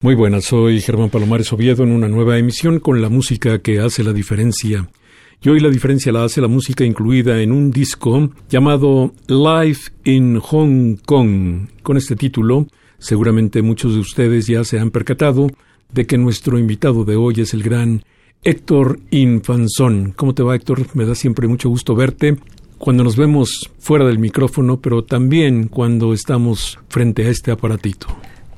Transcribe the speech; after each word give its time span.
Muy 0.00 0.14
buenas, 0.14 0.44
soy 0.44 0.80
Germán 0.80 1.10
Palomares 1.10 1.52
Oviedo 1.52 1.82
en 1.82 1.90
una 1.90 2.06
nueva 2.06 2.38
emisión 2.38 2.78
con 2.78 3.02
la 3.02 3.08
música 3.08 3.58
que 3.58 3.80
hace 3.80 4.04
la 4.04 4.12
diferencia. 4.12 4.88
Y 5.42 5.48
hoy 5.48 5.58
la 5.58 5.70
diferencia 5.70 6.12
la 6.12 6.22
hace 6.22 6.40
la 6.40 6.46
música 6.46 6.84
incluida 6.84 7.42
en 7.42 7.50
un 7.50 7.72
disco 7.72 8.30
llamado 8.48 9.12
Live 9.26 9.80
in 10.04 10.38
Hong 10.38 10.98
Kong. 11.04 11.66
Con 11.82 11.96
este 11.96 12.14
título, 12.14 12.68
seguramente 13.00 13.60
muchos 13.60 13.94
de 13.94 13.98
ustedes 13.98 14.46
ya 14.46 14.62
se 14.62 14.78
han 14.78 14.92
percatado 14.92 15.48
de 15.92 16.06
que 16.06 16.16
nuestro 16.16 16.60
invitado 16.60 17.04
de 17.04 17.16
hoy 17.16 17.40
es 17.40 17.52
el 17.52 17.64
gran 17.64 18.04
Héctor 18.44 19.00
Infanzón. 19.10 20.12
¿Cómo 20.14 20.32
te 20.32 20.44
va, 20.44 20.54
Héctor? 20.54 20.86
Me 20.94 21.06
da 21.06 21.16
siempre 21.16 21.48
mucho 21.48 21.68
gusto 21.70 21.96
verte 21.96 22.36
cuando 22.78 23.02
nos 23.02 23.16
vemos 23.16 23.68
fuera 23.80 24.04
del 24.04 24.20
micrófono, 24.20 24.80
pero 24.80 25.02
también 25.02 25.66
cuando 25.66 26.12
estamos 26.12 26.78
frente 26.88 27.26
a 27.26 27.30
este 27.30 27.50
aparatito. 27.50 28.06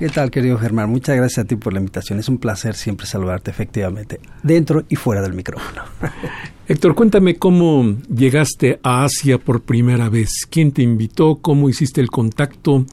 ¿Qué 0.01 0.09
tal, 0.09 0.31
querido 0.31 0.57
Germán? 0.57 0.89
Muchas 0.89 1.15
gracias 1.15 1.45
a 1.45 1.47
ti 1.47 1.57
por 1.57 1.75
la 1.75 1.79
invitación. 1.79 2.19
Es 2.19 2.31
un 2.31 2.39
placer 2.39 2.75
siempre 2.75 3.07
saludarte, 3.07 3.51
efectivamente, 3.51 4.19
dentro 4.43 4.83
y 4.89 4.97
fuera 4.97 5.21
del 5.21 5.35
micrófono. 5.35 5.83
Héctor, 6.69 6.95
cuéntame 6.95 7.37
cómo 7.37 7.99
llegaste 8.09 8.81
a 8.83 9.05
Asia 9.05 9.37
por 9.37 9.61
primera 9.61 10.09
vez. 10.09 10.47
¿Quién 10.49 10.73
te 10.73 10.81
invitó? 10.81 11.37
¿Cómo 11.43 11.69
hiciste 11.69 12.01
el 12.01 12.09
contacto? 12.09 12.87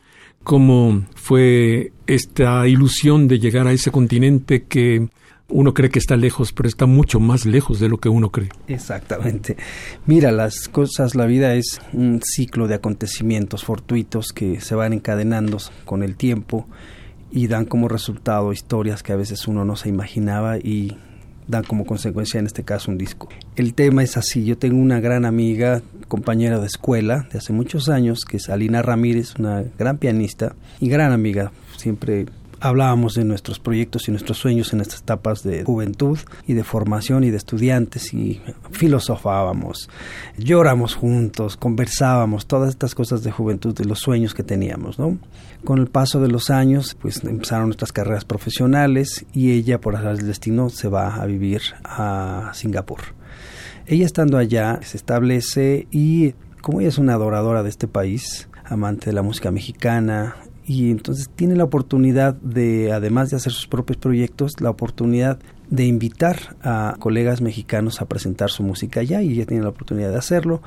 ¿Cómo 0.43 1.05
fue 1.15 1.93
esta 2.07 2.67
ilusión 2.67 3.29
de 3.29 3.39
llegar 3.39 3.67
a 3.67 3.71
ese 3.71 3.89
continente 3.89 4.63
que 4.63 5.07
uno 5.47 5.73
cree 5.73 5.89
que 5.89 5.99
está 5.99 6.17
lejos, 6.17 6.51
pero 6.51 6.67
está 6.67 6.87
mucho 6.87 7.21
más 7.21 7.45
lejos 7.45 7.79
de 7.79 7.87
lo 7.87 7.99
que 7.99 8.09
uno 8.09 8.33
cree. 8.33 8.49
Exactamente. 8.67 9.55
Mira, 10.05 10.33
las 10.33 10.67
cosas, 10.67 11.15
la 11.15 11.25
vida 11.25 11.55
es 11.55 11.79
un 11.93 12.19
ciclo 12.21 12.67
de 12.67 12.75
acontecimientos 12.75 13.63
fortuitos 13.63 14.33
que 14.33 14.59
se 14.59 14.75
van 14.75 14.91
encadenando 14.91 15.57
con 15.85 16.03
el 16.03 16.17
tiempo 16.17 16.67
y 17.31 17.47
dan 17.47 17.65
como 17.65 17.87
resultado 17.87 18.53
historias 18.53 19.03
que 19.03 19.13
a 19.13 19.17
veces 19.17 19.47
uno 19.47 19.65
no 19.65 19.75
se 19.75 19.89
imaginaba 19.89 20.57
y 20.57 20.97
dan 21.47 21.63
como 21.63 21.85
consecuencia 21.85 22.39
en 22.39 22.45
este 22.45 22.63
caso 22.63 22.91
un 22.91 22.97
disco. 22.97 23.29
El 23.55 23.73
tema 23.73 24.03
es 24.03 24.17
así, 24.17 24.43
yo 24.45 24.57
tengo 24.57 24.77
una 24.77 24.99
gran 24.99 25.25
amiga, 25.25 25.81
compañera 26.07 26.59
de 26.59 26.67
escuela 26.67 27.27
de 27.31 27.39
hace 27.39 27.53
muchos 27.53 27.89
años, 27.89 28.25
que 28.25 28.37
es 28.37 28.49
Alina 28.49 28.81
Ramírez, 28.81 29.35
una 29.39 29.63
gran 29.77 29.97
pianista 29.97 30.55
y 30.79 30.89
gran 30.89 31.11
amiga, 31.11 31.51
siempre 31.77 32.25
hablábamos 32.59 33.13
de 33.13 33.23
nuestros 33.23 33.59
proyectos 33.59 34.07
y 34.07 34.11
nuestros 34.11 34.37
sueños 34.37 34.73
en 34.73 34.81
estas 34.81 35.01
etapas 35.01 35.43
de 35.43 35.63
juventud 35.63 36.17
y 36.45 36.53
de 36.53 36.63
formación 36.63 37.23
y 37.23 37.29
de 37.29 37.37
estudiantes 37.37 38.13
y 38.13 38.41
filosofábamos, 38.71 39.89
lloramos 40.37 40.95
juntos, 40.95 41.57
conversábamos, 41.57 42.47
todas 42.47 42.69
estas 42.69 42.95
cosas 42.95 43.23
de 43.23 43.31
juventud, 43.31 43.75
de 43.75 43.85
los 43.85 43.99
sueños 43.99 44.33
que 44.33 44.43
teníamos, 44.43 44.99
¿no? 44.99 45.17
Con 45.63 45.79
el 45.79 45.87
paso 45.87 46.19
de 46.19 46.29
los 46.29 46.49
años, 46.49 46.95
pues 46.99 47.23
empezaron 47.23 47.67
nuestras 47.67 47.91
carreras 47.91 48.25
profesionales 48.25 49.25
y 49.33 49.51
ella, 49.51 49.81
por 49.81 49.95
el 49.95 50.25
destino, 50.25 50.69
se 50.69 50.87
va 50.87 51.15
a 51.15 51.25
vivir 51.25 51.61
a 51.83 52.51
Singapur. 52.53 52.99
Ella 53.85 54.05
estando 54.05 54.37
allá 54.37 54.79
se 54.83 54.97
establece 54.97 55.87
y 55.91 56.33
como 56.61 56.81
ella 56.81 56.89
es 56.89 56.97
una 56.97 57.13
adoradora 57.13 57.63
de 57.63 57.69
este 57.69 57.87
país, 57.87 58.49
amante 58.65 59.05
de 59.05 59.13
la 59.13 59.21
música 59.21 59.51
mexicana, 59.51 60.35
y 60.67 60.91
entonces 60.91 61.29
tiene 61.33 61.55
la 61.55 61.63
oportunidad 61.63 62.33
de, 62.35 62.91
además 62.91 63.29
de 63.29 63.37
hacer 63.37 63.53
sus 63.53 63.67
propios 63.67 63.97
proyectos, 63.97 64.59
la 64.59 64.69
oportunidad 64.69 65.39
de 65.69 65.85
invitar 65.85 66.57
a 66.61 66.95
colegas 66.99 67.39
mexicanos 67.39 68.01
a 68.01 68.05
presentar 68.05 68.49
su 68.49 68.63
música 68.63 68.99
allá 68.99 69.21
y 69.21 69.31
ella 69.31 69.45
tiene 69.45 69.63
la 69.63 69.69
oportunidad 69.69 70.11
de 70.11 70.17
hacerlo 70.17 70.61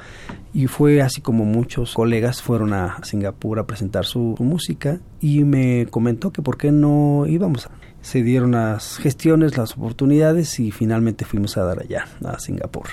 y 0.54 0.66
fue 0.68 1.02
así 1.02 1.20
como 1.20 1.44
muchos 1.44 1.94
colegas 1.94 2.40
fueron 2.40 2.72
a 2.72 2.98
Singapur 3.02 3.58
a 3.58 3.66
presentar 3.66 4.06
su, 4.06 4.36
música 4.38 4.98
y 5.20 5.44
me 5.44 5.86
comentó 5.90 6.32
que 6.32 6.40
por 6.40 6.56
qué 6.56 6.72
no 6.72 7.26
íbamos. 7.26 7.68
Se 8.00 8.22
dieron 8.22 8.52
las 8.52 8.96
gestiones, 8.96 9.58
las 9.58 9.76
oportunidades 9.76 10.58
y 10.60 10.70
finalmente 10.70 11.26
fuimos 11.26 11.58
a 11.58 11.64
dar 11.64 11.80
allá, 11.80 12.06
a 12.24 12.38
Singapur 12.38 12.86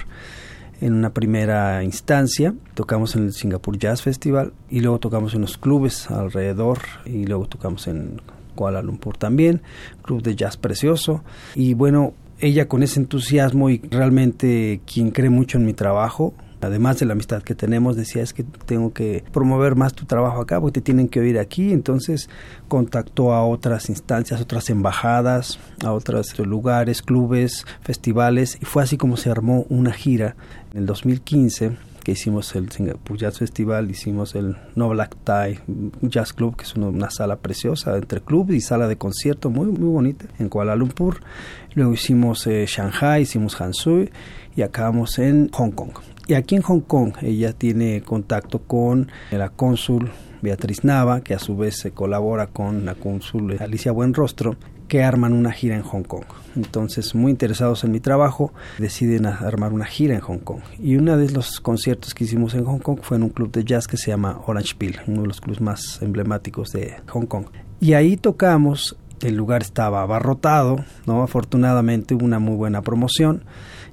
en 0.81 0.93
una 0.93 1.11
primera 1.11 1.83
instancia. 1.83 2.53
Tocamos 2.73 3.15
en 3.15 3.25
el 3.25 3.33
Singapore 3.33 3.77
Jazz 3.77 4.01
Festival 4.01 4.53
y 4.69 4.81
luego 4.81 4.99
tocamos 4.99 5.33
en 5.33 5.41
los 5.41 5.57
clubes 5.57 6.09
alrededor 6.09 6.79
y 7.05 7.25
luego 7.25 7.47
tocamos 7.47 7.87
en 7.87 8.21
Kuala 8.55 8.81
Lumpur 8.81 9.17
también, 9.17 9.61
club 10.01 10.21
de 10.21 10.35
jazz 10.35 10.57
precioso. 10.57 11.23
Y 11.55 11.73
bueno, 11.73 12.13
ella 12.39 12.67
con 12.67 12.83
ese 12.83 12.99
entusiasmo 12.99 13.69
y 13.69 13.79
realmente 13.89 14.81
quien 14.91 15.11
cree 15.11 15.29
mucho 15.29 15.57
en 15.57 15.65
mi 15.65 15.73
trabajo, 15.73 16.33
además 16.61 16.99
de 16.99 17.05
la 17.05 17.13
amistad 17.13 17.43
que 17.43 17.55
tenemos, 17.55 17.95
decía 17.95 18.21
es 18.21 18.33
que 18.33 18.43
tengo 18.43 18.93
que 18.93 19.23
promover 19.31 19.75
más 19.75 19.93
tu 19.93 20.05
trabajo 20.05 20.41
acá 20.41 20.59
porque 20.59 20.79
te 20.79 20.81
tienen 20.81 21.07
que 21.07 21.19
oír 21.19 21.39
aquí. 21.39 21.71
Entonces 21.71 22.29
contactó 22.67 23.33
a 23.33 23.45
otras 23.45 23.89
instancias, 23.89 24.41
otras 24.41 24.69
embajadas, 24.69 25.59
a 25.83 25.93
otros 25.93 26.37
lugares, 26.39 27.01
clubes, 27.01 27.65
festivales 27.81 28.57
y 28.61 28.65
fue 28.65 28.83
así 28.83 28.97
como 28.97 29.17
se 29.17 29.29
armó 29.29 29.65
una 29.69 29.93
gira 29.93 30.35
en 30.77 30.81
el 30.81 30.85
2015 30.85 31.71
que 32.03 32.11
hicimos 32.11 32.55
el 32.55 32.71
Singapore 32.71 33.19
Jazz 33.19 33.39
Festival, 33.39 33.89
hicimos 33.89 34.35
el 34.35 34.55
No 34.75 34.87
Black 34.89 35.17
Tie 35.23 35.59
Jazz 36.03 36.33
Club, 36.33 36.55
que 36.55 36.65
es 36.65 36.75
una, 36.75 37.09
sala 37.09 37.37
preciosa 37.37 37.97
entre 37.97 38.21
club 38.21 38.51
y 38.51 38.61
sala 38.61 38.87
de 38.87 38.95
concierto 38.95 39.49
muy 39.49 39.65
muy 39.65 39.89
bonita 39.89 40.25
en 40.37 40.49
Kuala 40.49 40.75
Lumpur. 40.75 41.21
Luego 41.73 41.93
hicimos 41.93 42.45
eh, 42.45 42.65
Shanghai, 42.67 43.23
hicimos 43.23 43.59
Hansui 43.59 44.11
y 44.55 44.61
acabamos 44.61 45.17
en 45.17 45.49
Hong 45.51 45.71
Kong. 45.71 45.93
Y 46.27 46.35
aquí 46.35 46.55
en 46.55 46.61
Hong 46.61 46.81
Kong 46.81 47.13
ella 47.23 47.53
tiene 47.53 48.03
contacto 48.03 48.59
con 48.59 49.09
la 49.31 49.49
cónsul 49.49 50.11
Beatriz 50.43 50.83
Nava, 50.83 51.21
que 51.21 51.33
a 51.33 51.39
su 51.39 51.57
vez 51.57 51.79
se 51.79 51.89
colabora 51.89 52.45
con 52.45 52.85
la 52.85 52.93
cónsul 52.93 53.57
Alicia 53.59 53.91
Buenrostro, 53.91 54.55
que 54.87 55.03
arman 55.03 55.33
una 55.33 55.51
gira 55.51 55.75
en 55.75 55.83
Hong 55.83 56.03
Kong. 56.03 56.25
Entonces, 56.55 57.13
muy 57.13 57.31
interesados 57.31 57.83
en 57.83 57.91
mi 57.91 57.99
trabajo, 57.99 58.53
deciden 58.77 59.25
armar 59.25 59.73
una 59.73 59.85
gira 59.85 60.15
en 60.15 60.21
Hong 60.21 60.39
Kong. 60.39 60.61
Y 60.79 60.95
uno 60.95 61.17
de 61.17 61.29
los 61.29 61.59
conciertos 61.59 62.13
que 62.13 62.23
hicimos 62.23 62.53
en 62.55 62.65
Hong 62.65 62.79
Kong 62.79 62.99
fue 63.01 63.17
en 63.17 63.23
un 63.23 63.29
club 63.29 63.51
de 63.51 63.63
jazz 63.63 63.87
que 63.87 63.97
se 63.97 64.11
llama 64.11 64.41
Orange 64.45 64.75
Peel, 64.77 64.99
uno 65.07 65.21
de 65.21 65.27
los 65.27 65.41
clubes 65.41 65.61
más 65.61 66.01
emblemáticos 66.01 66.71
de 66.71 66.95
Hong 67.09 67.25
Kong. 67.25 67.45
Y 67.79 67.93
ahí 67.93 68.17
tocamos, 68.17 68.97
el 69.21 69.35
lugar 69.35 69.61
estaba 69.61 70.01
abarrotado, 70.01 70.83
¿no? 71.05 71.21
Afortunadamente 71.21 72.15
hubo 72.15 72.25
una 72.25 72.39
muy 72.39 72.55
buena 72.55 72.81
promoción 72.81 73.43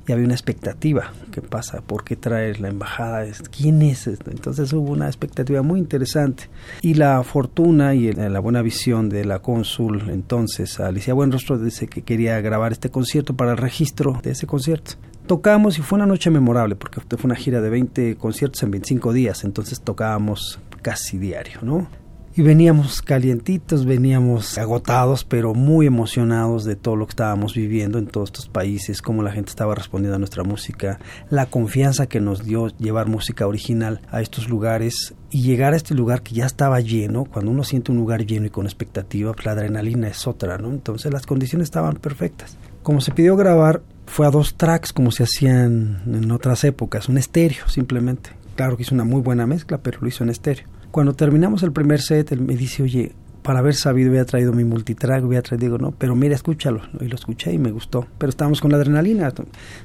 y 0.07 0.13
había 0.13 0.25
una 0.25 0.35
expectativa. 0.35 1.13
¿Qué 1.31 1.41
pasa? 1.41 1.81
¿Por 1.81 2.05
qué 2.05 2.17
traer 2.17 2.61
la 2.61 2.69
embajada? 2.69 3.25
¿Quién 3.57 3.83
es? 3.83 4.07
Entonces 4.07 4.73
hubo 4.73 4.93
una 4.93 5.07
expectativa 5.07 5.63
muy 5.63 5.81
interesante. 5.81 6.49
Y 6.83 6.95
la 6.95 7.23
fortuna 7.23 7.95
y 7.95 8.13
la 8.13 8.41
buena 8.41 8.63
visión 8.63 9.09
de 9.09 9.25
la 9.25 9.41
cónsul 9.41 10.11
entonces, 10.11 10.81
Alicia 10.81 11.15
Buenrostro, 11.15 11.59
dice 11.59 11.87
que 11.87 12.03
quería 12.03 12.41
grabar 12.41 12.73
este 12.73 12.91
concierto 12.91 13.35
para 13.35 13.53
el 13.53 13.57
registro 13.57 14.21
de 14.23 14.33
ese 14.33 14.47
concierto. 14.47 14.93
Tocamos 15.27 15.79
y 15.79 15.83
fue 15.83 15.97
una 15.97 16.07
noche 16.07 16.31
memorable 16.31 16.77
porque 16.77 17.01
fue 17.01 17.27
una 17.27 17.37
gira 17.37 17.61
de 17.61 17.71
20 17.71 18.17
conciertos 18.17 18.63
en 18.63 18.71
25 18.73 19.13
días, 19.13 19.45
entonces 19.45 19.81
tocábamos 19.81 20.61
casi 20.83 21.17
diario, 21.17 21.61
¿no? 21.63 21.89
Y 22.37 22.43
veníamos 22.43 23.01
calientitos, 23.01 23.87
veníamos 23.87 24.59
agotados, 24.59 25.25
pero 25.25 25.55
muy 25.55 25.87
emocionados 25.87 26.65
de 26.65 26.75
todo 26.75 26.97
lo 26.97 27.07
que 27.07 27.13
estábamos 27.13 27.55
viviendo 27.55 27.99
en 27.99 28.07
todos 28.07 28.29
estos 28.29 28.49
países, 28.49 29.03
cómo 29.03 29.23
la 29.23 29.31
gente 29.31 29.51
estaba 29.51 29.75
respondiendo 29.75 30.17
a 30.17 30.19
nuestra 30.19 30.43
música, 30.43 30.99
la 31.31 31.47
confianza 31.47 32.07
que 32.07 32.21
nos 32.21 32.45
dio 32.45 32.69
llevar 32.79 33.07
música 33.07 33.47
original 33.47 34.01
a 34.11 34.21
estos 34.21 34.49
lugares 34.49 35.15
y 35.31 35.43
llegar 35.43 35.75
a 35.75 35.77
este 35.77 35.95
lugar 35.95 36.23
que 36.23 36.35
ya 36.35 36.47
estaba 36.47 36.81
lleno, 36.81 37.25
cuando 37.25 37.53
uno 37.53 37.63
siente 37.63 37.93
un 37.93 37.99
lugar 37.99 38.27
lleno 38.27 38.47
y 38.47 38.51
con 38.51 38.67
expectativa, 38.67 39.33
pues 39.33 39.47
la 39.47 39.53
adrenalina 39.53 40.09
es 40.09 40.27
otra, 40.27 40.59
¿no? 40.59 40.71
Entonces 40.71 41.13
las 41.13 41.27
condiciones 41.27 41.67
estaban 41.67 41.95
perfectas. 41.97 42.57
Como 42.83 43.01
se 43.01 43.13
pidió 43.13 43.37
grabar, 43.37 43.83
fue 44.07 44.27
a 44.27 44.31
dos 44.31 44.57
tracks 44.57 44.93
como 44.93 45.11
se 45.13 45.23
hacían 45.23 46.03
en 46.07 46.31
otras 46.33 46.65
épocas, 46.65 47.09
un 47.09 47.19
estéreo 47.19 47.69
simplemente. 47.69 48.31
Claro 48.57 48.77
que 48.77 48.83
hizo 48.83 48.95
una 48.95 49.05
muy 49.05 49.21
buena 49.23 49.47
mezcla, 49.47 49.79
pero 49.79 49.99
lo 50.01 50.09
hizo 50.09 50.25
en 50.25 50.31
estéreo. 50.31 50.67
Cuando 50.95 51.15
terminamos 51.15 51.65
el 51.65 51.73
primer 51.73 52.01
set, 52.01 52.31
él 52.31 52.41
me 52.41 52.55
dice, 52.55 52.85
oye, 52.85 53.11
para 53.43 53.59
haber 53.59 53.75
sabido 53.75 54.11
hubiera 54.11 54.27
traído 54.27 54.53
mi 54.53 54.63
multitrack, 54.63 55.25
hubiera 55.25 55.43
traído, 55.43 55.65
digo, 55.65 55.77
no, 55.77 55.91
pero 55.91 56.15
mira, 56.15 56.37
escúchalo. 56.37 56.83
Y 57.01 57.07
lo 57.07 57.17
escuché 57.17 57.53
y 57.53 57.59
me 57.59 57.73
gustó. 57.73 58.07
Pero 58.17 58.31
estábamos 58.31 58.61
con 58.61 58.71
la 58.71 58.77
adrenalina. 58.77 59.33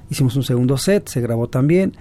Hicimos 0.08 0.36
un 0.36 0.44
segundo 0.44 0.78
set, 0.78 1.08
se 1.08 1.20
grabó 1.20 1.48
también 1.50 1.94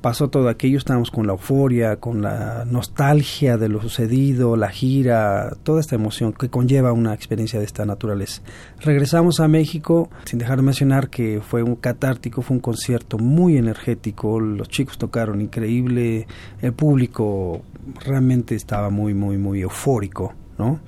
pasó 0.00 0.28
todo 0.28 0.48
aquello, 0.48 0.78
estábamos 0.78 1.10
con 1.10 1.26
la 1.26 1.32
euforia, 1.32 1.96
con 1.96 2.22
la 2.22 2.64
nostalgia 2.64 3.56
de 3.56 3.68
lo 3.68 3.80
sucedido, 3.80 4.56
la 4.56 4.68
gira, 4.68 5.56
toda 5.62 5.80
esta 5.80 5.94
emoción 5.96 6.32
que 6.32 6.48
conlleva 6.48 6.92
una 6.92 7.14
experiencia 7.14 7.58
de 7.58 7.64
esta 7.64 7.84
naturaleza. 7.84 8.42
Regresamos 8.80 9.40
a 9.40 9.48
México, 9.48 10.10
sin 10.24 10.38
dejar 10.38 10.58
de 10.58 10.62
mencionar 10.62 11.10
que 11.10 11.40
fue 11.40 11.62
un 11.62 11.76
catártico, 11.76 12.42
fue 12.42 12.56
un 12.56 12.60
concierto 12.60 13.18
muy 13.18 13.56
energético, 13.56 14.40
los 14.40 14.68
chicos 14.68 14.98
tocaron 14.98 15.40
increíble, 15.40 16.26
el 16.60 16.72
público 16.72 17.62
realmente 18.04 18.54
estaba 18.54 18.90
muy, 18.90 19.14
muy, 19.14 19.38
muy 19.38 19.62
eufórico, 19.62 20.34
¿no? 20.58 20.80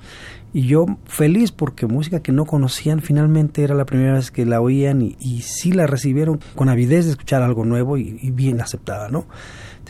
Y 0.53 0.67
yo 0.67 0.85
feliz 1.05 1.51
porque 1.51 1.85
música 1.85 2.21
que 2.21 2.31
no 2.31 2.45
conocían 2.45 3.01
finalmente 3.01 3.63
era 3.63 3.75
la 3.75 3.85
primera 3.85 4.13
vez 4.13 4.31
que 4.31 4.45
la 4.45 4.61
oían 4.61 5.01
y, 5.01 5.15
y 5.19 5.41
sí 5.41 5.71
la 5.71 5.87
recibieron 5.87 6.39
con 6.55 6.69
avidez 6.69 7.05
de 7.05 7.11
escuchar 7.11 7.41
algo 7.41 7.65
nuevo 7.65 7.97
y, 7.97 8.19
y 8.21 8.31
bien 8.31 8.61
aceptada, 8.61 9.09
¿no? 9.09 9.25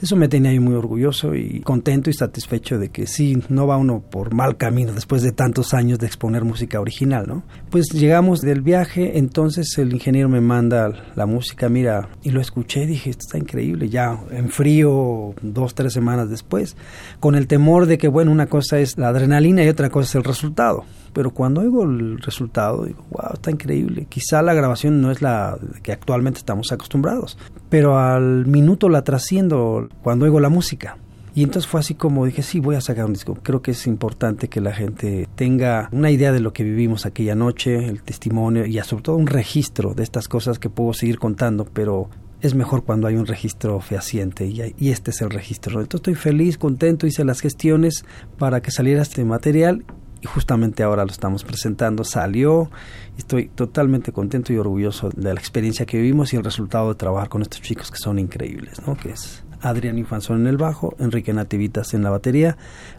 Eso 0.02 0.16
me 0.16 0.28
tenía 0.28 0.52
yo 0.52 0.62
muy 0.62 0.74
orgulloso 0.74 1.36
y 1.36 1.62
contento 1.62 2.10
y 2.10 2.14
satisfecho 2.14 2.80
de 2.80 2.90
que 2.90 3.06
sí, 3.06 3.38
no 3.50 3.68
va 3.68 3.78
uno 3.78 4.02
por 4.02 4.34
mal 4.34 4.58
camino 4.58 4.94
después 4.94 5.22
de 5.22 5.32
tantos 5.32 5.76
años 5.76 6.00
de 6.00 6.08
exponer 6.08 6.44
música 6.44 6.80
original, 6.80 7.26
¿no? 7.28 7.44
Pues 7.70 7.90
llegamos 7.90 8.42
del 8.42 8.62
viaje, 8.62 9.20
entonces 9.20 9.78
el 9.78 9.94
ingeniero 9.94 10.28
me 10.28 10.42
manda 10.42 10.92
la 11.16 11.28
música, 11.28 11.70
mira, 11.70 12.10
y 12.24 12.32
lo 12.32 12.42
escuché, 12.42 12.88
dije, 12.88 13.12
esto 13.12 13.26
está 13.26 13.38
increíble, 13.38 13.90
ya 13.90 14.20
en 14.32 14.50
frío, 14.50 15.36
dos, 15.44 15.76
tres 15.76 15.94
semanas 15.94 16.32
después, 16.32 16.76
con 17.20 17.36
el 17.36 17.46
temor 17.46 17.86
de 17.86 18.00
que, 18.00 18.08
bueno, 18.08 18.32
una 18.32 18.48
cosa 18.48 18.80
es 18.80 18.98
la 18.98 19.10
adrenalina 19.10 19.64
y 19.64 19.70
otra 19.70 19.92
cosa 19.92 20.10
es 20.10 20.16
el 20.16 20.24
resultado 20.24 20.84
pero 21.14 21.32
cuando 21.32 21.62
oigo 21.62 21.84
el 21.84 22.20
resultado 22.20 22.86
digo, 22.86 23.06
wow, 23.12 23.34
está 23.34 23.52
increíble. 23.52 24.06
Quizá 24.10 24.42
la 24.42 24.54
grabación 24.54 25.02
no 25.02 25.12
es 25.12 25.22
la 25.22 25.58
que 25.84 25.92
actualmente 25.92 26.40
estamos 26.40 26.72
acostumbrados, 26.72 27.38
pero 27.70 27.98
al 27.98 28.46
minuto 28.46 28.90
la 28.90 29.04
trasciendo 29.04 29.90
cuando 30.02 30.26
oigo 30.26 30.40
la 30.40 30.50
música. 30.50 30.98
Y 31.34 31.44
entonces 31.44 31.70
fue 31.70 31.80
así 31.80 31.96
como 31.96 32.26
dije, 32.26 32.42
sí, 32.42 32.60
voy 32.60 32.76
a 32.76 32.82
sacar 32.82 33.06
un 33.06 33.14
disco. 33.14 33.36
Creo 33.36 33.62
que 33.62 33.72
es 33.72 33.88
importante 33.88 34.50
que 34.50 34.60
la 34.60 34.74
gente 34.74 35.30
tenga 35.36 35.88
una 35.94 36.12
idea 36.12 36.34
de 36.34 36.42
lo 36.42 36.52
que 36.52 36.64
vivimos 36.64 37.06
aquella 37.06 37.36
noche, 37.36 37.88
el 37.88 38.04
testimonio 38.04 38.66
y 38.66 38.78
sobre 38.80 39.04
todo 39.04 39.16
un 39.16 39.28
registro 39.28 39.94
de 39.94 40.04
estas 40.04 40.28
cosas 40.28 40.60
que 40.60 40.70
puedo 40.70 40.94
seguir 40.94 41.20
contando, 41.20 41.66
pero 41.66 42.10
es 42.42 42.54
mejor 42.54 42.84
cuando 42.84 43.08
hay 43.08 43.16
un 43.16 43.28
registro 43.28 43.80
fehaciente 43.80 44.46
y, 44.46 44.74
y, 44.78 44.90
este 44.90 45.12
es 45.12 45.22
el 45.22 45.30
registro. 45.30 45.80
Entonces 45.80 46.00
estoy 46.00 46.16
feliz, 46.16 46.58
contento, 46.58 47.08
hice 47.08 47.24
las 47.24 47.40
gestiones 47.40 48.04
para 48.38 48.62
que 48.62 48.72
saliera 48.72 49.02
este 49.02 49.24
material 49.24 49.86
y 50.22 50.28
justamente 50.28 50.84
ahora 50.84 51.06
lo 51.06 51.12
estamos 51.12 51.44
presentando. 51.44 52.04
Salió, 52.04 52.70
estoy 53.18 53.48
totalmente 53.48 54.12
contento 54.12 54.52
y 54.52 54.58
orgulloso 54.58 55.10
de 55.16 55.34
la 55.34 55.40
experiencia 55.40 55.86
que 55.86 55.98
vivimos 55.98 56.34
y 56.34 56.36
el 56.36 56.44
resultado 56.44 56.90
de 56.90 56.96
trabajar 56.96 57.30
con 57.30 57.42
estos 57.42 57.62
chicos 57.62 57.90
que 57.90 57.98
son 57.98 58.20
increíbles, 58.20 58.86
¿no? 58.86 58.98
Que 58.98 59.12
es 59.12 59.44
Adrián 59.62 59.98
Infanzón 59.98 60.42
en 60.42 60.48
el 60.48 60.58
bajo, 60.58 60.96
Enrique 61.00 61.34
Nativitas 61.34 61.94
en 61.94 62.04
la 62.04 62.10
batería, 62.10 62.58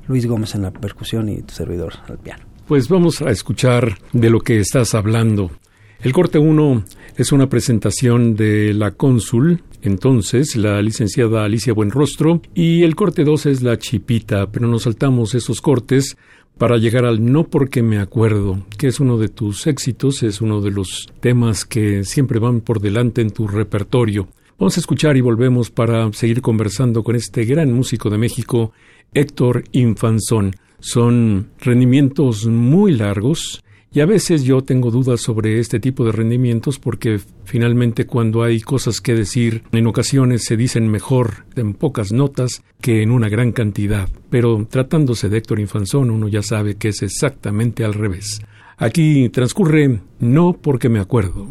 Luis 0.09 0.27
Gómez 0.27 0.55
en 0.55 0.63
la 0.63 0.71
percusión 0.71 1.29
y 1.29 1.43
tu 1.43 1.55
servidor 1.55 1.95
al 2.09 2.19
piano. 2.19 2.45
Pues 2.67 2.89
vamos 2.89 3.21
a 3.23 3.31
escuchar 3.31 3.99
de 4.13 4.31
lo 4.31 4.41
que 4.41 4.59
estás 4.59 4.95
hablando. 4.95 5.51
El 6.03 6.13
corte 6.13 6.39
1 6.39 6.85
es 7.17 7.31
una 7.31 7.49
presentación 7.49 8.35
de 8.35 8.75
la 8.75 8.91
cónsul, 8.91 9.63
entonces 9.83 10.57
la 10.57 10.83
licenciada 10.83 11.45
Alicia 11.45 11.73
Buenrostro, 11.73 12.43
y 12.55 12.83
el 12.83 12.97
corte 12.97 13.23
2 13.23 13.47
es 13.47 13.63
la 13.63 13.79
chipita, 13.79 14.51
pero 14.51 14.67
nos 14.67 14.83
saltamos 14.83 15.35
esos 15.35 15.61
cortes 15.61 16.17
para 16.59 16.77
llegar 16.77 17.05
al 17.05 17.25
No 17.25 17.45
porque 17.45 17.83
me 17.83 17.99
acuerdo, 17.99 18.67
que 18.79 18.89
es 18.89 19.01
uno 19.01 19.17
de 19.17 19.29
tus 19.29 19.67
éxitos, 19.67 20.23
es 20.23 20.41
uno 20.41 20.61
de 20.61 20.71
los 20.71 21.09
temas 21.21 21.65
que 21.65 22.05
siempre 22.05 22.39
van 22.39 22.61
por 22.61 22.81
delante 22.81 23.21
en 23.21 23.31
tu 23.31 23.47
repertorio. 23.47 24.29
Vamos 24.63 24.77
a 24.77 24.81
escuchar 24.81 25.17
y 25.17 25.21
volvemos 25.21 25.73
para 25.73 26.13
seguir 26.13 26.41
conversando 26.41 27.03
con 27.03 27.17
este 27.17 27.45
gran 27.45 27.73
músico 27.73 28.11
de 28.11 28.17
México, 28.17 28.71
Héctor 29.13 29.65
Infanzón. 29.73 30.55
Son 30.79 31.49
rendimientos 31.59 32.47
muy 32.47 32.93
largos, 32.93 33.65
y 33.93 33.99
a 33.99 34.07
veces 34.07 34.45
yo 34.45 34.63
tengo 34.63 34.93
dudas 34.93 35.21
sobre 35.21 35.59
este 35.59 35.81
tipo 35.81 36.05
de 36.05 36.13
rendimientos 36.13 36.79
porque 36.79 37.19
finalmente 37.43 38.07
cuando 38.07 38.45
hay 38.45 38.61
cosas 38.61 39.01
que 39.01 39.15
decir, 39.15 39.65
en 39.73 39.89
ocasiones 39.89 40.45
se 40.45 40.57
dicen 40.57 40.87
mejor 40.87 41.45
en 41.57 41.75
pocas 41.75 42.13
notas 42.13 42.63
que 42.81 43.03
en 43.03 43.11
una 43.11 43.29
gran 43.29 43.51
cantidad. 43.51 44.09
Pero 44.31 44.65
tratándose 44.71 45.29
de 45.29 45.39
Héctor 45.39 45.59
Infanzón, 45.59 46.09
uno 46.09 46.29
ya 46.29 46.45
sabe 46.45 46.77
que 46.77 46.91
es 46.91 47.03
exactamente 47.03 47.85
al 47.85 47.95
revés. 47.95 48.41
Aquí 48.77 49.29
transcurre 49.29 50.03
no 50.21 50.53
porque 50.53 50.89
me 50.89 51.01
acuerdo. 51.01 51.49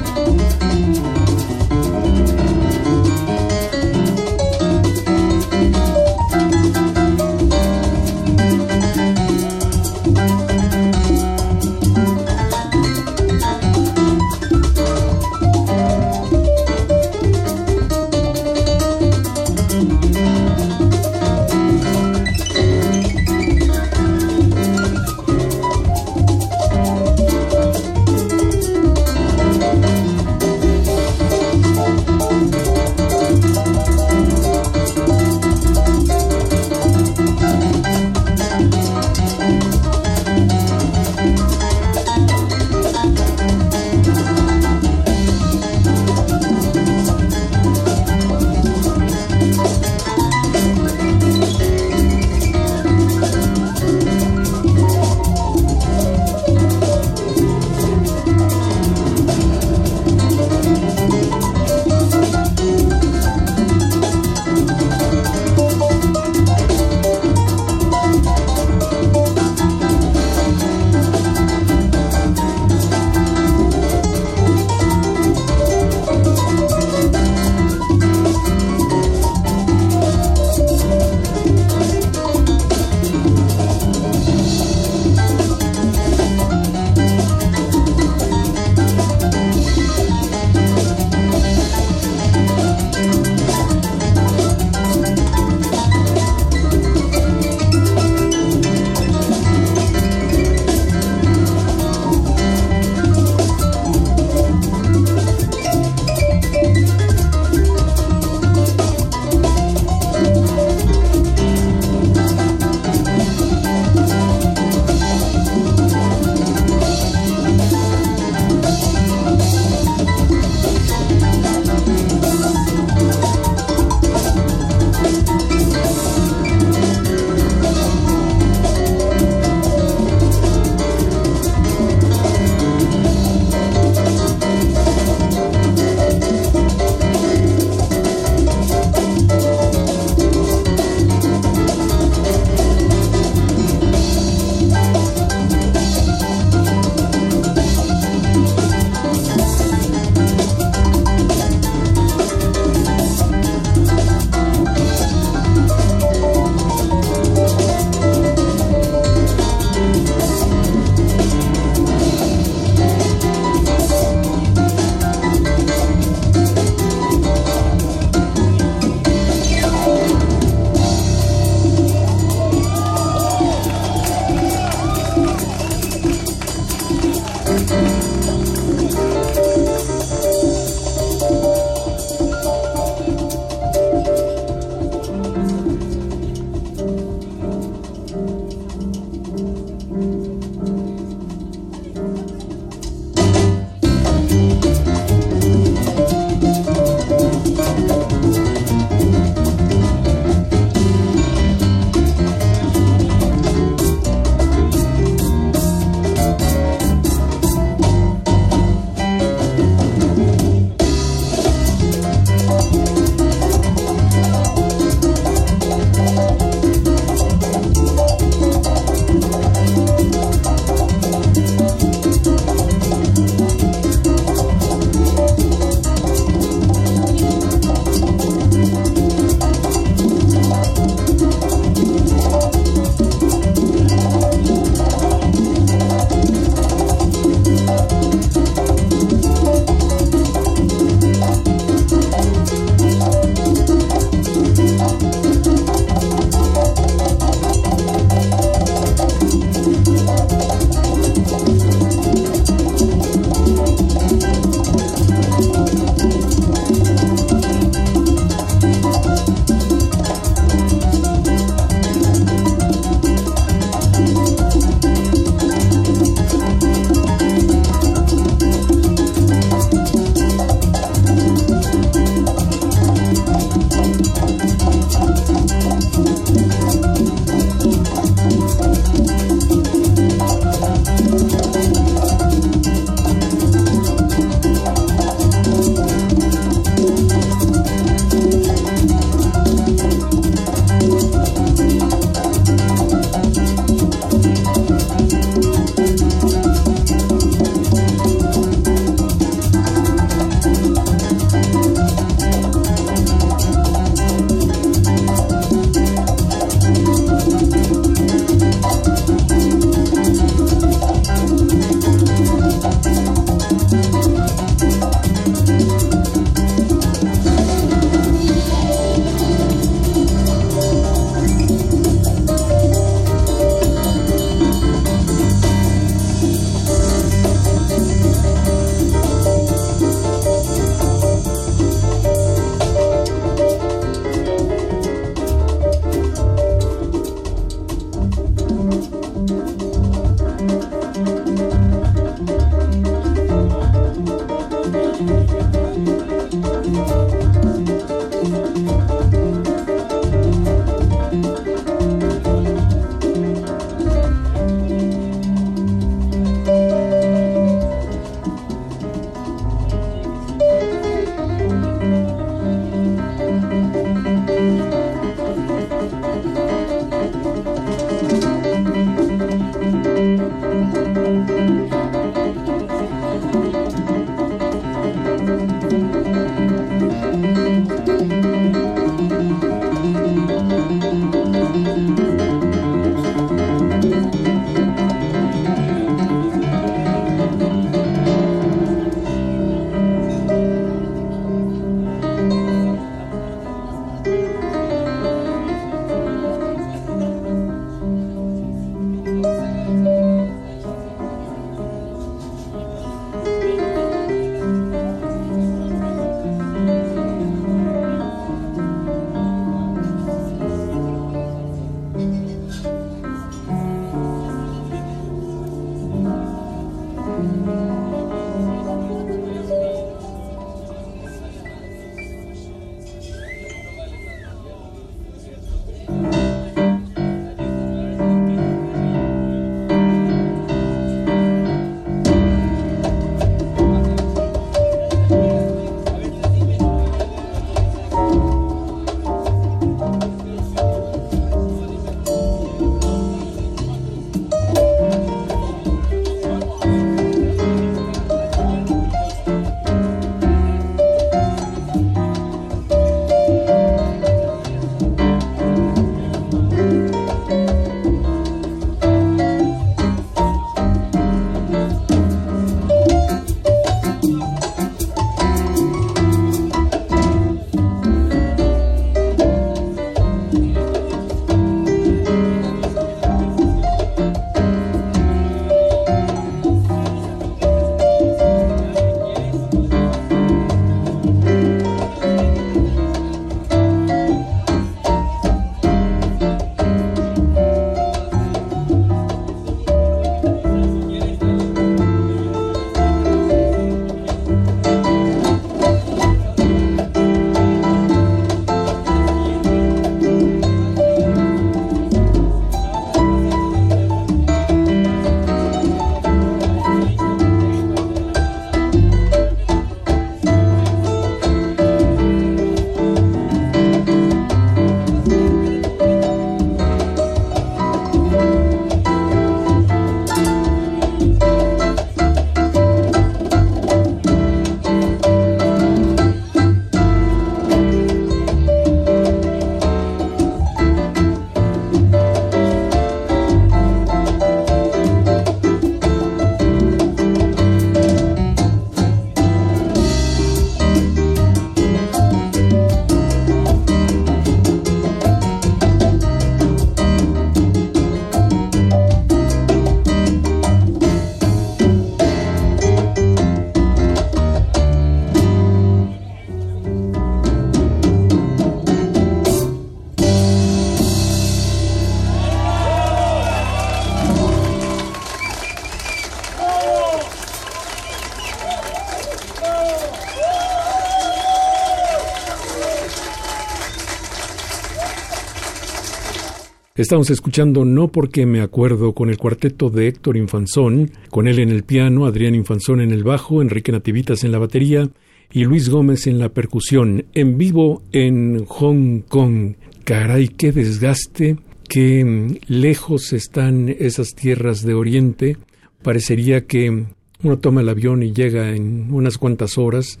Estamos 576.84 577.08
escuchando 577.08 577.64
No 577.64 577.88
porque 577.88 578.26
me 578.26 578.42
acuerdo 578.42 578.92
con 578.92 579.08
el 579.08 579.16
cuarteto 579.16 579.70
de 579.70 579.88
Héctor 579.88 580.18
Infanzón, 580.18 580.90
con 581.08 581.26
él 581.26 581.38
en 581.38 581.48
el 581.48 581.62
piano, 581.62 582.04
Adrián 582.04 582.34
Infanzón 582.34 582.82
en 582.82 582.90
el 582.90 583.02
bajo, 583.02 583.40
Enrique 583.40 583.72
Nativitas 583.72 584.22
en 584.22 584.32
la 584.32 584.38
batería 584.38 584.90
y 585.32 585.44
Luis 585.44 585.70
Gómez 585.70 586.06
en 586.06 586.18
la 586.18 586.28
percusión, 586.28 587.06
en 587.14 587.38
vivo 587.38 587.82
en 587.92 588.44
Hong 588.44 589.00
Kong. 589.00 589.54
Caray, 589.84 590.28
qué 590.28 590.52
desgaste, 590.52 591.38
qué 591.70 592.38
lejos 592.48 593.14
están 593.14 593.70
esas 593.70 594.14
tierras 594.14 594.60
de 594.60 594.74
Oriente. 594.74 595.38
Parecería 595.82 596.44
que 596.44 596.84
uno 597.22 597.38
toma 597.38 597.62
el 597.62 597.70
avión 597.70 598.02
y 598.02 598.12
llega 598.12 598.54
en 598.54 598.92
unas 598.92 599.16
cuantas 599.16 599.56
horas, 599.56 600.00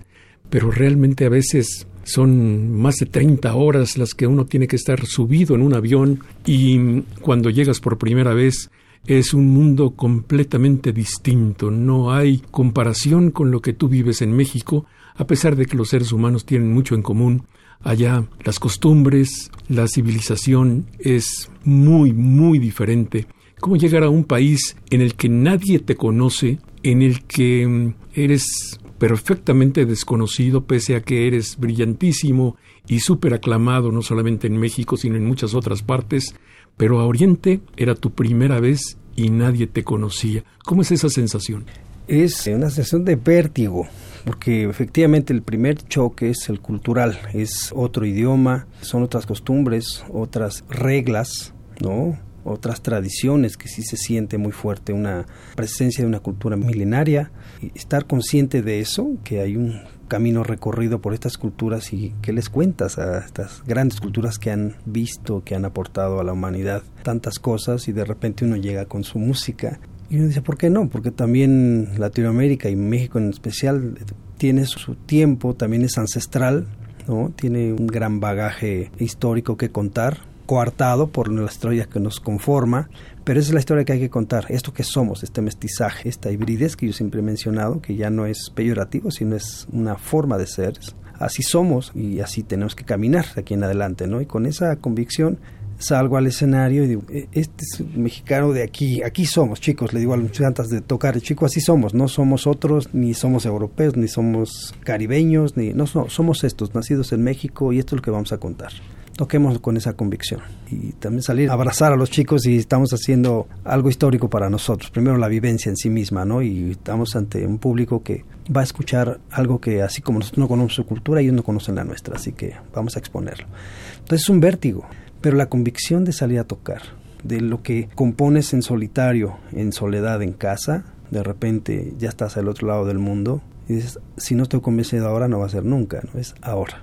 pero 0.50 0.70
realmente 0.70 1.24
a 1.24 1.30
veces 1.30 1.86
son 2.04 2.72
más 2.72 2.96
de 2.96 3.06
30 3.06 3.54
horas 3.54 3.98
las 3.98 4.14
que 4.14 4.26
uno 4.26 4.46
tiene 4.46 4.66
que 4.66 4.76
estar 4.76 5.04
subido 5.06 5.54
en 5.54 5.62
un 5.62 5.74
avión 5.74 6.20
y 6.46 7.00
cuando 7.20 7.50
llegas 7.50 7.80
por 7.80 7.98
primera 7.98 8.34
vez 8.34 8.70
es 9.06 9.34
un 9.34 9.48
mundo 9.48 9.90
completamente 9.90 10.92
distinto. 10.92 11.70
No 11.70 12.12
hay 12.12 12.42
comparación 12.50 13.30
con 13.30 13.50
lo 13.50 13.60
que 13.60 13.72
tú 13.72 13.88
vives 13.88 14.22
en 14.22 14.34
México, 14.34 14.86
a 15.14 15.26
pesar 15.26 15.56
de 15.56 15.66
que 15.66 15.76
los 15.76 15.90
seres 15.90 16.12
humanos 16.12 16.46
tienen 16.46 16.72
mucho 16.72 16.94
en 16.94 17.02
común. 17.02 17.44
Allá 17.80 18.24
las 18.44 18.58
costumbres, 18.58 19.50
la 19.68 19.86
civilización 19.88 20.86
es 20.98 21.50
muy, 21.64 22.12
muy 22.12 22.58
diferente. 22.58 23.26
¿Cómo 23.60 23.76
llegar 23.76 24.04
a 24.04 24.08
un 24.08 24.24
país 24.24 24.76
en 24.90 25.00
el 25.00 25.14
que 25.14 25.28
nadie 25.28 25.78
te 25.78 25.96
conoce, 25.96 26.58
en 26.82 27.02
el 27.02 27.24
que 27.24 27.94
eres 28.14 28.80
perfectamente 29.04 29.84
desconocido 29.84 30.64
pese 30.64 30.96
a 30.96 31.02
que 31.02 31.26
eres 31.26 31.58
brillantísimo 31.58 32.56
y 32.88 33.00
súper 33.00 33.34
aclamado 33.34 33.92
no 33.92 34.00
solamente 34.00 34.46
en 34.46 34.56
México 34.56 34.96
sino 34.96 35.16
en 35.16 35.26
muchas 35.26 35.52
otras 35.52 35.82
partes, 35.82 36.34
pero 36.78 37.00
a 37.00 37.06
Oriente 37.06 37.60
era 37.76 37.94
tu 37.96 38.12
primera 38.12 38.60
vez 38.60 38.96
y 39.14 39.28
nadie 39.28 39.66
te 39.66 39.84
conocía. 39.84 40.42
¿Cómo 40.64 40.80
es 40.80 40.90
esa 40.90 41.10
sensación? 41.10 41.66
Es 42.08 42.46
una 42.46 42.70
sensación 42.70 43.04
de 43.04 43.16
vértigo, 43.16 43.86
porque 44.24 44.64
efectivamente 44.64 45.34
el 45.34 45.42
primer 45.42 45.86
choque 45.86 46.30
es 46.30 46.48
el 46.48 46.60
cultural, 46.60 47.18
es 47.34 47.72
otro 47.76 48.06
idioma, 48.06 48.66
son 48.80 49.02
otras 49.02 49.26
costumbres, 49.26 50.02
otras 50.10 50.64
reglas, 50.70 51.52
¿no? 51.78 52.18
otras 52.44 52.82
tradiciones 52.82 53.56
que 53.56 53.68
sí 53.68 53.82
se 53.82 53.96
siente 53.96 54.38
muy 54.38 54.52
fuerte, 54.52 54.92
una 54.92 55.26
presencia 55.56 56.04
de 56.04 56.08
una 56.08 56.20
cultura 56.20 56.56
milenaria. 56.56 57.32
Estar 57.74 58.06
consciente 58.06 58.62
de 58.62 58.80
eso, 58.80 59.16
que 59.24 59.40
hay 59.40 59.56
un 59.56 59.80
camino 60.08 60.44
recorrido 60.44 61.00
por 61.00 61.14
estas 61.14 61.38
culturas 61.38 61.92
y 61.92 62.14
qué 62.22 62.32
les 62.32 62.48
cuentas 62.48 62.98
a 62.98 63.18
estas 63.18 63.62
grandes 63.66 64.00
culturas 64.00 64.38
que 64.38 64.50
han 64.50 64.76
visto, 64.84 65.42
que 65.44 65.54
han 65.54 65.64
aportado 65.64 66.20
a 66.20 66.24
la 66.24 66.32
humanidad 66.32 66.82
tantas 67.02 67.38
cosas 67.38 67.88
y 67.88 67.92
de 67.92 68.04
repente 68.04 68.44
uno 68.44 68.56
llega 68.56 68.84
con 68.84 69.04
su 69.04 69.18
música 69.18 69.80
y 70.10 70.16
uno 70.16 70.28
dice, 70.28 70.42
¿por 70.42 70.58
qué 70.58 70.70
no? 70.70 70.88
Porque 70.88 71.10
también 71.10 71.88
Latinoamérica 71.98 72.68
y 72.68 72.76
México 72.76 73.18
en 73.18 73.30
especial 73.30 73.98
tiene 74.36 74.66
su 74.66 74.94
tiempo, 74.94 75.54
también 75.54 75.82
es 75.82 75.96
ancestral, 75.98 76.66
¿no? 77.08 77.32
Tiene 77.34 77.72
un 77.72 77.86
gran 77.86 78.20
bagaje 78.20 78.90
histórico 78.98 79.56
que 79.56 79.70
contar 79.70 80.18
coartado 80.46 81.08
por 81.08 81.32
la 81.32 81.44
historia 81.44 81.86
que 81.86 82.00
nos 82.00 82.20
conforma, 82.20 82.88
pero 83.24 83.40
esa 83.40 83.50
es 83.50 83.54
la 83.54 83.60
historia 83.60 83.84
que 83.84 83.94
hay 83.94 84.00
que 84.00 84.10
contar, 84.10 84.46
esto 84.48 84.72
que 84.72 84.84
somos, 84.84 85.22
este 85.22 85.40
mestizaje, 85.40 86.08
esta 86.08 86.30
hibridez 86.30 86.76
que 86.76 86.86
yo 86.86 86.92
siempre 86.92 87.20
he 87.20 87.22
mencionado, 87.22 87.80
que 87.80 87.96
ya 87.96 88.10
no 88.10 88.26
es 88.26 88.50
peyorativo, 88.54 89.10
sino 89.10 89.36
es 89.36 89.66
una 89.72 89.96
forma 89.96 90.36
de 90.38 90.46
ser. 90.46 90.78
Así 91.18 91.42
somos 91.42 91.92
y 91.94 92.20
así 92.20 92.42
tenemos 92.42 92.74
que 92.74 92.84
caminar 92.84 93.26
de 93.34 93.40
aquí 93.40 93.54
en 93.54 93.64
adelante, 93.64 94.06
¿no? 94.06 94.20
Y 94.20 94.26
con 94.26 94.46
esa 94.46 94.76
convicción 94.76 95.38
salgo 95.78 96.16
al 96.16 96.26
escenario 96.26 96.84
y 96.84 96.88
digo, 96.88 97.02
e, 97.08 97.28
este 97.32 97.64
es 97.64 97.96
mexicano 97.96 98.52
de 98.52 98.62
aquí, 98.62 99.02
aquí 99.02 99.24
somos, 99.24 99.60
chicos, 99.60 99.92
le 99.92 100.00
digo 100.00 100.14
a 100.14 100.16
los 100.16 100.40
antes 100.40 100.68
de 100.68 100.80
tocar, 100.80 101.18
chicos, 101.20 101.52
así 101.52 101.60
somos, 101.60 101.94
no 101.94 102.08
somos 102.08 102.46
otros, 102.46 102.90
ni 102.92 103.14
somos 103.14 103.46
europeos, 103.46 103.96
ni 103.96 104.08
somos 104.08 104.74
caribeños, 104.84 105.56
ni 105.56 105.72
no, 105.72 105.84
no 105.94 106.08
somos 106.08 106.44
estos, 106.44 106.74
nacidos 106.74 107.12
en 107.12 107.22
México 107.22 107.72
y 107.72 107.78
esto 107.78 107.94
es 107.94 108.00
lo 108.00 108.02
que 108.02 108.10
vamos 108.10 108.32
a 108.32 108.38
contar 108.38 108.72
toquemos 109.16 109.58
con 109.60 109.76
esa 109.76 109.94
convicción 109.94 110.40
y 110.70 110.92
también 110.92 111.22
salir 111.22 111.50
a 111.50 111.52
abrazar 111.52 111.92
a 111.92 111.96
los 111.96 112.10
chicos 112.10 112.46
y 112.46 112.56
estamos 112.56 112.92
haciendo 112.92 113.46
algo 113.64 113.88
histórico 113.88 114.28
para 114.28 114.50
nosotros. 114.50 114.90
Primero 114.90 115.16
la 115.16 115.28
vivencia 115.28 115.70
en 115.70 115.76
sí 115.76 115.90
misma, 115.90 116.24
¿no? 116.24 116.42
Y 116.42 116.72
estamos 116.72 117.16
ante 117.16 117.46
un 117.46 117.58
público 117.58 118.02
que 118.02 118.24
va 118.54 118.60
a 118.60 118.64
escuchar 118.64 119.20
algo 119.30 119.60
que 119.60 119.82
así 119.82 120.02
como 120.02 120.18
nosotros 120.18 120.38
no 120.38 120.48
conocemos 120.48 120.74
su 120.74 120.86
cultura, 120.86 121.20
ellos 121.20 121.34
no 121.34 121.42
conocen 121.42 121.76
la 121.76 121.84
nuestra, 121.84 122.16
así 122.16 122.32
que 122.32 122.54
vamos 122.74 122.96
a 122.96 122.98
exponerlo. 122.98 123.46
Entonces 123.94 124.22
es 124.22 124.28
un 124.28 124.40
vértigo, 124.40 124.86
pero 125.20 125.36
la 125.36 125.46
convicción 125.46 126.04
de 126.04 126.12
salir 126.12 126.38
a 126.38 126.44
tocar, 126.44 126.82
de 127.22 127.40
lo 127.40 127.62
que 127.62 127.88
compones 127.94 128.52
en 128.52 128.62
solitario, 128.62 129.38
en 129.52 129.72
soledad 129.72 130.22
en 130.22 130.32
casa, 130.32 130.84
de 131.10 131.22
repente 131.22 131.94
ya 131.98 132.08
estás 132.08 132.36
al 132.36 132.48
otro 132.48 132.68
lado 132.68 132.84
del 132.84 132.98
mundo 132.98 133.40
y 133.68 133.74
dices, 133.74 133.98
si 134.16 134.34
no 134.34 134.42
estoy 134.42 134.60
convencido 134.60 135.08
ahora 135.08 135.28
no 135.28 135.38
va 135.38 135.46
a 135.46 135.50
ser 135.50 135.64
nunca, 135.64 136.02
no 136.12 136.20
es 136.20 136.34
ahora. 136.42 136.82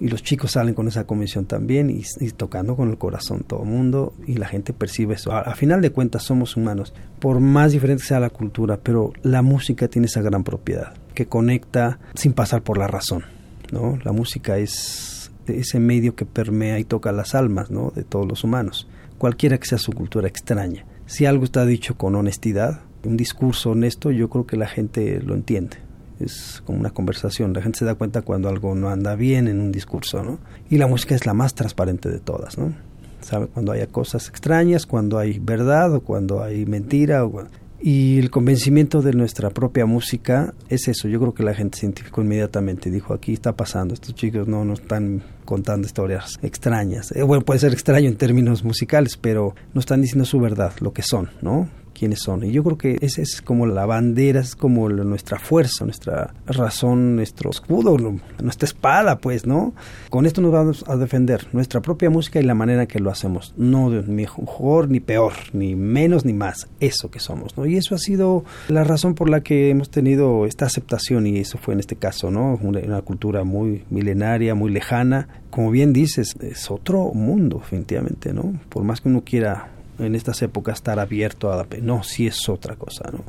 Y 0.00 0.08
los 0.08 0.22
chicos 0.22 0.52
salen 0.52 0.74
con 0.74 0.88
esa 0.88 1.06
convicción 1.06 1.46
también 1.46 1.90
y, 1.90 2.30
tocando 2.32 2.76
con 2.76 2.90
el 2.90 2.98
corazón 2.98 3.44
todo 3.46 3.62
el 3.62 3.68
mundo 3.68 4.12
y 4.26 4.34
la 4.34 4.46
gente 4.46 4.72
percibe 4.72 5.14
eso. 5.14 5.32
A, 5.32 5.54
final 5.54 5.80
de 5.80 5.90
cuentas 5.90 6.24
somos 6.24 6.56
humanos, 6.56 6.92
por 7.18 7.40
más 7.40 7.72
diferente 7.72 8.04
sea 8.04 8.20
la 8.20 8.30
cultura, 8.30 8.78
pero 8.82 9.12
la 9.22 9.42
música 9.42 9.88
tiene 9.88 10.06
esa 10.06 10.22
gran 10.22 10.44
propiedad 10.44 10.94
que 11.14 11.26
conecta 11.26 11.98
sin 12.14 12.32
pasar 12.32 12.62
por 12.62 12.78
la 12.78 12.86
razón. 12.86 13.24
¿no? 13.72 13.98
La 14.04 14.12
música 14.12 14.58
es 14.58 15.30
ese 15.46 15.80
medio 15.80 16.14
que 16.14 16.26
permea 16.26 16.78
y 16.78 16.84
toca 16.84 17.12
las 17.12 17.34
almas 17.34 17.70
¿no? 17.70 17.92
de 17.94 18.04
todos 18.04 18.26
los 18.26 18.44
humanos, 18.44 18.88
cualquiera 19.18 19.58
que 19.58 19.66
sea 19.66 19.78
su 19.78 19.92
cultura 19.92 20.28
extraña. 20.28 20.84
Si 21.06 21.24
algo 21.24 21.44
está 21.44 21.64
dicho 21.64 21.96
con 21.96 22.14
honestidad, 22.16 22.80
un 23.04 23.16
discurso 23.16 23.70
honesto, 23.70 24.10
yo 24.10 24.28
creo 24.28 24.46
que 24.46 24.56
la 24.56 24.66
gente 24.66 25.20
lo 25.20 25.34
entiende. 25.34 25.78
Es 26.20 26.62
como 26.64 26.78
una 26.78 26.90
conversación. 26.90 27.52
La 27.52 27.62
gente 27.62 27.80
se 27.80 27.84
da 27.84 27.94
cuenta 27.94 28.22
cuando 28.22 28.48
algo 28.48 28.74
no 28.74 28.88
anda 28.88 29.14
bien 29.14 29.48
en 29.48 29.60
un 29.60 29.72
discurso, 29.72 30.22
¿no? 30.22 30.38
Y 30.70 30.78
la 30.78 30.86
música 30.86 31.14
es 31.14 31.26
la 31.26 31.34
más 31.34 31.54
transparente 31.54 32.08
de 32.08 32.18
todas, 32.18 32.56
¿no? 32.58 32.74
Sabe 33.20 33.48
cuando 33.48 33.72
hay 33.72 33.86
cosas 33.86 34.28
extrañas, 34.28 34.86
cuando 34.86 35.18
hay 35.18 35.38
verdad 35.38 35.94
o 35.94 36.00
cuando 36.00 36.42
hay 36.42 36.64
mentira. 36.64 37.24
O, 37.24 37.46
y 37.80 38.18
el 38.18 38.30
convencimiento 38.30 39.02
de 39.02 39.12
nuestra 39.12 39.50
propia 39.50 39.84
música 39.84 40.54
es 40.68 40.88
eso. 40.88 41.08
Yo 41.08 41.20
creo 41.20 41.34
que 41.34 41.42
la 41.42 41.54
gente 41.54 41.78
se 41.78 41.86
identificó 41.86 42.22
inmediatamente. 42.22 42.90
Dijo, 42.90 43.12
aquí 43.12 43.34
está 43.34 43.54
pasando. 43.54 43.94
Estos 43.94 44.14
chicos 44.14 44.48
no 44.48 44.64
nos 44.64 44.80
están 44.80 45.22
contando 45.44 45.86
historias 45.86 46.38
extrañas. 46.42 47.12
Eh, 47.12 47.22
bueno, 47.22 47.44
puede 47.44 47.60
ser 47.60 47.72
extraño 47.72 48.08
en 48.08 48.16
términos 48.16 48.64
musicales, 48.64 49.16
pero 49.16 49.54
no 49.74 49.80
están 49.80 50.00
diciendo 50.00 50.24
su 50.24 50.40
verdad, 50.40 50.72
lo 50.80 50.92
que 50.92 51.02
son, 51.02 51.30
¿no? 51.42 51.68
Quiénes 51.96 52.20
son. 52.20 52.44
Y 52.44 52.52
yo 52.52 52.62
creo 52.62 52.78
que 52.78 52.98
esa 53.00 53.22
es 53.22 53.40
como 53.40 53.66
la 53.66 53.86
bandera, 53.86 54.40
es 54.40 54.54
como 54.54 54.88
nuestra 54.88 55.38
fuerza, 55.38 55.84
nuestra 55.84 56.34
razón, 56.46 57.16
nuestro 57.16 57.50
escudo, 57.50 57.96
nuestra 58.42 58.66
espada, 58.66 59.18
pues, 59.18 59.46
¿no? 59.46 59.74
Con 60.10 60.26
esto 60.26 60.40
nos 60.40 60.52
vamos 60.52 60.84
a 60.86 60.96
defender 60.96 61.46
nuestra 61.52 61.80
propia 61.80 62.10
música 62.10 62.40
y 62.40 62.44
la 62.44 62.54
manera 62.54 62.86
que 62.86 63.00
lo 63.00 63.10
hacemos. 63.10 63.54
No 63.56 63.90
de 63.90 64.02
mejor 64.02 64.88
ni 64.88 65.00
peor, 65.00 65.32
ni 65.52 65.74
menos 65.74 66.24
ni 66.24 66.32
más, 66.32 66.68
eso 66.80 67.10
que 67.10 67.20
somos, 67.20 67.56
¿no? 67.56 67.66
Y 67.66 67.76
eso 67.76 67.94
ha 67.94 67.98
sido 67.98 68.44
la 68.68 68.84
razón 68.84 69.14
por 69.14 69.30
la 69.30 69.40
que 69.40 69.70
hemos 69.70 69.90
tenido 69.90 70.46
esta 70.46 70.66
aceptación 70.66 71.26
y 71.26 71.38
eso 71.38 71.58
fue 71.58 71.74
en 71.74 71.80
este 71.80 71.96
caso, 71.96 72.30
¿no? 72.30 72.58
Una, 72.62 72.80
una 72.80 73.02
cultura 73.02 73.44
muy 73.44 73.84
milenaria, 73.90 74.54
muy 74.54 74.70
lejana. 74.70 75.28
Como 75.50 75.70
bien 75.70 75.92
dices, 75.92 76.36
es 76.40 76.70
otro 76.70 77.12
mundo, 77.14 77.58
definitivamente, 77.58 78.32
¿no? 78.34 78.54
Por 78.68 78.84
más 78.84 79.00
que 79.00 79.08
uno 79.08 79.22
quiera 79.24 79.70
en 79.98 80.14
estas 80.14 80.42
épocas 80.42 80.76
estar 80.76 80.98
abierto 80.98 81.52
a 81.52 81.56
la... 81.56 81.66
No, 81.82 82.02
sí 82.02 82.26
es 82.26 82.48
otra 82.48 82.76
cosa, 82.76 83.10
¿no? 83.12 83.24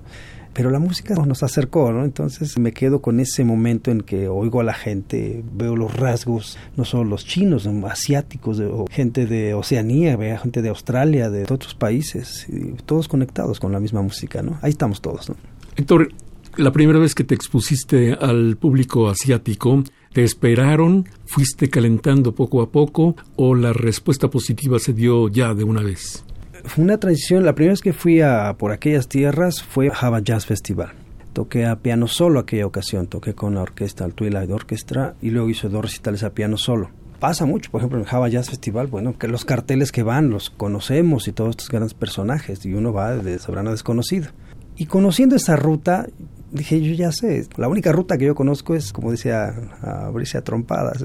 Pero 0.54 0.72
la 0.72 0.80
música 0.80 1.14
nos 1.14 1.44
acercó, 1.44 1.92
¿no? 1.92 2.04
Entonces 2.04 2.58
me 2.58 2.72
quedo 2.72 3.00
con 3.00 3.20
ese 3.20 3.44
momento 3.44 3.92
en 3.92 4.02
que 4.02 4.28
oigo 4.28 4.60
a 4.60 4.64
la 4.64 4.74
gente, 4.74 5.44
veo 5.54 5.76
los 5.76 5.96
rasgos, 5.96 6.58
no 6.76 6.84
solo 6.84 7.04
los 7.04 7.26
chinos, 7.26 7.70
asiáticos, 7.88 8.60
o 8.60 8.88
gente 8.90 9.28
de 9.28 9.54
Oceanía, 9.54 10.18
gente 10.40 10.64
de 10.64 10.70
Australia, 10.70 11.30
de 11.30 11.44
otros 11.44 11.76
países, 11.76 12.48
todos 12.88 13.08
conectados 13.08 13.60
con 13.60 13.72
la 13.72 13.80
misma 13.80 14.02
música, 14.02 14.42
¿no? 14.42 14.58
Ahí 14.64 14.72
estamos 14.72 15.00
todos, 15.00 15.30
¿no? 15.30 15.36
Héctor, 15.76 16.10
la 16.56 16.72
primera 16.72 16.98
vez 16.98 17.14
que 17.14 17.24
te 17.24 17.36
expusiste 17.36 18.14
al 18.14 18.58
público 18.58 19.10
asiático, 19.10 19.84
¿te 20.12 20.24
esperaron? 20.24 21.08
¿Fuiste 21.28 21.70
calentando 21.70 22.34
poco 22.34 22.64
a 22.64 22.72
poco? 22.72 23.16
¿O 23.36 23.54
la 23.54 23.74
respuesta 23.74 24.32
positiva 24.32 24.80
se 24.80 24.94
dio 24.94 25.28
ya 25.28 25.54
de 25.54 25.64
una 25.64 25.84
vez? 25.84 26.26
Fue 26.68 26.84
una 26.84 26.98
transición. 26.98 27.46
La 27.46 27.56
primera 27.56 27.74
vez 27.74 27.82
que 27.82 27.94
fui 27.94 28.22
a 28.22 28.56
por 28.58 28.72
aquellas 28.72 29.08
tierras 29.08 29.64
fue 29.64 29.90
Java 29.90 30.20
Jazz 30.20 30.46
Festival. 30.46 30.92
Toqué 31.34 31.66
a 31.66 31.78
piano 31.78 32.08
solo 32.08 32.40
aquella 32.40 32.66
ocasión, 32.66 33.08
toqué 33.08 33.36
con 33.36 33.56
la 33.56 33.62
orquesta, 33.62 34.06
el 34.06 34.14
Twilight 34.14 34.50
Orchestra, 34.50 35.16
y 35.22 35.30
luego 35.30 35.50
hice 35.50 35.70
dos 35.70 35.84
recitales 35.84 36.24
a 36.24 36.32
piano 36.32 36.58
solo. 36.58 36.90
Pasa 37.20 37.46
mucho, 37.46 37.72
por 37.72 37.82
ejemplo, 37.82 38.00
en 38.00 38.06
Java 38.06 38.28
Jazz 38.28 38.50
Festival, 38.50 38.88
bueno, 38.88 39.18
que 39.18 39.28
los 39.28 39.46
carteles 39.46 39.92
que 39.92 40.04
van 40.04 40.30
los 40.30 40.50
conocemos 40.50 41.28
y 41.28 41.32
todos 41.32 41.52
estos 41.52 41.70
grandes 41.70 41.94
personajes, 41.94 42.66
y 42.66 42.74
uno 42.74 42.94
va 42.94 43.16
de 43.16 43.40
sobrano 43.40 43.72
desconocido. 43.72 44.30
Y 44.76 44.86
conociendo 44.86 45.36
esa 45.36 45.56
ruta, 45.56 46.08
dije, 46.52 46.82
yo 46.82 46.94
ya 46.94 47.12
sé, 47.12 47.48
la 47.58 47.68
única 47.68 47.92
ruta 47.92 48.18
que 48.18 48.26
yo 48.26 48.36
conozco 48.36 48.76
es, 48.76 48.94
como 48.94 49.12
decía, 49.12 49.54
abrirse 49.82 50.38
a 50.38 50.44
trompadas, 50.44 51.04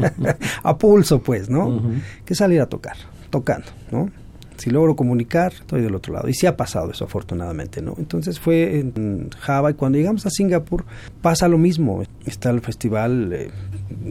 a 0.62 0.78
pulso, 0.78 1.22
pues, 1.22 1.48
¿no? 1.48 1.82
Que 2.24 2.34
salir 2.34 2.60
a 2.60 2.66
tocar, 2.66 2.96
tocando, 3.30 3.68
¿no? 3.90 4.10
Si 4.58 4.70
logro 4.70 4.96
comunicar, 4.96 5.52
estoy 5.52 5.82
del 5.82 5.94
otro 5.94 6.12
lado. 6.12 6.28
Y 6.28 6.34
sí 6.34 6.46
ha 6.46 6.56
pasado 6.56 6.90
eso, 6.90 7.04
afortunadamente, 7.04 7.80
¿no? 7.80 7.94
Entonces 7.96 8.40
fue 8.40 8.80
en 8.80 9.30
Java 9.38 9.70
y 9.70 9.74
cuando 9.74 9.98
llegamos 9.98 10.26
a 10.26 10.30
Singapur 10.30 10.84
pasa 11.22 11.48
lo 11.48 11.58
mismo. 11.58 12.02
Está 12.26 12.50
el 12.50 12.60
festival, 12.60 13.32
eh, 13.32 13.50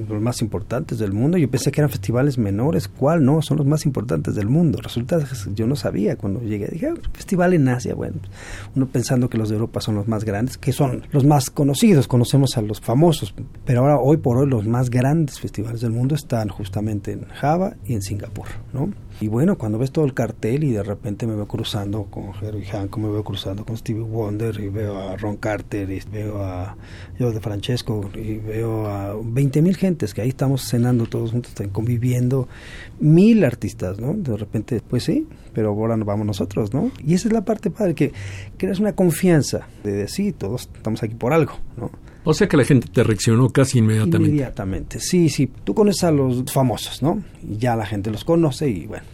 los 0.07 0.21
más 0.21 0.41
importantes 0.41 0.99
del 0.99 1.11
mundo. 1.11 1.37
Yo 1.37 1.49
pensé 1.49 1.71
que 1.71 1.81
eran 1.81 1.89
festivales 1.89 2.37
menores. 2.37 2.87
¿Cuál? 2.87 3.25
No, 3.25 3.41
son 3.41 3.57
los 3.57 3.67
más 3.67 3.85
importantes 3.85 4.35
del 4.35 4.47
mundo. 4.47 4.79
Resulta 4.81 5.19
que 5.19 5.25
yo 5.53 5.67
no 5.67 5.75
sabía 5.75 6.15
cuando 6.15 6.41
llegué. 6.41 6.67
Dije, 6.67 6.87
ah, 6.87 6.95
festival 7.13 7.53
en 7.53 7.67
Asia. 7.67 7.93
Bueno, 7.93 8.15
uno 8.75 8.87
pensando 8.87 9.29
que 9.29 9.37
los 9.37 9.49
de 9.49 9.55
Europa 9.55 9.81
son 9.81 9.95
los 9.95 10.07
más 10.07 10.23
grandes, 10.23 10.57
que 10.57 10.71
son 10.71 11.03
los 11.11 11.25
más 11.25 11.49
conocidos. 11.49 12.07
Conocemos 12.07 12.57
a 12.57 12.61
los 12.61 12.79
famosos. 12.79 13.33
Pero 13.65 13.81
ahora, 13.81 13.97
hoy 13.97 14.17
por 14.17 14.37
hoy, 14.37 14.47
los 14.47 14.65
más 14.65 14.89
grandes 14.89 15.39
festivales 15.39 15.81
del 15.81 15.91
mundo 15.91 16.15
están 16.15 16.49
justamente 16.49 17.11
en 17.11 17.25
Java 17.25 17.75
y 17.85 17.93
en 17.93 18.01
Singapur, 18.01 18.47
¿no? 18.73 18.91
Y 19.19 19.29
bueno, 19.29 19.57
cuando 19.57 19.79
ves 19.79 19.91
todo 19.91 20.05
el 20.05 20.13
cartel 20.13 20.63
y 20.63 20.71
de 20.71 20.83
repente 20.83 21.25
me 21.25 21.35
veo 21.35 21.47
cruzando 21.47 22.03
con 22.03 22.33
Herbie 22.39 22.65
Hancock, 22.65 23.01
me 23.01 23.09
veo 23.09 23.23
cruzando 23.23 23.65
con 23.65 23.75
Stevie 23.75 24.03
Wonder 24.03 24.59
y 24.59 24.69
veo 24.69 24.95
a 24.95 25.17
Ron 25.17 25.37
Carter 25.37 25.89
y 25.89 25.99
veo 26.11 26.43
a 26.43 26.77
yo 27.17 27.31
de 27.31 27.39
Francesco 27.39 28.07
y 28.13 28.37
veo 28.37 28.85
a 28.85 29.15
20 29.19 29.63
mil 29.63 29.75
gentes 29.75 30.13
que 30.13 30.21
ahí 30.21 30.29
estamos 30.29 30.61
cenando 30.69 31.07
todos 31.07 31.31
juntos, 31.31 31.53
conviviendo, 31.71 32.47
mil 32.99 33.43
artistas, 33.43 33.99
¿no? 33.99 34.13
De 34.13 34.37
repente, 34.37 34.81
pues 34.87 35.05
sí, 35.05 35.27
pero 35.51 35.69
ahora 35.69 35.97
nos 35.97 36.05
vamos 36.05 36.27
nosotros, 36.27 36.71
¿no? 36.71 36.91
Y 37.03 37.15
esa 37.15 37.27
es 37.27 37.33
la 37.33 37.43
parte 37.43 37.71
padre, 37.71 37.95
que 37.95 38.13
creas 38.57 38.79
una 38.79 38.93
confianza 38.93 39.67
de 39.83 39.93
decir, 39.93 40.35
todos 40.35 40.69
estamos 40.75 41.01
aquí 41.01 41.15
por 41.15 41.33
algo, 41.33 41.53
¿no? 41.75 41.89
O 42.29 42.33
sea 42.33 42.49
que 42.49 42.57
la 42.57 42.65
gente 42.65 42.89
te 42.91 43.03
reaccionó 43.03 43.49
casi 43.51 43.79
inmediatamente. 43.79 44.27
Inmediatamente, 44.27 44.99
sí, 44.99 45.29
sí. 45.29 45.49
Tú 45.63 45.73
conoces 45.73 46.03
a 46.03 46.11
los 46.11 46.51
famosos, 46.51 47.01
¿no? 47.01 47.23
Y 47.41 47.55
ya 47.55 47.77
la 47.77 47.85
gente 47.85 48.11
los 48.11 48.25
conoce 48.25 48.67
y 48.67 48.85
bueno, 48.85 49.05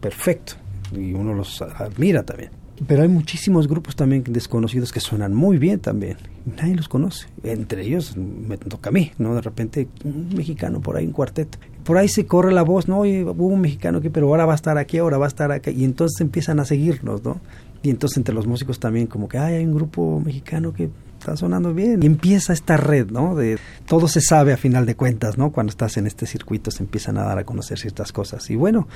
perfecto. 0.00 0.54
Y 0.90 1.12
uno 1.12 1.34
los 1.34 1.60
admira 1.60 2.22
también. 2.22 2.50
Pero 2.86 3.02
hay 3.02 3.08
muchísimos 3.08 3.68
grupos 3.68 3.94
también 3.94 4.24
desconocidos 4.26 4.90
que 4.90 5.00
suenan 5.00 5.34
muy 5.34 5.58
bien 5.58 5.80
también. 5.80 6.16
Nadie 6.46 6.74
los 6.74 6.88
conoce. 6.88 7.26
Entre 7.42 7.82
ellos 7.82 8.16
me 8.16 8.56
toca 8.56 8.88
a 8.88 8.92
mí, 8.92 9.12
¿no? 9.18 9.34
De 9.34 9.42
repente 9.42 9.88
un 10.04 10.30
mexicano 10.34 10.80
por 10.80 10.96
ahí, 10.96 11.04
un 11.04 11.12
cuarteto. 11.12 11.58
Por 11.84 11.98
ahí 11.98 12.08
se 12.08 12.24
corre 12.24 12.52
la 12.52 12.62
voz, 12.62 12.88
¿no? 12.88 13.00
hubo 13.00 13.46
un 13.48 13.60
mexicano 13.60 13.98
aquí, 13.98 14.08
pero 14.08 14.28
ahora 14.28 14.46
va 14.46 14.52
a 14.52 14.56
estar 14.56 14.78
aquí, 14.78 14.96
ahora 14.96 15.18
va 15.18 15.26
a 15.26 15.28
estar 15.28 15.52
acá. 15.52 15.70
Y 15.70 15.84
entonces 15.84 16.18
empiezan 16.22 16.58
a 16.58 16.64
seguirnos, 16.64 17.22
¿no? 17.22 17.38
Y 17.82 17.90
entonces 17.90 18.16
entre 18.16 18.34
los 18.34 18.46
músicos 18.46 18.80
también 18.80 19.08
como 19.08 19.28
que, 19.28 19.36
ay, 19.36 19.56
hay 19.56 19.64
un 19.66 19.74
grupo 19.74 20.22
mexicano 20.24 20.72
que 20.72 20.88
está 21.22 21.36
sonando 21.36 21.72
bien. 21.72 22.02
Y 22.02 22.06
empieza 22.06 22.52
esta 22.52 22.76
red, 22.76 23.10
¿no? 23.10 23.36
De 23.36 23.58
todo 23.86 24.08
se 24.08 24.20
sabe 24.20 24.52
a 24.52 24.56
final 24.56 24.86
de 24.86 24.96
cuentas, 24.96 25.38
¿no? 25.38 25.52
Cuando 25.52 25.70
estás 25.70 25.96
en 25.96 26.06
este 26.06 26.26
circuito 26.26 26.70
se 26.70 26.82
empiezan 26.82 27.16
a 27.16 27.22
dar 27.22 27.38
a 27.38 27.44
conocer 27.44 27.78
ciertas 27.78 28.12
cosas. 28.12 28.50
Y 28.50 28.56
bueno, 28.56 28.88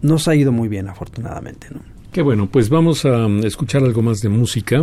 nos 0.00 0.26
ha 0.26 0.34
ido 0.34 0.52
muy 0.52 0.68
bien, 0.68 0.88
afortunadamente, 0.88 1.68
¿no? 1.70 1.80
Qué 2.12 2.22
bueno, 2.22 2.48
pues 2.50 2.70
vamos 2.70 3.04
a 3.04 3.26
escuchar 3.44 3.82
algo 3.84 4.00
más 4.00 4.20
de 4.20 4.30
música. 4.30 4.78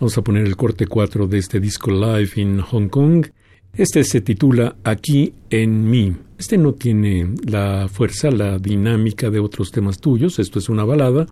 Vamos 0.00 0.18
a 0.18 0.22
poner 0.22 0.44
el 0.44 0.56
corte 0.56 0.86
4 0.86 1.28
de 1.28 1.38
este 1.38 1.60
disco 1.60 1.92
live 1.92 2.30
en 2.36 2.60
Hong 2.60 2.88
Kong. 2.88 3.26
Este 3.74 4.02
se 4.02 4.20
titula 4.20 4.74
Aquí 4.82 5.32
en 5.48 5.88
mí. 5.88 6.16
Este 6.36 6.58
no 6.58 6.72
tiene 6.72 7.36
la 7.44 7.88
fuerza, 7.88 8.32
la 8.32 8.58
dinámica 8.58 9.30
de 9.30 9.38
otros 9.38 9.70
temas 9.70 9.98
tuyos, 9.98 10.40
esto 10.40 10.58
es 10.58 10.68
una 10.68 10.84
balada, 10.84 11.26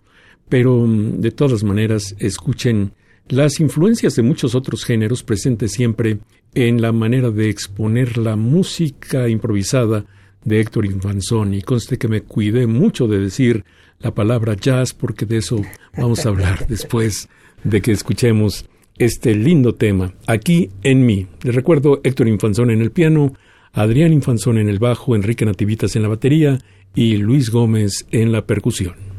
pero 0.47 0.77
um, 0.77 1.19
de 1.19 1.31
todas 1.31 1.65
maneras 1.65 2.15
escuchen 2.17 2.93
las 3.31 3.61
influencias 3.61 4.15
de 4.15 4.23
muchos 4.23 4.55
otros 4.55 4.83
géneros 4.83 5.23
presentes 5.23 5.71
siempre 5.71 6.19
en 6.53 6.81
la 6.81 6.91
manera 6.91 7.31
de 7.31 7.49
exponer 7.49 8.17
la 8.17 8.35
música 8.35 9.29
improvisada 9.29 10.03
de 10.43 10.59
Héctor 10.59 10.85
Infanzoni. 10.85 11.61
Conste 11.61 11.97
que 11.97 12.09
me 12.09 12.23
cuidé 12.23 12.67
mucho 12.67 13.07
de 13.07 13.19
decir 13.19 13.63
la 13.99 14.13
palabra 14.13 14.55
jazz 14.55 14.93
porque 14.93 15.25
de 15.25 15.37
eso 15.37 15.61
vamos 15.97 16.25
a 16.25 16.29
hablar 16.29 16.67
después 16.69 17.29
de 17.63 17.81
que 17.81 17.93
escuchemos 17.93 18.65
este 18.97 19.33
lindo 19.33 19.75
tema 19.75 20.13
aquí 20.27 20.69
en 20.83 21.05
mí. 21.05 21.27
Les 21.43 21.55
recuerdo 21.55 22.01
Héctor 22.03 22.27
Infanzón 22.27 22.69
en 22.69 22.81
el 22.81 22.91
piano, 22.91 23.33
Adrián 23.71 24.11
Infanzón 24.11 24.57
en 24.57 24.67
el 24.67 24.79
bajo, 24.79 25.15
Enrique 25.15 25.45
Nativitas 25.45 25.95
en 25.95 26.01
la 26.01 26.09
batería 26.09 26.59
y 26.93 27.15
Luis 27.15 27.49
Gómez 27.49 28.05
en 28.11 28.33
la 28.33 28.45
percusión. 28.45 29.10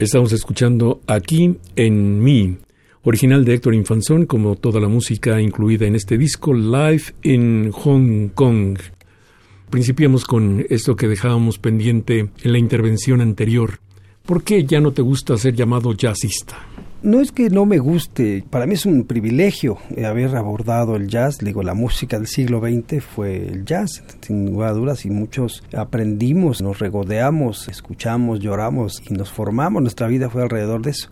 Estamos 0.00 0.32
escuchando 0.32 1.02
aquí 1.06 1.58
en 1.76 2.20
mí, 2.24 2.56
original 3.02 3.44
de 3.44 3.52
Héctor 3.52 3.74
Infanzón, 3.74 4.24
como 4.24 4.56
toda 4.56 4.80
la 4.80 4.88
música 4.88 5.42
incluida 5.42 5.86
en 5.86 5.94
este 5.94 6.16
disco, 6.16 6.54
Live 6.54 7.02
in 7.22 7.70
Hong 7.70 8.28
Kong. 8.28 8.78
Principiamos 9.68 10.24
con 10.24 10.64
esto 10.70 10.96
que 10.96 11.06
dejábamos 11.06 11.58
pendiente 11.58 12.30
en 12.42 12.52
la 12.52 12.58
intervención 12.58 13.20
anterior. 13.20 13.80
¿Por 14.24 14.42
qué 14.42 14.64
ya 14.64 14.80
no 14.80 14.92
te 14.92 15.02
gusta 15.02 15.36
ser 15.36 15.54
llamado 15.54 15.92
jazzista? 15.92 16.56
No 17.02 17.20
es 17.20 17.32
que 17.32 17.50
no 17.50 17.66
me 17.66 17.78
guste, 17.78 18.44
para 18.50 18.66
mí 18.66 18.74
es 18.74 18.86
un 18.86 19.04
privilegio 19.04 19.78
haber 20.04 20.36
abordado 20.36 20.96
el 20.96 21.08
jazz, 21.08 21.38
digo, 21.38 21.62
la 21.62 21.74
música 21.74 22.18
del 22.18 22.26
siglo 22.26 22.60
XX 22.60 23.02
fue 23.02 23.46
el 23.48 23.64
jazz, 23.64 24.02
sin 24.20 24.46
duda 24.46 24.72
dudas, 24.72 25.06
y 25.06 25.10
muchos 25.10 25.62
aprendimos, 25.76 26.60
nos 26.60 26.78
regodeamos, 26.78 27.68
escuchamos, 27.68 28.40
lloramos 28.40 29.02
y 29.08 29.14
nos 29.14 29.30
formamos, 29.30 29.82
nuestra 29.82 30.08
vida 30.08 30.28
fue 30.28 30.42
alrededor 30.42 30.82
de 30.82 30.90
eso. 30.90 31.08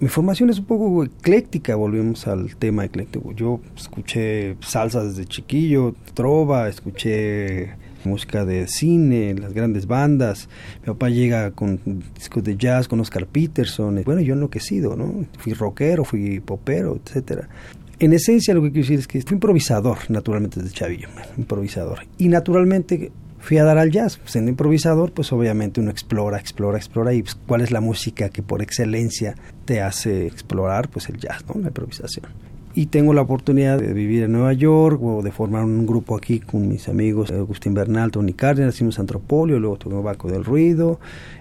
Mi 0.00 0.08
formación 0.08 0.50
es 0.50 0.58
un 0.58 0.64
poco 0.64 1.04
ecléctica, 1.04 1.76
volvemos 1.76 2.26
al 2.26 2.56
tema 2.56 2.84
ecléctico. 2.84 3.30
Yo 3.32 3.60
escuché 3.76 4.56
salsa 4.60 5.04
desde 5.04 5.26
chiquillo, 5.26 5.94
trova, 6.14 6.68
escuché 6.68 7.76
música 8.04 8.44
de 8.44 8.66
cine, 8.66 9.34
las 9.34 9.52
grandes 9.52 9.86
bandas. 9.86 10.48
Mi 10.80 10.86
papá 10.86 11.08
llega 11.08 11.50
con 11.52 11.80
discos 12.14 12.44
de 12.44 12.56
jazz, 12.56 12.88
con 12.88 13.00
Oscar 13.00 13.26
Peterson. 13.26 14.02
Bueno, 14.04 14.20
yo 14.20 14.34
enloquecido, 14.34 14.96
¿no? 14.96 15.26
Fui 15.38 15.52
rockero, 15.52 16.04
fui 16.04 16.40
popero, 16.40 17.00
etcétera. 17.04 17.48
En 17.98 18.12
esencia 18.12 18.54
lo 18.54 18.62
que 18.62 18.72
quiero 18.72 18.82
decir 18.82 18.98
es 18.98 19.06
que 19.06 19.22
fui 19.22 19.34
improvisador, 19.34 19.98
naturalmente 20.08 20.60
desde 20.60 20.74
chavillo, 20.74 21.08
improvisador. 21.38 22.00
Y 22.18 22.28
naturalmente 22.28 23.12
fui 23.38 23.58
a 23.58 23.64
dar 23.64 23.78
al 23.78 23.90
jazz. 23.90 24.20
Siendo 24.24 24.50
improvisador, 24.50 25.12
pues 25.12 25.32
obviamente 25.32 25.80
uno 25.80 25.90
explora, 25.90 26.38
explora, 26.38 26.78
explora. 26.78 27.12
Y 27.12 27.22
pues, 27.22 27.36
cuál 27.46 27.60
es 27.60 27.70
la 27.70 27.80
música 27.80 28.28
que 28.28 28.42
por 28.42 28.62
excelencia 28.62 29.36
te 29.64 29.80
hace 29.80 30.26
explorar, 30.26 30.88
pues 30.88 31.08
el 31.08 31.18
jazz, 31.18 31.44
¿no? 31.46 31.60
La 31.60 31.68
improvisación 31.68 32.51
y 32.74 32.86
tengo 32.86 33.12
la 33.12 33.22
oportunidad 33.22 33.78
de 33.78 33.92
vivir 33.92 34.22
en 34.22 34.32
Nueva 34.32 34.52
York 34.52 35.00
o 35.02 35.22
de 35.22 35.30
formar 35.30 35.64
un 35.64 35.86
grupo 35.86 36.16
aquí 36.16 36.40
con 36.40 36.68
mis 36.68 36.88
amigos 36.88 37.30
Agustín 37.30 37.74
Bernal, 37.74 38.10
Tony 38.10 38.32
Cárdenas, 38.32 38.74
hicimos 38.74 38.98
Antropolio, 38.98 39.58
luego 39.58 39.76
tocamos 39.76 40.04
Baco 40.04 40.28
del 40.28 40.44
Ruido 40.44 40.98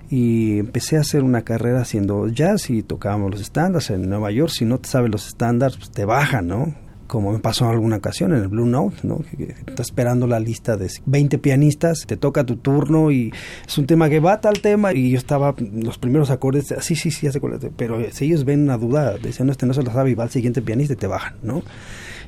y 0.10 0.60
empecé 0.60 0.98
a 0.98 1.02
hacer 1.02 1.24
una 1.24 1.44
carrera 1.44 1.82
haciendo 1.82 2.28
jazz 2.28 2.70
y 2.70 2.84
tocábamos 2.84 3.32
los 3.32 3.42
estándares 3.42 3.90
en 3.90 4.10
Nueva 4.10 4.32
York, 4.32 4.52
si 4.52 4.66
no 4.66 4.80
te 4.80 4.90
sabes 4.90 5.10
los 5.10 5.28
estándares 5.28 5.78
pues 5.78 5.92
te 5.92 6.06
bajan, 6.06 6.48
¿no? 6.48 6.91
Como 7.12 7.34
me 7.34 7.40
pasó 7.40 7.66
en 7.66 7.72
alguna 7.72 7.98
ocasión 7.98 8.32
en 8.32 8.44
el 8.44 8.48
Blue 8.48 8.66
Note, 8.66 9.00
¿no? 9.04 9.20
Estás 9.68 9.88
esperando 9.88 10.28
la 10.28 10.40
lista 10.40 10.78
de 10.78 10.90
20 11.06 11.40
pianistas, 11.40 12.06
te 12.08 12.16
toca 12.16 12.46
tu 12.46 12.56
turno 12.56 13.12
y 13.12 13.34
es 13.68 13.78
un 13.78 13.86
tema 13.86 14.10
que 14.10 14.22
va 14.22 14.40
tal 14.40 14.62
tema 14.62 14.94
y 14.94 15.12
yo 15.12 15.18
estaba 15.18 15.54
los 15.60 15.98
primeros 15.98 16.30
acordes, 16.30 16.74
sí, 16.80 16.96
sí, 16.96 17.12
sí, 17.12 17.28
pero 17.76 18.00
si 18.14 18.26
ellos 18.26 18.46
ven 18.46 18.62
una 18.62 18.78
duda, 18.78 19.18
dicen, 19.18 19.48
no, 19.48 19.52
este 19.52 19.66
no 19.66 19.74
se 19.74 19.84
lo 19.84 19.92
sabe 19.92 20.12
y 20.12 20.14
va 20.14 20.24
al 20.24 20.30
siguiente 20.30 20.62
pianista 20.62 20.94
y 20.94 20.96
te 20.96 21.08
bajan, 21.08 21.36
¿no? 21.44 21.64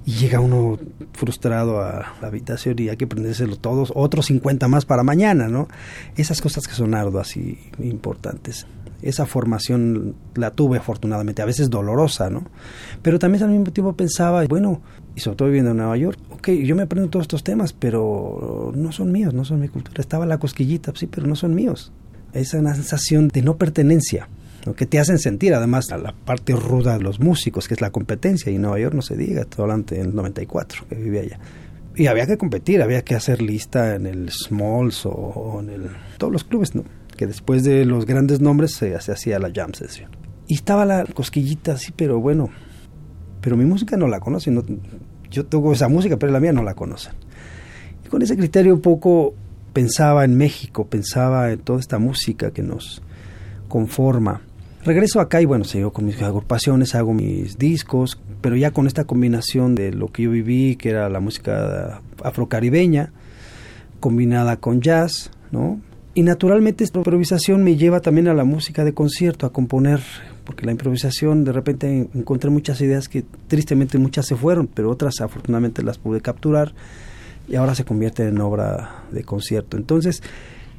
Y 0.06 0.16
llega 0.16 0.42
uno 0.42 0.78
frustrado 1.14 1.80
a 1.80 2.16
la 2.20 2.28
habitación 2.28 2.76
y 2.78 2.90
hay 2.90 2.98
que 2.98 3.06
aprendérselo 3.06 3.56
todos, 3.56 3.94
otros 3.96 4.26
50 4.26 4.68
más 4.68 4.84
para 4.84 5.04
mañana, 5.04 5.48
¿no? 5.48 5.70
Esas 6.18 6.42
cosas 6.42 6.68
que 6.68 6.74
son 6.74 6.94
arduas 6.94 7.38
y 7.38 7.58
importantes 7.80 8.68
esa 9.04 9.26
formación 9.26 10.16
la 10.36 10.52
tuve 10.52 10.78
afortunadamente, 10.78 11.42
a 11.42 11.46
veces 11.46 11.70
dolorosa, 11.70 12.30
¿no? 12.30 12.46
Pero 13.02 13.20
también 13.20 13.44
al 13.44 13.50
mismo 13.50 13.72
tiempo 13.72 13.94
pensaba, 13.94 14.46
bueno, 14.46 14.82
y 15.16 15.20
sobre 15.20 15.38
todo 15.38 15.48
viviendo 15.50 15.72
en 15.72 15.78
Nueva 15.78 15.98
York, 15.98 16.20
ok, 16.32 16.50
yo 16.50 16.76
me 16.76 16.84
aprendo 16.84 17.10
todos 17.10 17.26
estos 17.26 17.44
temas, 17.44 17.74
pero 17.74 18.72
no 18.76 18.92
son 18.92 19.12
míos, 19.12 19.34
no 19.34 19.46
son 19.46 19.60
mi 19.60 19.68
cultura. 19.68 20.02
Estaba 20.02 20.26
la 20.26 20.38
cosquillita, 20.38 20.92
sí, 20.96 21.08
pero 21.08 21.28
no 21.28 21.36
son 21.36 21.54
míos. 21.54 21.92
Esa 22.34 22.60
sensación 22.74 23.28
de 23.28 23.42
no 23.44 23.58
pertenencia, 23.58 24.28
lo 24.66 24.76
que 24.76 24.86
te 24.86 25.00
hacen 25.00 25.20
sentir 25.20 25.54
además 25.54 25.90
la 25.92 26.16
parte 26.26 26.56
ruda 26.56 26.98
de 26.98 27.04
los 27.04 27.20
músicos, 27.20 27.68
que 27.68 27.76
es 27.76 27.82
la 27.82 27.92
competencia, 27.92 28.52
y 28.52 28.58
Nueva 28.58 28.80
York 28.80 28.96
no 28.96 29.02
se 29.02 29.16
diga, 29.16 29.46
todo 29.46 29.64
hablando 29.64 29.94
en 29.96 30.02
el 30.02 30.16
94, 30.16 30.86
que 30.90 30.96
vivía 30.96 31.22
allá. 31.22 31.40
Y 31.96 32.08
había 32.08 32.26
que 32.26 32.38
competir, 32.38 32.82
había 32.82 33.04
que 33.04 33.14
hacer 33.14 33.42
lista 33.42 33.94
en 33.94 34.08
el 34.08 34.32
Smalls 34.32 35.06
o 35.06 35.60
en 35.60 35.70
el, 35.70 35.90
todos 36.18 36.34
los 36.34 36.44
clubes, 36.44 36.74
¿no? 36.74 36.84
Que 37.16 37.28
después 37.28 37.64
de 37.64 37.86
los 37.86 38.06
grandes 38.06 38.42
nombres 38.42 38.72
se, 38.74 38.96
hacía 38.96 39.40
la 39.40 39.52
jam 39.54 39.74
session. 39.74 40.10
Y 40.48 40.56
estaba 40.56 40.86
la 40.86 41.06
cosquillita 41.06 41.74
así, 41.74 41.94
pero 41.96 42.20
bueno, 42.20 42.50
pero 43.42 43.58
mi 43.58 43.66
música 43.66 43.98
no 43.98 44.08
la 44.08 44.20
conocen. 44.20 44.62
yo 45.30 45.46
toco 45.46 45.74
esa 45.74 45.88
música, 45.88 46.18
pero 46.18 46.32
la 46.32 46.40
mía 46.40 46.54
no 46.54 46.64
la 46.64 46.74
conocen. 46.74 47.14
Y 48.06 48.10
con 48.10 48.22
ese 48.22 48.36
criterio 48.36 48.74
un 48.74 48.82
poco 48.82 49.34
pensaba 49.74 50.24
en 50.24 50.36
México, 50.38 50.86
pensaba 50.88 51.52
en 51.52 51.60
toda 51.60 51.80
esta 51.80 52.00
música 52.00 52.52
que 52.52 52.62
nos 52.62 53.02
conforma. 53.68 54.42
Regreso 54.86 55.22
acá 55.22 55.42
y 55.42 55.46
bueno, 55.46 55.64
sigo 55.64 55.94
con 55.94 56.06
mis 56.06 56.22
agrupaciones, 56.22 56.94
hago 56.94 57.14
mis 57.14 57.58
discos, 57.58 58.20
pero 58.42 58.56
ya 58.58 58.72
con 58.72 58.86
esta 58.86 59.06
combinación 59.06 59.76
de 59.76 59.94
lo 59.94 60.10
que 60.10 60.24
yo 60.24 60.32
viví, 60.32 60.76
que 60.76 60.90
era 60.90 61.10
la 61.10 61.22
música 61.22 62.02
afrocaribeña, 62.22 63.14
combinada 64.02 64.58
con 64.58 64.82
jazz, 64.82 65.32
¿no? 65.52 65.80
Y 66.16 66.22
naturalmente 66.22 66.84
esta 66.84 67.00
improvisación 67.00 67.64
me 67.64 67.76
lleva 67.76 68.00
también 68.00 68.28
a 68.28 68.36
la 68.36 68.44
música 68.44 68.84
de 68.84 68.94
concierto, 68.94 69.48
a 69.48 69.52
componer, 69.52 70.00
porque 70.44 70.66
la 70.66 70.72
improvisación 70.72 71.44
de 71.44 71.52
repente 71.52 72.10
encontré 72.14 72.52
muchas 72.52 72.80
ideas 72.82 73.10
que 73.10 73.24
tristemente 73.48 73.98
muchas 73.98 74.28
se 74.28 74.36
fueron, 74.36 74.68
pero 74.68 74.92
otras 74.92 75.22
afortunadamente 75.22 75.82
las 75.82 75.98
pude 75.98 76.22
capturar 76.22 76.74
y 77.48 77.56
ahora 77.56 77.74
se 77.74 77.84
convierte 77.84 78.28
en 78.28 78.40
obra 78.42 79.06
de 79.12 79.24
concierto. 79.24 79.76
Entonces, 79.76 80.22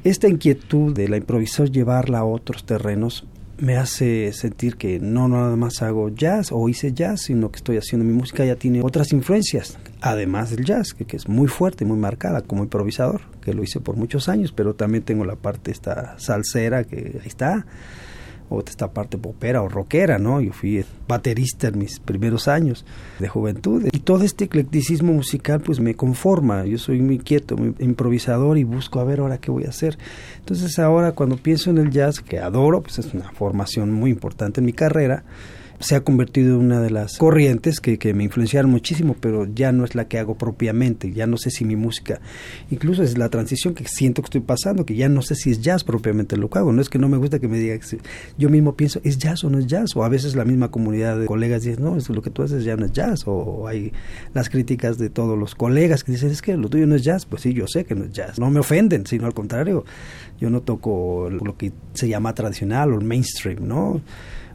esta 0.05 0.29
inquietud 0.29 0.93
de 0.93 1.09
la 1.09 1.17
improvisación 1.17 1.71
llevarla 1.71 2.19
a 2.19 2.25
otros 2.25 2.65
terrenos 2.65 3.25
me 3.57 3.77
hace 3.77 4.33
sentir 4.33 4.75
que 4.75 4.99
no 4.99 5.27
nada 5.27 5.55
más 5.55 5.81
hago 5.81 6.09
jazz 6.09 6.51
o 6.51 6.67
hice 6.67 6.93
jazz, 6.93 7.21
sino 7.21 7.51
que 7.51 7.57
estoy 7.57 7.77
haciendo 7.77 8.05
mi 8.05 8.13
música 8.13 8.45
ya 8.45 8.55
tiene 8.55 8.81
otras 8.81 9.13
influencias, 9.13 9.77
además 10.01 10.51
del 10.51 10.65
jazz, 10.65 10.93
que, 10.93 11.05
es 11.15 11.27
muy 11.27 11.47
fuerte, 11.47 11.85
muy 11.85 11.97
marcada 11.97 12.41
como 12.41 12.63
improvisador, 12.63 13.21
que 13.41 13.53
lo 13.53 13.63
hice 13.63 13.79
por 13.79 13.95
muchos 13.95 14.27
años, 14.29 14.51
pero 14.51 14.73
también 14.75 15.03
tengo 15.03 15.25
la 15.25 15.35
parte 15.35 15.71
esta 15.71 16.17
salsera 16.19 16.83
que 16.83 17.19
ahí 17.21 17.27
está, 17.27 17.65
o 18.49 18.61
esta 18.65 18.91
parte 18.91 19.17
popera 19.17 19.61
o 19.61 19.69
rockera, 19.69 20.17
¿no? 20.17 20.41
Yo 20.41 20.53
fui 20.53 20.83
baterista 21.07 21.67
en 21.67 21.79
mis 21.79 21.99
primeros 21.99 22.47
años 22.47 22.85
de 23.19 23.27
juventud 23.27 23.87
y 23.91 23.99
todo 23.99 24.23
este 24.23 24.45
eclecticismo 24.45 25.13
musical 25.13 25.61
pues 25.61 25.79
me 25.79 25.95
conforma, 25.95 26.65
yo 26.65 26.77
soy 26.77 27.01
muy 27.01 27.19
quieto, 27.19 27.57
muy 27.57 27.73
improvisador 27.79 28.57
y 28.57 28.63
busco 28.63 28.99
a 28.99 29.03
ver 29.03 29.19
ahora 29.19 29.37
qué 29.37 29.51
voy 29.51 29.65
a 29.65 29.69
hacer. 29.69 29.97
Entonces 30.39 30.77
ahora 30.79 31.13
cuando 31.13 31.37
pienso 31.37 31.69
en 31.69 31.77
el 31.77 31.89
jazz, 31.89 32.21
que 32.21 32.39
adoro, 32.39 32.81
pues 32.81 32.99
es 32.99 33.13
una 33.13 33.31
formación 33.31 33.91
muy 33.91 34.11
importante 34.11 34.61
en 34.61 34.65
mi 34.65 34.73
carrera, 34.73 35.23
se 35.79 35.95
ha 35.95 36.01
convertido 36.01 36.55
en 36.55 36.65
una 36.65 36.81
de 36.81 36.89
las 36.89 37.17
corrientes 37.17 37.79
que, 37.79 37.97
que, 37.97 38.13
me 38.13 38.23
influenciaron 38.23 38.71
muchísimo, 38.71 39.15
pero 39.19 39.45
ya 39.45 39.71
no 39.71 39.83
es 39.83 39.95
la 39.95 40.07
que 40.07 40.19
hago 40.19 40.37
propiamente, 40.37 41.11
ya 41.11 41.27
no 41.27 41.37
sé 41.37 41.51
si 41.51 41.65
mi 41.65 41.75
música, 41.75 42.21
incluso 42.71 43.03
es 43.03 43.17
la 43.17 43.29
transición 43.29 43.73
que 43.73 43.85
siento 43.87 44.21
que 44.21 44.27
estoy 44.27 44.41
pasando, 44.41 44.85
que 44.85 44.95
ya 44.95 45.09
no 45.09 45.21
sé 45.21 45.35
si 45.35 45.51
es 45.51 45.61
jazz 45.61 45.83
propiamente 45.83 46.37
lo 46.37 46.49
que 46.49 46.59
hago, 46.59 46.71
no 46.71 46.81
es 46.81 46.89
que 46.89 46.97
no 46.97 47.09
me 47.09 47.17
gusta 47.17 47.39
que 47.39 47.47
me 47.47 47.57
diga, 47.57 47.77
que 47.77 47.97
yo 48.37 48.49
mismo 48.49 48.75
pienso, 48.75 48.99
¿es 49.03 49.17
jazz 49.17 49.43
o 49.43 49.49
no 49.49 49.59
es 49.59 49.67
jazz? 49.67 49.95
O 49.95 50.03
a 50.03 50.09
veces 50.09 50.35
la 50.35 50.45
misma 50.45 50.71
comunidad 50.71 51.19
de 51.19 51.25
colegas 51.25 51.63
dice, 51.63 51.81
no, 51.81 51.97
es 51.97 52.09
lo 52.09 52.21
que 52.21 52.29
tú 52.29 52.43
haces 52.43 52.63
ya 52.63 52.75
no 52.75 52.85
es 52.85 52.91
jazz, 52.91 53.23
o 53.25 53.67
hay 53.67 53.91
las 54.33 54.49
críticas 54.49 54.97
de 54.97 55.09
todos 55.09 55.37
los 55.37 55.55
colegas 55.55 56.03
que 56.03 56.13
dicen, 56.13 56.31
es 56.31 56.41
que 56.41 56.55
lo 56.55 56.69
tuyo 56.69 56.87
no 56.87 56.95
es 56.95 57.03
jazz, 57.03 57.25
pues 57.25 57.41
sí, 57.41 57.53
yo 57.53 57.67
sé 57.67 57.85
que 57.85 57.95
no 57.95 58.05
es 58.05 58.11
jazz, 58.11 58.39
no 58.39 58.49
me 58.49 58.59
ofenden, 58.59 59.05
sino 59.05 59.25
al 59.25 59.33
contrario, 59.33 59.85
yo 60.39 60.49
no 60.49 60.61
toco 60.61 61.29
lo 61.29 61.57
que 61.57 61.71
se 61.93 62.07
llama 62.07 62.33
tradicional 62.33 62.93
o 62.93 62.99
el 62.99 63.05
mainstream, 63.05 63.67
¿no? 63.67 64.01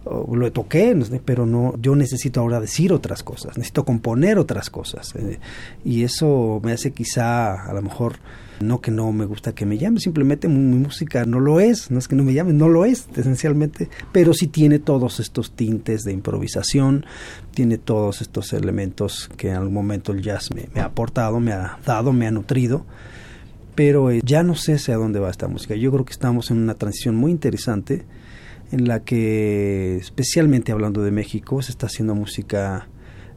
Lo 0.05 0.51
toqué, 0.53 0.98
pero 1.24 1.46
no, 1.46 1.74
yo 1.80 1.94
necesito 1.94 2.40
ahora 2.40 2.61
decir 2.61 2.92
otras 2.92 3.22
cosas, 3.22 3.57
necesito 3.59 3.84
componer 3.84 4.38
otras 4.38 4.70
cosas. 4.70 5.14
Eh, 5.16 5.38
y 5.84 6.05
eso 6.05 6.61
me 6.64 6.72
hace 6.72 6.92
quizá, 6.92 7.68
a 7.68 7.72
lo 7.74 7.82
mejor, 7.82 8.16
no 8.61 8.80
que 8.80 8.90
no 8.90 9.12
me 9.12 9.24
gusta 9.24 9.55
que 9.55 9.66
me 9.66 9.78
llamen, 9.78 10.01
simplemente 10.01 10.48
mi, 10.48 10.78
música 10.78 11.24
no 11.24 11.38
lo 11.40 11.61
es, 11.61 11.90
no 11.90 11.98
es 11.98 12.09
que 12.09 12.16
no 12.16 12.24
me 12.24 12.32
llamen, 12.32 12.57
no 12.57 12.68
lo 12.68 12.84
es, 12.84 13.09
esencialmente, 13.14 13.88
pero 14.12 14.32
sí 14.32 14.46
tiene 14.46 14.78
todos 14.78 15.20
estos 15.20 15.53
tintes 15.53 16.03
de 16.03 16.12
improvisación, 16.12 17.05
tiene 17.53 17.78
todos 17.78 18.22
estos 18.22 18.53
elementos 18.53 19.30
que 19.36 19.51
en 19.51 19.57
algún 19.57 19.74
momento 19.74 20.12
el 20.12 20.22
jazz 20.22 20.51
me, 20.55 20.68
ha 20.80 20.86
aportado, 20.86 21.40
me 21.40 21.53
ha 21.53 21.78
dado, 21.84 22.12
me 22.12 22.26
ha 22.26 22.30
nutrido 22.30 22.84
pero 23.72 24.11
eh, 24.11 24.20
ya 24.22 24.42
no 24.42 24.57
sé 24.57 24.74
hacia 24.74 24.96
dónde 24.96 25.20
va 25.20 25.30
esta 25.30 25.48
música. 25.48 25.74
Yo 25.74 25.90
creo 25.90 26.05
que 26.05 26.12
estamos 26.12 26.51
en 26.51 26.59
una 26.59 26.74
transición 26.74 27.16
muy 27.16 27.30
interesante 27.30 28.05
en 28.70 28.86
la 28.86 29.00
que, 29.00 29.96
especialmente 29.96 30.72
hablando 30.72 31.02
de 31.02 31.10
México, 31.10 31.62
se 31.62 31.72
está 31.72 31.86
haciendo 31.86 32.14
música 32.14 32.88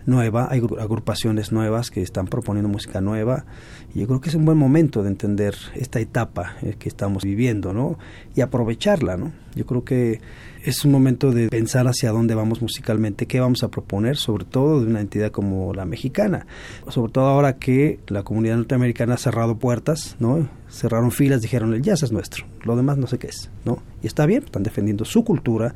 nueva, 0.05 0.47
hay 0.51 0.61
agrupaciones 0.79 1.51
nuevas 1.51 1.89
que 1.89 2.01
están 2.01 2.27
proponiendo 2.27 2.69
música 2.69 3.01
nueva 3.01 3.45
y 3.93 4.01
yo 4.01 4.07
creo 4.07 4.21
que 4.21 4.29
es 4.29 4.35
un 4.35 4.45
buen 4.45 4.57
momento 4.57 5.01
de 5.01 5.09
entender 5.09 5.55
esta 5.75 5.99
etapa 5.99 6.57
eh, 6.61 6.75
que 6.77 6.89
estamos 6.89 7.23
viviendo, 7.23 7.73
¿no? 7.73 7.97
Y 8.35 8.41
aprovecharla, 8.41 9.17
¿no? 9.17 9.31
Yo 9.55 9.65
creo 9.65 9.83
que 9.85 10.19
es 10.63 10.85
un 10.85 10.91
momento 10.91 11.31
de 11.31 11.49
pensar 11.49 11.87
hacia 11.87 12.11
dónde 12.11 12.35
vamos 12.35 12.61
musicalmente, 12.61 13.25
qué 13.25 13.39
vamos 13.39 13.63
a 13.63 13.67
proponer, 13.67 14.15
sobre 14.15 14.45
todo 14.45 14.79
de 14.79 14.87
una 14.87 15.01
entidad 15.01 15.31
como 15.31 15.73
la 15.73 15.85
mexicana, 15.85 16.47
sobre 16.87 17.11
todo 17.11 17.25
ahora 17.25 17.57
que 17.57 17.99
la 18.07 18.23
comunidad 18.23 18.57
norteamericana 18.57 19.15
ha 19.15 19.17
cerrado 19.17 19.57
puertas, 19.57 20.15
¿no? 20.19 20.47
Cerraron 20.69 21.11
filas, 21.11 21.41
dijeron 21.41 21.73
el 21.73 21.81
jazz 21.81 22.03
es 22.03 22.11
nuestro, 22.11 22.45
lo 22.63 22.75
demás 22.75 22.97
no 22.97 23.07
sé 23.07 23.17
qué 23.19 23.27
es, 23.27 23.49
¿no? 23.65 23.83
Y 24.01 24.07
está 24.07 24.25
bien, 24.25 24.43
están 24.43 24.63
defendiendo 24.63 25.03
su 25.03 25.25
cultura, 25.25 25.75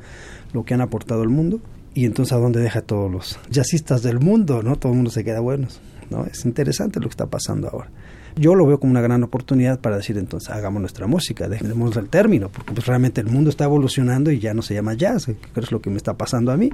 lo 0.52 0.64
que 0.64 0.74
han 0.74 0.80
aportado 0.80 1.22
al 1.22 1.28
mundo, 1.28 1.60
y 1.94 2.06
entonces 2.06 2.32
a 2.32 2.38
dónde 2.38 2.60
deja 2.60 2.80
todos 2.80 3.10
los 3.10 3.38
jazzistas 3.50 4.02
del 4.02 4.20
mundo, 4.20 4.62
¿no? 4.62 4.76
Todo 4.76 4.92
el 4.92 4.96
mundo 4.96 5.10
se 5.10 5.22
queda 5.22 5.40
buenos, 5.40 5.80
¿no? 6.10 6.24
Es 6.24 6.46
interesante 6.46 6.98
lo 6.98 7.08
que 7.08 7.12
está 7.12 7.26
pasando 7.26 7.68
ahora 7.68 7.90
yo 8.38 8.54
lo 8.54 8.66
veo 8.66 8.78
como 8.80 8.92
una 8.92 9.00
gran 9.00 9.22
oportunidad 9.22 9.80
para 9.80 9.96
decir 9.96 10.16
entonces 10.16 10.50
hagamos 10.50 10.80
nuestra 10.80 11.06
música, 11.06 11.48
dejemos 11.48 11.96
el 11.96 12.08
término, 12.08 12.48
porque 12.48 12.72
pues 12.72 12.86
realmente 12.86 13.20
el 13.20 13.26
mundo 13.26 13.50
está 13.50 13.64
evolucionando 13.64 14.30
y 14.30 14.38
ya 14.38 14.54
no 14.54 14.62
se 14.62 14.74
llama 14.74 14.94
jazz, 14.94 15.26
que 15.26 15.60
es 15.60 15.72
lo 15.72 15.80
que 15.80 15.90
me 15.90 15.96
está 15.96 16.16
pasando 16.16 16.52
a 16.52 16.56
mí. 16.56 16.70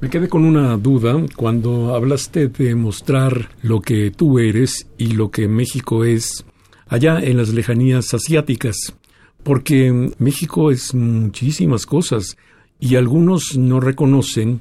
Me 0.00 0.10
quedé 0.10 0.28
con 0.28 0.44
una 0.44 0.76
duda 0.76 1.14
cuando 1.36 1.94
hablaste 1.94 2.48
de 2.48 2.74
mostrar 2.74 3.50
lo 3.62 3.80
que 3.80 4.10
tú 4.10 4.38
eres 4.38 4.88
y 4.98 5.12
lo 5.12 5.30
que 5.30 5.46
México 5.46 6.04
es 6.04 6.44
allá 6.88 7.20
en 7.20 7.36
las 7.36 7.50
lejanías 7.50 8.12
asiáticas, 8.12 8.94
porque 9.44 10.10
México 10.18 10.70
es 10.70 10.94
muchísimas 10.94 11.86
cosas 11.86 12.36
y 12.80 12.96
algunos 12.96 13.56
no 13.56 13.78
reconocen 13.78 14.60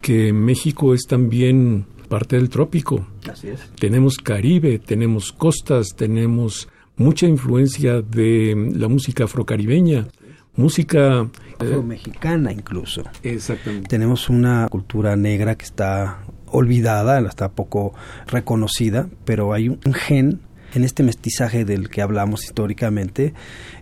que 0.00 0.32
México 0.32 0.94
es 0.94 1.02
también 1.08 1.86
parte 2.06 2.36
del 2.36 2.48
trópico. 2.48 3.06
Así 3.30 3.48
es. 3.48 3.60
Tenemos 3.78 4.16
Caribe, 4.18 4.78
tenemos 4.78 5.32
costas, 5.32 5.94
tenemos 5.96 6.68
mucha 6.96 7.26
influencia 7.26 8.02
de 8.02 8.72
la 8.74 8.88
música 8.88 9.24
afrocaribeña, 9.24 10.08
música 10.56 11.28
eh, 11.60 11.76
mexicana 11.84 12.52
incluso. 12.52 13.02
Exactamente. 13.22 13.88
Tenemos 13.88 14.28
una 14.28 14.68
cultura 14.68 15.16
negra 15.16 15.56
que 15.56 15.64
está 15.64 16.22
olvidada, 16.46 17.20
está 17.20 17.50
poco 17.50 17.94
reconocida, 18.26 19.08
pero 19.24 19.52
hay 19.52 19.68
un 19.68 19.94
gen 19.94 20.40
en 20.74 20.84
este 20.84 21.02
mestizaje 21.02 21.64
del 21.64 21.88
que 21.88 22.02
hablamos 22.02 22.44
históricamente, 22.44 23.34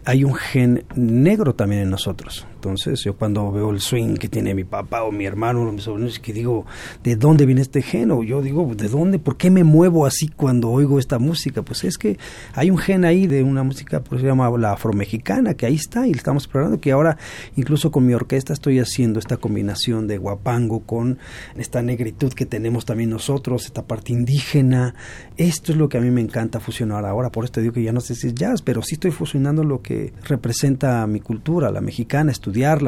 hay 0.05 0.25
un 0.25 0.35
gen 0.35 0.85
negro 0.95 1.55
también 1.55 1.83
en 1.83 1.91
nosotros. 1.91 2.47
Entonces, 2.65 3.05
yo 3.05 3.15
cuando 3.15 3.53
veo 3.53 3.71
el 3.73 3.81
swing 3.81 4.15
que 4.15 4.27
tiene 4.27 4.55
mi 4.55 4.65
papá 4.65 5.03
o 5.03 5.13
mi 5.13 5.27
hermano 5.27 5.69
o 5.69 5.71
mis 5.71 5.83
sobrinos, 5.83 6.19
que 6.19 6.33
digo, 6.33 6.65
¿de 7.03 7.15
dónde 7.15 7.45
viene 7.45 7.61
este 7.61 7.83
gen? 7.83 8.11
O 8.11 8.23
yo 8.23 8.41
digo, 8.41 8.75
¿de 8.75 8.89
dónde? 8.89 9.19
¿Por 9.19 9.37
qué 9.37 9.51
me 9.51 9.65
muevo 9.65 10.07
así 10.07 10.29
cuando 10.29 10.71
oigo 10.71 10.99
esta 10.99 11.19
música? 11.19 11.61
Pues 11.61 11.85
es 11.85 11.99
que 11.99 12.17
hay 12.55 12.71
un 12.71 12.79
gen 12.79 13.05
ahí 13.05 13.27
de 13.27 13.43
una 13.43 13.65
música, 13.65 14.01
pues 14.01 14.23
se 14.23 14.27
llama 14.27 14.49
la 14.57 14.73
afromexicana, 14.73 15.53
que 15.53 15.67
ahí 15.67 15.75
está 15.75 16.07
y 16.07 16.13
estamos 16.13 16.45
explorando, 16.45 16.81
que 16.81 16.91
ahora 16.91 17.19
incluso 17.55 17.91
con 17.91 18.07
mi 18.07 18.15
orquesta 18.15 18.55
estoy 18.55 18.79
haciendo 18.79 19.19
esta 19.19 19.37
combinación 19.37 20.07
de 20.07 20.17
guapango 20.17 20.81
con 20.81 21.19
esta 21.57 21.83
negritud 21.83 22.33
que 22.33 22.47
tenemos 22.47 22.87
también 22.87 23.11
nosotros, 23.11 23.67
esta 23.67 23.83
parte 23.83 24.15
indígena. 24.15 24.95
Esto 25.37 25.73
es 25.73 25.77
lo 25.77 25.91
que 25.91 25.99
a 25.99 26.01
mí 26.01 26.11
me 26.11 26.23
encanta 26.23 26.61
fusionar 26.61 27.05
ahora, 27.05 27.29
por 27.31 27.45
esto 27.45 27.61
digo 27.61 27.75
que 27.75 27.83
ya 27.83 27.93
no 27.93 28.01
sé 28.01 28.15
si 28.15 28.29
es 28.29 28.35
jazz, 28.35 28.63
pero 28.63 28.81
sí 28.81 28.95
estoy 28.95 29.11
fusionando 29.11 29.65
lo 29.65 29.83
que 29.83 30.15
representa 30.27 31.07
mi 31.07 31.21
cultura, 31.21 31.71
la 31.71 31.83
mexicana, 31.83 32.33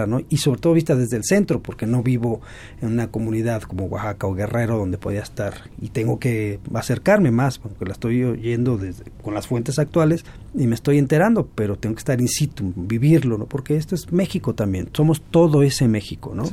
¿no? 0.07 0.21
Y 0.29 0.39
sobre 0.39 0.61
todo 0.61 0.73
vista 0.73 0.95
desde 0.95 1.17
el 1.17 1.25
centro, 1.25 1.61
porque 1.61 1.87
no 1.87 2.03
vivo 2.03 2.41
en 2.81 2.89
una 2.89 3.09
comunidad 3.09 3.63
como 3.63 3.87
Oaxaca 3.87 4.27
o 4.27 4.35
Guerrero 4.35 4.79
donde 4.79 4.99
podía 4.99 5.23
estar 5.23 5.71
y 5.81 5.89
tengo 5.89 6.19
que 6.19 6.61
acercarme 6.75 7.31
más, 7.31 7.59
porque 7.59 7.85
la 7.85 7.93
estoy 7.93 8.25
oyendo 8.25 8.79
desde, 8.79 9.05
con 9.23 9.35
las 9.35 9.47
fuentes 9.47 9.79
actuales 9.79 10.25
y 10.55 10.67
me 10.67 10.75
estoy 10.75 10.99
enterando, 10.99 11.49
pero 11.55 11.77
tengo 11.77 11.95
que 11.95 12.01
estar 12.01 12.21
in 12.21 12.29
situ, 12.29 12.73
vivirlo, 12.77 13.39
¿no? 13.39 13.47
Porque 13.47 13.77
esto 13.77 13.95
es 13.95 14.13
México 14.13 14.55
también, 14.55 14.89
somos 14.93 15.21
todo 15.21 15.63
ese 15.63 15.89
México, 15.89 16.33
¿no? 16.35 16.45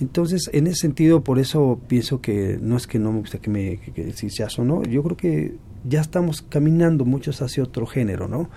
Entonces, 0.00 0.50
en 0.52 0.66
ese 0.66 0.80
sentido, 0.80 1.22
por 1.22 1.38
eso 1.38 1.80
pienso 1.88 2.20
que 2.20 2.58
no 2.60 2.76
es 2.76 2.86
que 2.86 2.98
no 2.98 3.12
me 3.12 3.20
gusta 3.20 3.38
que 3.38 3.50
me 3.50 3.76
que, 3.78 4.12
si 4.12 4.30
se 4.30 4.44
o 4.44 4.64
no, 4.64 4.82
yo 4.82 5.02
creo 5.02 5.16
que 5.16 5.54
ya 5.84 6.00
estamos 6.00 6.42
caminando 6.42 7.04
muchos 7.04 7.42
hacia 7.42 7.62
otro 7.62 7.86
género, 7.86 8.28
¿no? 8.28 8.50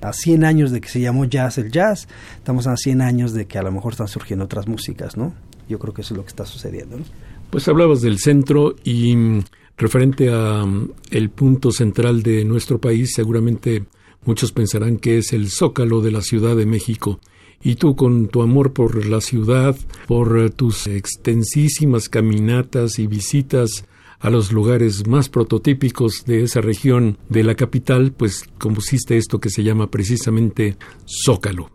A 0.00 0.12
100 0.12 0.44
años 0.44 0.70
de 0.70 0.80
que 0.80 0.88
se 0.88 1.00
llamó 1.00 1.24
jazz 1.24 1.58
el 1.58 1.70
jazz, 1.70 2.08
estamos 2.36 2.66
a 2.66 2.76
100 2.76 3.00
años 3.00 3.32
de 3.32 3.46
que 3.46 3.58
a 3.58 3.62
lo 3.62 3.72
mejor 3.72 3.92
están 3.92 4.08
surgiendo 4.08 4.44
otras 4.44 4.68
músicas, 4.68 5.16
¿no? 5.16 5.34
Yo 5.68 5.78
creo 5.78 5.92
que 5.92 6.02
eso 6.02 6.14
es 6.14 6.18
lo 6.18 6.24
que 6.24 6.30
está 6.30 6.46
sucediendo, 6.46 6.98
¿no? 6.98 7.04
Pues 7.50 7.66
hablabas 7.68 8.02
del 8.02 8.18
centro 8.18 8.76
y 8.84 9.16
mm, 9.16 9.44
referente 9.76 10.30
a 10.30 10.64
mm, 10.64 10.90
el 11.10 11.30
punto 11.30 11.72
central 11.72 12.22
de 12.22 12.44
nuestro 12.44 12.78
país, 12.78 13.12
seguramente 13.14 13.84
muchos 14.24 14.52
pensarán 14.52 14.98
que 14.98 15.18
es 15.18 15.32
el 15.32 15.48
Zócalo 15.48 16.00
de 16.00 16.10
la 16.10 16.22
Ciudad 16.22 16.56
de 16.56 16.66
México. 16.66 17.20
Y 17.60 17.74
tú 17.74 17.96
con 17.96 18.28
tu 18.28 18.42
amor 18.42 18.72
por 18.72 19.04
la 19.06 19.20
ciudad, 19.20 19.76
por 20.06 20.50
tus 20.50 20.86
extensísimas 20.86 22.08
caminatas 22.08 23.00
y 23.00 23.08
visitas 23.08 23.84
a 24.20 24.30
los 24.30 24.52
lugares 24.52 25.06
más 25.06 25.28
prototípicos 25.28 26.24
de 26.26 26.42
esa 26.42 26.60
región 26.60 27.18
de 27.28 27.44
la 27.44 27.54
capital, 27.54 28.12
pues 28.12 28.44
compusiste 28.58 29.16
esto 29.16 29.38
que 29.38 29.50
se 29.50 29.62
llama 29.62 29.90
precisamente 29.90 30.76
Zócalo. 31.06 31.70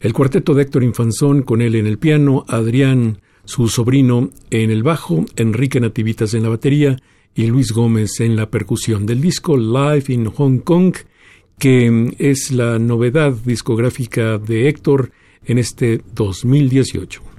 El 0.00 0.12
cuarteto 0.12 0.54
de 0.54 0.62
Héctor 0.62 0.84
Infanzón, 0.84 1.42
con 1.42 1.62
él 1.62 1.74
en 1.74 1.86
el 1.86 1.98
piano, 1.98 2.44
Adrián, 2.48 3.20
su 3.44 3.68
sobrino, 3.68 4.30
en 4.50 4.70
el 4.70 4.82
bajo, 4.82 5.24
Enrique 5.36 5.80
Nativitas 5.80 6.34
en 6.34 6.42
la 6.42 6.48
batería 6.48 6.96
y 7.34 7.46
Luis 7.46 7.72
Gómez 7.72 8.20
en 8.20 8.36
la 8.36 8.50
percusión 8.50 9.06
del 9.06 9.20
disco 9.20 9.56
Live 9.56 10.04
in 10.08 10.26
Hong 10.26 10.58
Kong, 10.58 10.94
que 11.58 12.14
es 12.18 12.50
la 12.50 12.78
novedad 12.78 13.32
discográfica 13.32 14.38
de 14.38 14.68
Héctor 14.68 15.12
en 15.44 15.58
este 15.58 16.02
2018. 16.14 17.31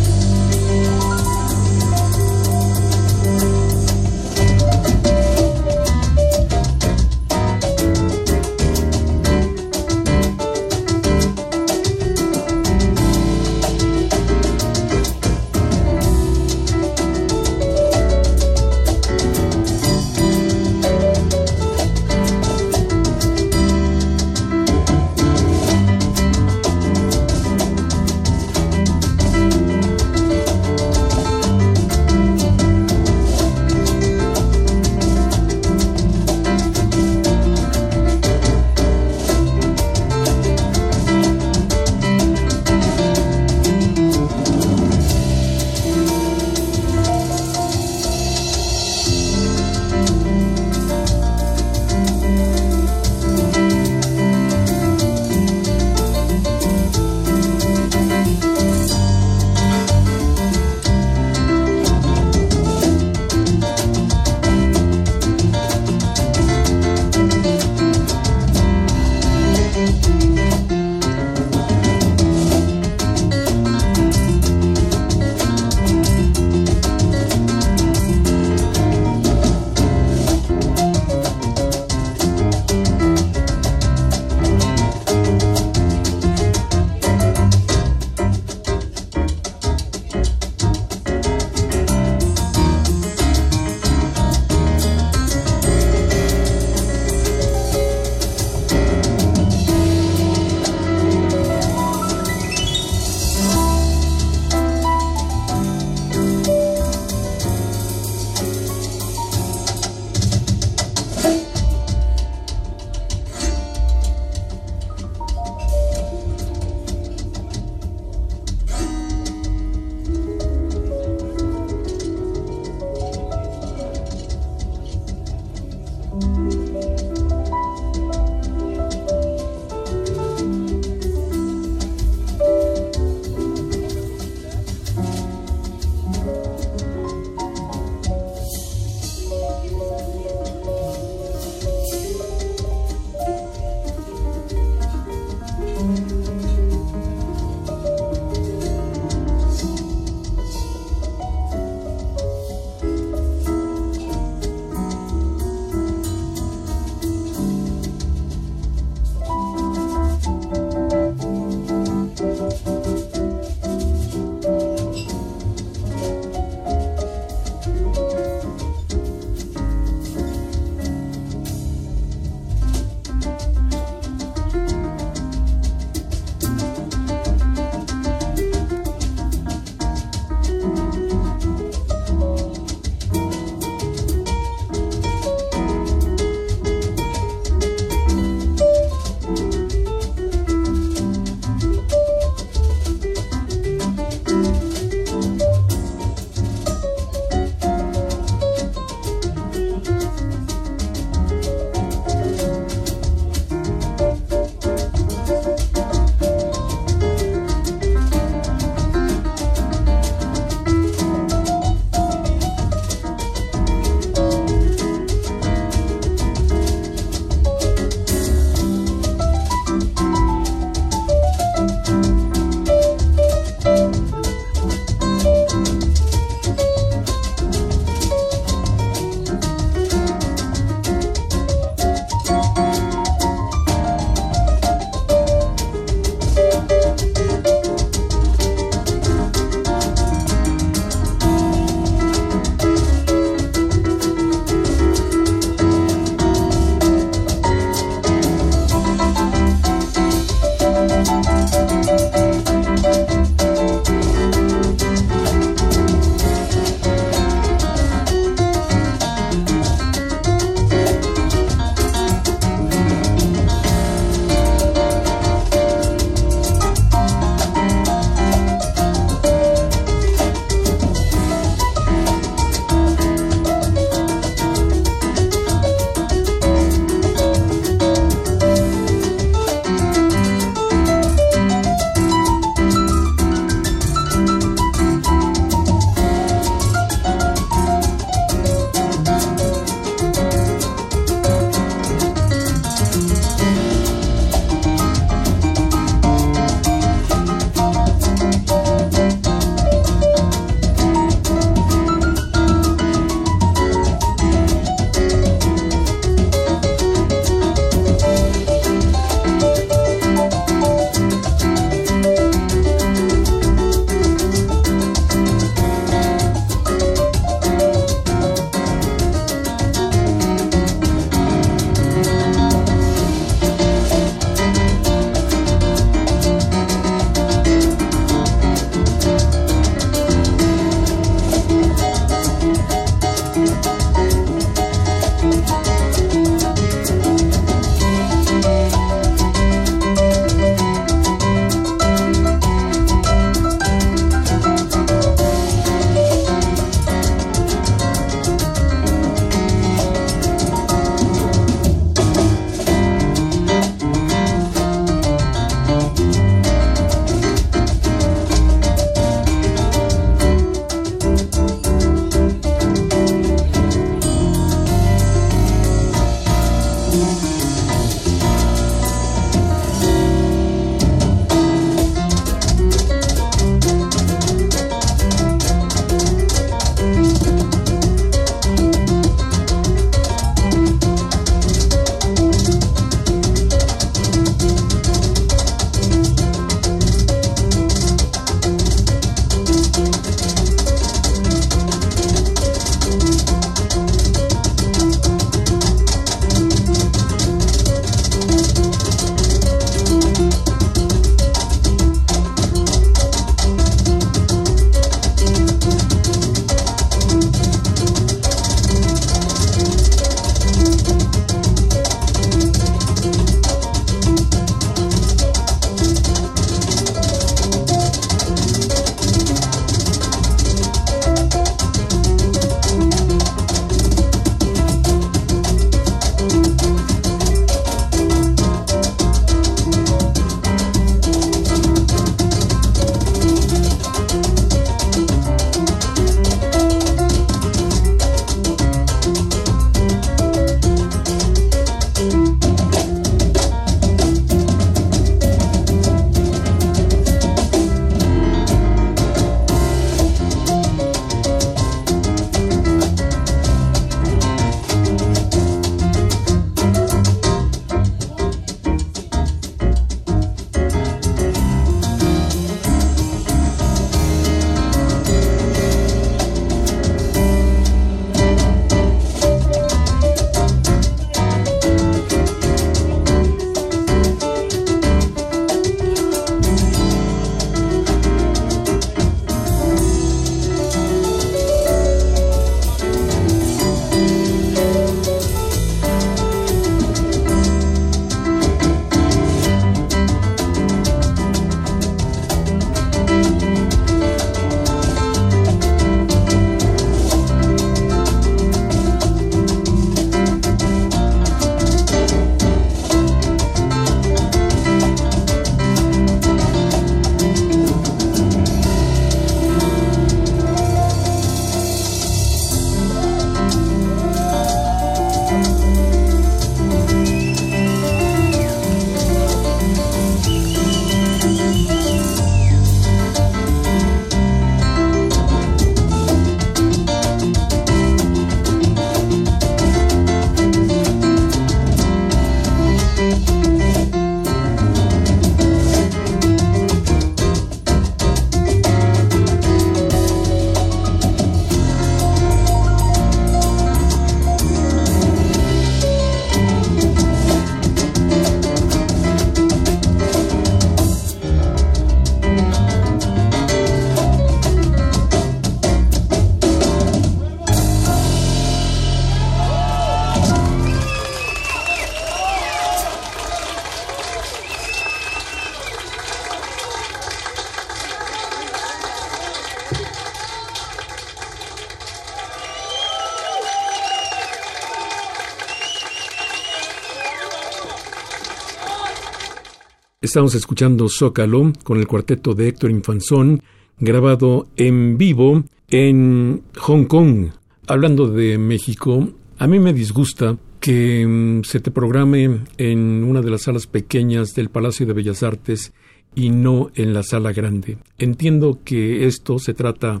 Estamos 580.14 580.36
escuchando 580.36 580.88
Zócalo 580.88 581.52
con 581.64 581.80
el 581.80 581.88
cuarteto 581.88 582.34
de 582.34 582.46
Héctor 582.46 582.70
Infanzón, 582.70 583.42
grabado 583.80 584.46
en 584.54 584.96
vivo 584.96 585.42
en 585.68 586.44
Hong 586.56 586.84
Kong. 586.84 587.30
Hablando 587.66 588.06
de 588.06 588.38
México, 588.38 589.08
a 589.38 589.48
mí 589.48 589.58
me 589.58 589.72
disgusta 589.72 590.38
que 590.60 591.04
mm, 591.04 591.42
se 591.42 591.58
te 591.58 591.72
programe 591.72 592.42
en 592.58 593.02
una 593.02 593.22
de 593.22 593.30
las 593.30 593.42
salas 593.42 593.66
pequeñas 593.66 594.36
del 594.36 594.50
Palacio 594.50 594.86
de 594.86 594.92
Bellas 594.92 595.24
Artes 595.24 595.72
y 596.14 596.30
no 596.30 596.70
en 596.76 596.94
la 596.94 597.02
sala 597.02 597.32
grande. 597.32 597.78
Entiendo 597.98 598.60
que 598.64 599.06
esto 599.06 599.40
se 599.40 599.52
trata, 599.52 600.00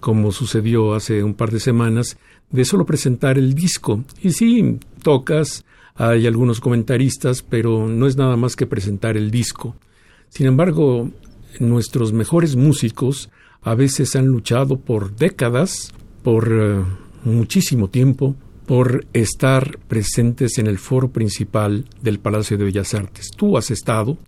como 0.00 0.32
sucedió 0.32 0.92
hace 0.92 1.22
un 1.22 1.34
par 1.34 1.52
de 1.52 1.60
semanas, 1.60 2.18
de 2.50 2.64
solo 2.64 2.84
presentar 2.84 3.38
el 3.38 3.54
disco. 3.54 4.02
Y 4.24 4.32
sí, 4.32 4.80
tocas, 5.04 5.64
hay 5.94 6.26
algunos 6.26 6.60
comentaristas, 6.60 7.42
pero 7.42 7.88
no 7.88 8.06
es 8.06 8.16
nada 8.16 8.36
más 8.36 8.56
que 8.56 8.66
presentar 8.66 9.16
el 9.16 9.30
disco. 9.30 9.76
Sin 10.28 10.46
embargo, 10.46 11.10
nuestros 11.60 12.12
mejores 12.12 12.56
músicos 12.56 13.30
a 13.62 13.74
veces 13.74 14.16
han 14.16 14.26
luchado 14.26 14.78
por 14.78 15.14
décadas, 15.14 15.92
por 16.22 16.48
eh, 16.50 16.82
muchísimo 17.24 17.88
tiempo, 17.88 18.34
por 18.66 19.06
estar 19.12 19.78
presentes 19.88 20.58
en 20.58 20.66
el 20.66 20.78
foro 20.78 21.10
principal 21.10 21.84
del 22.00 22.18
Palacio 22.18 22.56
de 22.56 22.64
Bellas 22.64 22.94
Artes. 22.94 23.30
Tú 23.36 23.56
has 23.56 23.70
estado, 23.70 24.18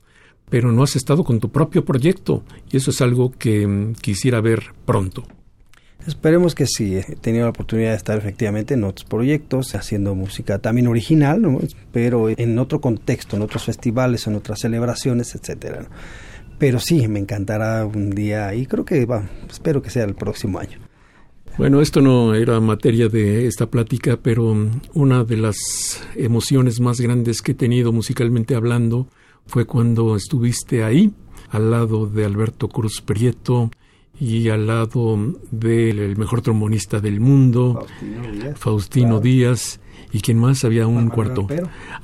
pero 0.50 0.70
no 0.72 0.82
has 0.82 0.96
estado 0.96 1.24
con 1.24 1.40
tu 1.40 1.50
propio 1.50 1.84
proyecto, 1.84 2.44
y 2.70 2.76
eso 2.76 2.90
es 2.90 3.00
algo 3.00 3.32
que 3.32 3.66
mm, 3.66 3.94
quisiera 3.94 4.40
ver 4.40 4.74
pronto. 4.84 5.24
Esperemos 6.07 6.55
que 6.55 6.66
sí. 6.66 6.96
He 6.96 7.16
tenido 7.16 7.44
la 7.44 7.50
oportunidad 7.50 7.90
de 7.90 7.96
estar 7.96 8.18
efectivamente 8.18 8.74
en 8.74 8.84
otros 8.84 9.09
proyectos, 9.09 9.74
haciendo 9.74 10.14
música 10.14 10.59
también 10.59 10.86
original, 10.86 11.42
pero 11.92 12.28
en 12.28 12.59
otro 12.59 12.80
contexto, 12.80 13.36
en 13.36 13.42
otros 13.42 13.64
festivales, 13.64 14.26
en 14.26 14.34
otras 14.34 14.61
celebraciones, 14.61 15.34
etcétera. 15.34 15.88
Pero 16.59 16.78
sí, 16.78 17.09
me 17.09 17.18
encantará 17.18 17.84
un 17.86 18.11
día 18.11 18.55
y 18.55 18.66
creo 18.66 18.84
que 18.84 19.07
va, 19.07 19.28
espero 19.50 19.82
que 19.82 19.90
sea 19.90 20.05
el 20.05 20.14
próximo 20.14 20.59
año. 20.59 20.78
Bueno, 21.57 21.80
esto 21.80 22.00
no 22.00 22.34
era 22.34 22.59
materia 22.61 23.09
de 23.09 23.46
esta 23.46 23.66
plática, 23.66 24.18
pero 24.20 24.57
una 24.92 25.24
de 25.24 25.36
las 25.36 26.02
emociones 26.16 26.80
más 26.80 27.00
grandes 27.00 27.42
que 27.42 27.52
he 27.52 27.55
tenido 27.55 27.92
musicalmente 27.92 28.57
hablando 28.57 29.07
fue 29.46 29.64
cuando 29.64 30.16
estuviste 30.16 30.82
ahí, 30.82 31.12
al 31.50 31.70
lado 31.70 32.07
de 32.07 32.24
Alberto 32.24 32.68
Cruz 32.68 33.00
Prieto, 33.00 33.70
y 34.18 34.48
al 34.48 34.66
lado 34.66 35.18
del 35.50 36.16
mejor 36.16 36.42
trombonista 36.42 37.00
del 37.00 37.20
mundo, 37.20 37.86
Faustino 38.56 39.20
Díaz, 39.20 39.80
y 40.12 40.20
quien 40.20 40.38
más 40.38 40.64
había 40.64 40.86
un 40.86 41.08
cuarto. 41.08 41.48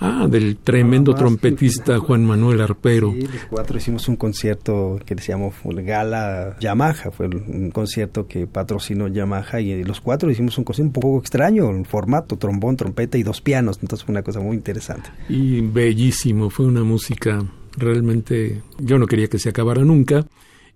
Ah, 0.01 0.27
del 0.29 0.57
tremendo 0.57 1.15
trompetista 1.15 1.99
Juan 2.01 2.25
Manuel 2.25 2.61
Arpero. 2.61 3.13
Sí, 3.13 3.23
los 3.23 3.45
cuatro 3.49 3.79
hicimos 3.79 4.09
un 4.09 4.17
concierto 4.17 4.99
que 5.07 5.17
se 5.19 5.29
llamó 5.29 5.53
Gala 5.65 6.57
Yamaha, 6.59 7.13
fue 7.13 7.29
un 7.29 7.71
concierto 7.71 8.27
que 8.27 8.49
patrocinó 8.49 9.07
Yamaha 9.07 9.61
y 9.61 9.85
los 9.85 10.01
cuatro 10.01 10.29
hicimos 10.29 10.59
un 10.59 10.65
concierto 10.65 10.89
un 10.89 10.93
poco 10.93 11.19
extraño, 11.21 11.69
un 11.69 11.85
formato, 11.85 12.37
trombón, 12.37 12.77
trompeta 12.77 13.17
y 13.17 13.23
dos 13.23 13.41
pianos, 13.41 13.79
entonces 13.81 14.05
fue 14.05 14.13
una 14.13 14.23
cosa 14.23 14.41
muy 14.41 14.57
interesante. 14.57 15.11
Y 15.29 15.61
bellísimo, 15.61 16.51
fue 16.51 16.67
una 16.67 16.83
música 16.83 17.45
realmente, 17.77 18.63
yo 18.81 18.99
no 18.99 19.07
quería 19.07 19.29
que 19.29 19.39
se 19.39 19.51
acabara 19.51 19.85
nunca 19.85 20.27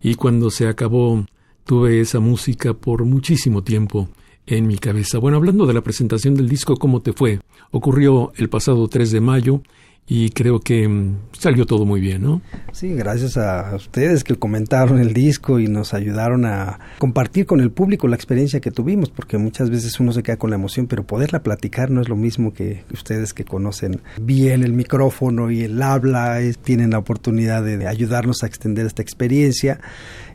y 0.04 0.16
cuando 0.16 0.50
se 0.50 0.68
acabó 0.68 1.24
tuve 1.64 1.98
esa 1.98 2.20
música 2.20 2.74
por 2.74 3.06
muchísimo 3.06 3.64
tiempo 3.64 4.10
en 4.46 4.66
mi 4.66 4.76
cabeza. 4.76 5.18
Bueno, 5.18 5.38
hablando 5.38 5.64
de 5.64 5.72
la 5.72 5.80
presentación 5.80 6.34
del 6.34 6.46
disco, 6.46 6.76
¿cómo 6.76 7.00
te 7.00 7.14
fue? 7.14 7.40
Ocurrió 7.70 8.30
el 8.36 8.50
pasado 8.50 8.86
3 8.86 9.10
de 9.10 9.20
mayo 9.22 9.62
y 10.06 10.30
creo 10.30 10.60
que 10.60 10.86
mm, 10.86 11.16
salió 11.32 11.64
todo 11.64 11.86
muy 11.86 12.00
bien, 12.00 12.22
¿no? 12.22 12.42
Sí, 12.72 12.92
gracias 12.94 13.38
a 13.38 13.74
ustedes 13.74 14.22
que 14.22 14.34
comentaron 14.34 14.98
el 14.98 15.14
disco 15.14 15.58
y 15.58 15.66
nos 15.66 15.94
ayudaron 15.94 16.44
a 16.44 16.78
compartir 16.98 17.46
con 17.46 17.60
el 17.60 17.70
público 17.70 18.06
la 18.06 18.16
experiencia 18.16 18.60
que 18.60 18.70
tuvimos, 18.70 19.10
porque 19.10 19.38
muchas 19.38 19.70
veces 19.70 19.98
uno 20.00 20.12
se 20.12 20.22
queda 20.22 20.36
con 20.36 20.50
la 20.50 20.56
emoción, 20.56 20.86
pero 20.86 21.06
poderla 21.06 21.42
platicar 21.42 21.90
no 21.90 22.02
es 22.02 22.08
lo 22.08 22.16
mismo 22.16 22.52
que 22.52 22.84
ustedes 22.92 23.32
que 23.32 23.44
conocen 23.44 24.02
bien 24.20 24.62
el 24.62 24.74
micrófono 24.74 25.50
y 25.50 25.62
el 25.62 25.80
habla, 25.80 26.38
tienen 26.62 26.90
la 26.90 26.98
oportunidad 26.98 27.62
de 27.62 27.86
ayudarnos 27.86 28.42
a 28.42 28.46
extender 28.46 28.84
esta 28.86 29.02
experiencia. 29.02 29.80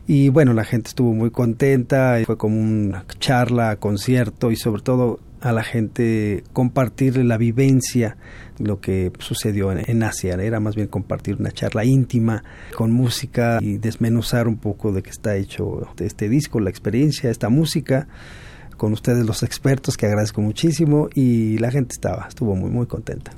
Y 0.06 0.30
bueno, 0.30 0.54
la 0.54 0.64
gente 0.64 0.88
estuvo 0.88 1.12
muy 1.14 1.30
contenta, 1.30 2.18
fue 2.26 2.36
como 2.36 2.60
una 2.60 3.04
charla, 3.20 3.76
concierto 3.76 4.50
y 4.50 4.56
sobre 4.56 4.82
todo 4.82 5.20
a 5.40 5.52
la 5.52 5.62
gente 5.62 6.44
compartir 6.52 7.16
la 7.24 7.38
vivencia 7.38 8.16
lo 8.58 8.80
que 8.80 9.10
sucedió 9.18 9.72
en, 9.72 10.02
Asia. 10.02 10.34
Era 10.34 10.60
más 10.60 10.76
bien 10.76 10.86
compartir 10.86 11.36
una 11.36 11.50
charla 11.50 11.84
íntima 11.84 12.44
con 12.76 12.92
música 12.92 13.58
y 13.60 13.78
desmenuzar 13.78 14.48
un 14.48 14.58
poco 14.58 14.92
de 14.92 15.02
qué 15.02 15.10
está 15.10 15.36
hecho 15.36 15.88
este 15.98 16.28
disco, 16.28 16.60
la 16.60 16.70
experiencia, 16.70 17.30
esta 17.30 17.48
música 17.48 18.06
con 18.76 18.92
ustedes 18.92 19.26
los 19.26 19.42
expertos 19.42 19.98
que 19.98 20.06
agradezco 20.06 20.40
muchísimo 20.40 21.10
y 21.14 21.58
la 21.58 21.70
gente 21.70 21.92
estaba, 21.92 22.26
estuvo 22.28 22.56
muy 22.56 22.70
muy 22.70 22.86
contenta. 22.86 23.32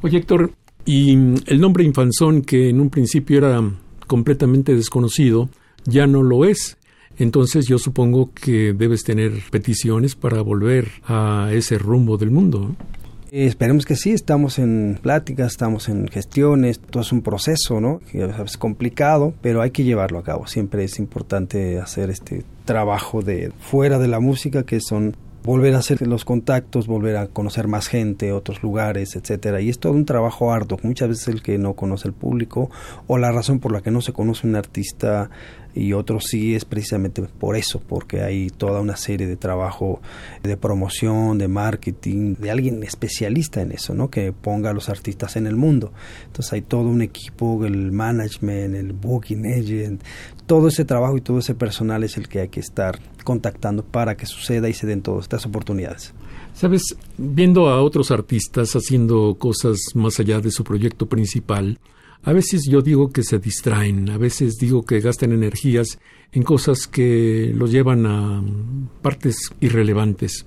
Oye 0.00 0.18
Héctor, 0.18 0.52
y 0.86 1.12
el 1.12 1.60
nombre 1.60 1.84
Infanzón 1.84 2.42
que 2.42 2.70
en 2.70 2.80
un 2.80 2.90
principio 2.90 3.38
era 3.38 3.60
completamente 4.06 4.74
desconocido, 4.74 5.50
ya 5.84 6.06
no 6.06 6.22
lo 6.22 6.44
es. 6.44 6.78
Entonces 7.18 7.66
yo 7.66 7.78
supongo 7.78 8.30
que 8.32 8.72
debes 8.72 9.04
tener 9.04 9.32
peticiones 9.50 10.14
para 10.14 10.42
volver 10.42 10.88
a 11.06 11.50
ese 11.52 11.78
rumbo 11.78 12.18
del 12.18 12.30
mundo. 12.30 12.74
esperemos 13.30 13.86
que 13.86 13.96
sí, 13.96 14.12
estamos 14.12 14.58
en 14.58 14.98
pláticas, 15.00 15.52
estamos 15.52 15.88
en 15.88 16.08
gestiones, 16.08 16.78
todo 16.78 17.02
es 17.02 17.12
un 17.12 17.22
proceso, 17.22 17.80
¿no? 17.80 18.00
Es 18.12 18.56
complicado, 18.56 19.34
pero 19.40 19.62
hay 19.62 19.70
que 19.70 19.84
llevarlo 19.84 20.18
a 20.18 20.22
cabo. 20.22 20.46
Siempre 20.46 20.84
es 20.84 20.98
importante 20.98 21.80
hacer 21.80 22.10
este 22.10 22.44
trabajo 22.64 23.22
de 23.22 23.52
fuera 23.60 23.98
de 23.98 24.08
la 24.08 24.20
música, 24.20 24.64
que 24.64 24.80
son 24.80 25.16
volver 25.46 25.76
a 25.76 25.78
hacer 25.78 26.04
los 26.06 26.24
contactos, 26.24 26.88
volver 26.88 27.16
a 27.16 27.28
conocer 27.28 27.68
más 27.68 27.86
gente, 27.86 28.32
otros 28.32 28.64
lugares, 28.64 29.14
etcétera. 29.14 29.60
Y 29.60 29.70
es 29.70 29.78
todo 29.78 29.92
un 29.92 30.04
trabajo 30.04 30.52
arduo. 30.52 30.78
Muchas 30.82 31.08
veces 31.08 31.28
el 31.28 31.40
que 31.40 31.56
no 31.56 31.74
conoce 31.74 32.08
el 32.08 32.14
público 32.14 32.68
o 33.06 33.16
la 33.16 33.30
razón 33.30 33.60
por 33.60 33.72
la 33.72 33.80
que 33.80 33.92
no 33.92 34.00
se 34.00 34.12
conoce 34.12 34.46
un 34.46 34.56
artista 34.56 35.30
y 35.76 35.92
otros 35.92 36.24
sí 36.24 36.54
es 36.54 36.64
precisamente 36.64 37.22
por 37.22 37.54
eso, 37.54 37.80
porque 37.86 38.22
hay 38.22 38.48
toda 38.48 38.80
una 38.80 38.96
serie 38.96 39.26
de 39.26 39.36
trabajo 39.36 40.00
de 40.42 40.56
promoción, 40.56 41.36
de 41.36 41.48
marketing, 41.48 42.34
de 42.38 42.50
alguien 42.50 42.82
especialista 42.82 43.60
en 43.60 43.72
eso, 43.72 43.94
¿no? 43.94 44.08
Que 44.08 44.32
ponga 44.32 44.70
a 44.70 44.72
los 44.72 44.88
artistas 44.88 45.36
en 45.36 45.46
el 45.46 45.54
mundo. 45.54 45.92
Entonces 46.24 46.54
hay 46.54 46.62
todo 46.62 46.88
un 46.88 47.02
equipo, 47.02 47.66
el 47.66 47.92
management, 47.92 48.74
el 48.74 48.94
booking 48.94 49.44
agent, 49.46 50.02
todo 50.46 50.68
ese 50.68 50.86
trabajo 50.86 51.18
y 51.18 51.20
todo 51.20 51.38
ese 51.38 51.54
personal 51.54 52.02
es 52.04 52.16
el 52.16 52.26
que 52.26 52.40
hay 52.40 52.48
que 52.48 52.60
estar 52.60 52.98
contactando 53.22 53.84
para 53.84 54.16
que 54.16 54.24
suceda 54.24 54.70
y 54.70 54.72
se 54.72 54.86
den 54.86 55.02
todas 55.02 55.24
estas 55.24 55.44
oportunidades. 55.44 56.14
Sabes, 56.54 56.96
viendo 57.18 57.68
a 57.68 57.82
otros 57.82 58.10
artistas 58.10 58.74
haciendo 58.74 59.36
cosas 59.38 59.76
más 59.94 60.18
allá 60.20 60.40
de 60.40 60.50
su 60.50 60.64
proyecto 60.64 61.06
principal, 61.06 61.78
a 62.22 62.32
veces 62.32 62.66
yo 62.68 62.82
digo 62.82 63.10
que 63.12 63.22
se 63.22 63.38
distraen, 63.38 64.10
a 64.10 64.18
veces 64.18 64.56
digo 64.56 64.84
que 64.84 65.00
gastan 65.00 65.32
energías 65.32 65.98
en 66.32 66.42
cosas 66.42 66.86
que 66.86 67.52
los 67.54 67.70
llevan 67.70 68.06
a 68.06 68.42
partes 69.02 69.52
irrelevantes. 69.60 70.46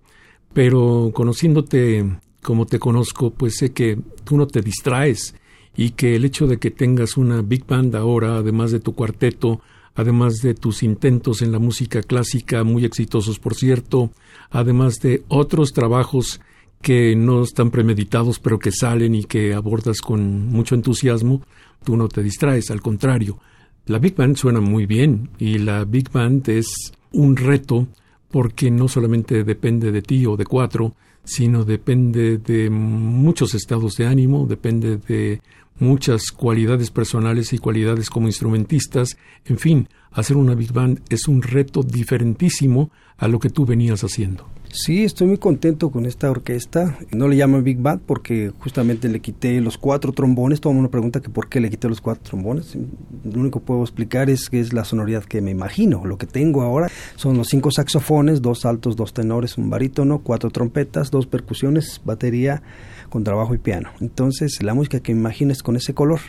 Pero 0.53 1.11
conociéndote 1.13 2.05
como 2.41 2.65
te 2.65 2.79
conozco, 2.79 3.31
pues 3.31 3.57
sé 3.57 3.71
que 3.71 3.99
tú 4.23 4.37
no 4.37 4.47
te 4.47 4.61
distraes 4.61 5.35
y 5.75 5.91
que 5.91 6.15
el 6.15 6.25
hecho 6.25 6.47
de 6.47 6.57
que 6.57 6.71
tengas 6.71 7.17
una 7.17 7.41
big 7.41 7.65
band 7.65 7.95
ahora, 7.95 8.37
además 8.37 8.71
de 8.71 8.79
tu 8.79 8.95
cuarteto, 8.95 9.61
además 9.95 10.41
de 10.41 10.53
tus 10.53 10.83
intentos 10.83 11.41
en 11.41 11.51
la 11.51 11.59
música 11.59 12.01
clásica, 12.01 12.63
muy 12.63 12.85
exitosos 12.85 13.39
por 13.39 13.55
cierto, 13.55 14.11
además 14.49 14.99
de 15.01 15.23
otros 15.27 15.73
trabajos 15.73 16.41
que 16.81 17.15
no 17.15 17.43
están 17.43 17.71
premeditados 17.71 18.39
pero 18.39 18.59
que 18.59 18.71
salen 18.71 19.15
y 19.15 19.23
que 19.23 19.53
abordas 19.53 20.01
con 20.01 20.47
mucho 20.47 20.75
entusiasmo, 20.75 21.41
tú 21.83 21.97
no 21.97 22.07
te 22.07 22.23
distraes, 22.23 22.71
al 22.71 22.81
contrario. 22.81 23.39
La 23.85 23.99
Big 23.99 24.15
Band 24.15 24.35
suena 24.35 24.61
muy 24.61 24.85
bien 24.85 25.29
y 25.39 25.57
la 25.57 25.83
Big 25.85 26.11
Band 26.11 26.47
es 26.49 26.93
un 27.11 27.35
reto 27.35 27.87
porque 28.29 28.69
no 28.69 28.87
solamente 28.87 29.43
depende 29.43 29.91
de 29.91 30.01
ti 30.01 30.25
o 30.25 30.37
de 30.37 30.45
cuatro, 30.45 30.95
sino 31.23 31.65
depende 31.65 32.37
de 32.37 32.69
muchos 32.69 33.55
estados 33.55 33.95
de 33.95 34.05
ánimo, 34.05 34.45
depende 34.47 34.97
de 34.97 35.41
muchas 35.79 36.31
cualidades 36.31 36.91
personales 36.91 37.53
y 37.53 37.57
cualidades 37.57 38.09
como 38.09 38.27
instrumentistas, 38.27 39.17
en 39.45 39.57
fin, 39.57 39.89
hacer 40.11 40.37
una 40.37 40.55
big 40.55 40.73
band 40.73 41.01
es 41.09 41.27
un 41.27 41.41
reto 41.41 41.83
diferentísimo 41.83 42.91
a 43.17 43.27
lo 43.27 43.39
que 43.39 43.49
tú 43.49 43.65
venías 43.65 44.03
haciendo. 44.03 44.47
Sí, 44.71 45.03
estoy 45.03 45.25
muy 45.25 45.39
contento 45.39 45.89
con 45.89 46.05
esta 46.05 46.29
orquesta. 46.29 46.95
No 47.11 47.27
le 47.27 47.35
llaman 47.35 47.63
Big 47.63 47.79
Band 47.79 48.01
porque 48.05 48.51
justamente 48.59 49.09
le 49.09 49.19
quité 49.19 49.59
los 49.61 49.79
cuatro 49.79 50.11
trombones. 50.11 50.61
Todo 50.61 50.71
el 50.71 50.75
mundo 50.75 50.91
pregunta 50.91 51.21
que 51.21 51.29
por 51.29 51.49
qué 51.49 51.59
le 51.59 51.71
quité 51.71 51.89
los 51.89 52.01
cuatro 52.01 52.23
trombones. 52.23 52.75
Lo 52.75 53.39
único 53.39 53.61
que 53.61 53.65
puedo 53.65 53.81
explicar 53.81 54.29
es 54.29 54.47
que 54.47 54.59
es 54.59 54.71
la 54.71 54.85
sonoridad 54.85 55.23
que 55.23 55.41
me 55.41 55.49
imagino. 55.49 56.05
Lo 56.05 56.19
que 56.19 56.27
tengo 56.27 56.61
ahora 56.61 56.87
son 57.15 57.35
los 57.35 57.47
cinco 57.47 57.71
saxofones, 57.71 58.43
dos 58.43 58.63
altos, 58.63 58.95
dos 58.95 59.11
tenores, 59.11 59.57
un 59.57 59.71
barítono, 59.71 60.19
cuatro 60.19 60.51
trompetas, 60.51 61.09
dos 61.09 61.25
percusiones, 61.25 61.99
batería 62.05 62.61
con 63.09 63.23
trabajo 63.23 63.55
y 63.55 63.57
piano. 63.57 63.89
Entonces 64.01 64.61
la 64.61 64.75
música 64.75 64.99
que 64.99 65.15
me 65.15 65.21
imagino 65.21 65.51
es 65.51 65.63
con 65.63 65.77
ese 65.77 65.95
color 65.95 66.19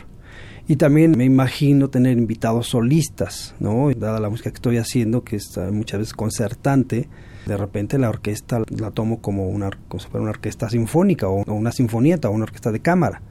Y 0.67 0.77
también 0.77 1.15
me 1.17 1.25
imagino 1.25 1.89
tener 1.89 2.17
invitados 2.17 2.67
solistas, 2.67 3.53
¿no? 3.59 3.91
Dada 3.93 4.19
la 4.19 4.29
música 4.29 4.49
que 4.49 4.55
estoy 4.55 4.77
haciendo, 4.77 5.23
que 5.23 5.35
es 5.35 5.59
muchas 5.71 5.99
veces 5.99 6.13
concertante, 6.13 7.07
de 7.45 7.57
repente 7.57 7.97
la 7.97 8.09
orquesta 8.09 8.61
la 8.69 8.91
tomo 8.91 9.21
como 9.21 9.49
una, 9.49 9.69
como 9.87 10.03
una 10.13 10.29
orquesta 10.29 10.69
sinfónica 10.69 11.27
o, 11.27 11.43
una 11.53 11.71
sinfonieta 11.71 12.29
o 12.29 12.31
una 12.31 12.43
orquesta 12.43 12.71
de 12.71 12.79
cámara, 12.79 13.21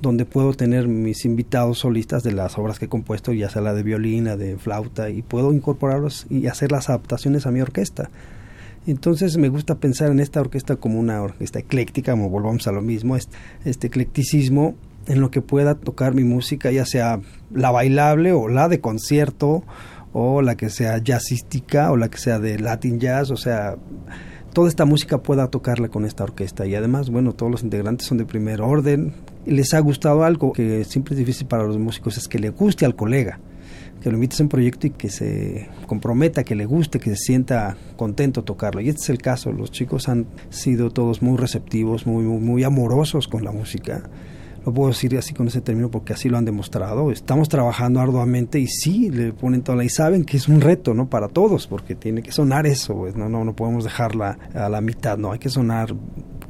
donde 0.00 0.24
puedo 0.24 0.52
tener 0.54 0.88
mis 0.88 1.24
invitados 1.24 1.78
solistas 1.78 2.22
de 2.22 2.32
las 2.32 2.58
obras 2.58 2.78
que 2.78 2.86
he 2.86 2.88
compuesto, 2.88 3.32
ya 3.32 3.48
sea 3.48 3.62
la 3.62 3.74
de 3.74 3.82
violina, 3.82 4.36
de 4.36 4.56
flauta, 4.56 5.10
y 5.10 5.22
puedo 5.22 5.52
incorporarlos 5.52 6.26
y 6.28 6.46
hacer 6.46 6.72
las 6.72 6.88
adaptaciones 6.88 7.46
a 7.46 7.50
mi 7.50 7.60
orquesta. 7.60 8.10
Entonces 8.86 9.36
me 9.36 9.48
gusta 9.48 9.76
pensar 9.76 10.10
en 10.10 10.18
esta 10.18 10.40
orquesta 10.40 10.74
como 10.76 10.98
una 10.98 11.22
orquesta 11.22 11.60
ecléctica, 11.60 12.12
como 12.12 12.30
volvamos 12.30 12.66
a 12.66 12.72
lo 12.72 12.82
mismo, 12.82 13.16
este, 13.16 13.36
este 13.64 13.86
eclecticismo 13.86 14.74
en 15.06 15.20
lo 15.20 15.30
que 15.30 15.40
pueda 15.40 15.76
tocar 15.76 16.14
mi 16.14 16.24
música, 16.24 16.70
ya 16.70 16.84
sea 16.84 17.20
la 17.52 17.70
bailable 17.70 18.32
o 18.32 18.48
la 18.48 18.68
de 18.68 18.80
concierto 18.80 19.62
o 20.12 20.42
la 20.42 20.56
que 20.56 20.70
sea 20.70 20.98
jazzística 21.02 21.90
o 21.90 21.96
la 21.96 22.08
que 22.08 22.18
sea 22.18 22.38
de 22.38 22.58
Latin 22.58 23.00
jazz, 23.00 23.30
o 23.30 23.36
sea, 23.36 23.76
toda 24.52 24.68
esta 24.68 24.84
música 24.84 25.22
pueda 25.22 25.48
tocarla 25.48 25.88
con 25.88 26.04
esta 26.04 26.24
orquesta 26.24 26.66
y 26.66 26.74
además, 26.74 27.10
bueno, 27.10 27.32
todos 27.32 27.50
los 27.50 27.62
integrantes 27.62 28.06
son 28.06 28.18
de 28.18 28.26
primer 28.26 28.60
orden. 28.60 29.14
Les 29.46 29.74
ha 29.74 29.80
gustado 29.80 30.24
algo 30.24 30.52
que 30.52 30.84
siempre 30.84 31.14
es 31.14 31.18
difícil 31.18 31.46
para 31.46 31.64
los 31.64 31.78
músicos 31.78 32.18
es 32.18 32.28
que 32.28 32.38
le 32.38 32.50
guste 32.50 32.84
al 32.84 32.94
colega, 32.94 33.40
que 34.00 34.10
lo 34.10 34.16
invites 34.16 34.40
a 34.40 34.42
un 34.44 34.48
proyecto 34.48 34.86
y 34.86 34.90
que 34.90 35.08
se 35.08 35.68
comprometa, 35.86 36.44
que 36.44 36.54
le 36.54 36.66
guste, 36.66 37.00
que 37.00 37.10
se 37.10 37.16
sienta 37.16 37.76
contento 37.96 38.44
tocarlo. 38.44 38.80
Y 38.80 38.88
este 38.88 39.02
es 39.02 39.10
el 39.10 39.18
caso, 39.18 39.52
los 39.52 39.70
chicos 39.70 40.08
han 40.08 40.26
sido 40.50 40.90
todos 40.90 41.22
muy 41.22 41.38
receptivos, 41.38 42.06
muy, 42.06 42.24
muy, 42.24 42.40
muy 42.40 42.64
amorosos 42.64 43.28
con 43.28 43.44
la 43.44 43.52
música 43.52 44.02
lo 44.64 44.72
puedo 44.72 44.88
decir 44.88 45.16
así 45.16 45.34
con 45.34 45.48
ese 45.48 45.60
término 45.60 45.90
porque 45.90 46.12
así 46.12 46.28
lo 46.28 46.38
han 46.38 46.44
demostrado. 46.44 47.10
Estamos 47.10 47.48
trabajando 47.48 48.00
arduamente 48.00 48.58
y 48.58 48.66
sí, 48.66 49.10
le 49.10 49.32
ponen 49.32 49.62
toda 49.62 49.76
la... 49.76 49.84
y 49.84 49.88
saben 49.88 50.24
que 50.24 50.36
es 50.36 50.48
un 50.48 50.60
reto, 50.60 50.94
¿no? 50.94 51.08
Para 51.08 51.28
todos, 51.28 51.66
porque 51.66 51.94
tiene 51.94 52.22
que 52.22 52.32
sonar 52.32 52.66
eso, 52.66 52.94
pues, 52.94 53.16
no, 53.16 53.28
no, 53.28 53.44
no 53.44 53.54
podemos 53.54 53.84
dejarla 53.84 54.38
a 54.54 54.68
la 54.68 54.80
mitad, 54.80 55.18
no, 55.18 55.32
hay 55.32 55.38
que 55.38 55.48
sonar 55.48 55.94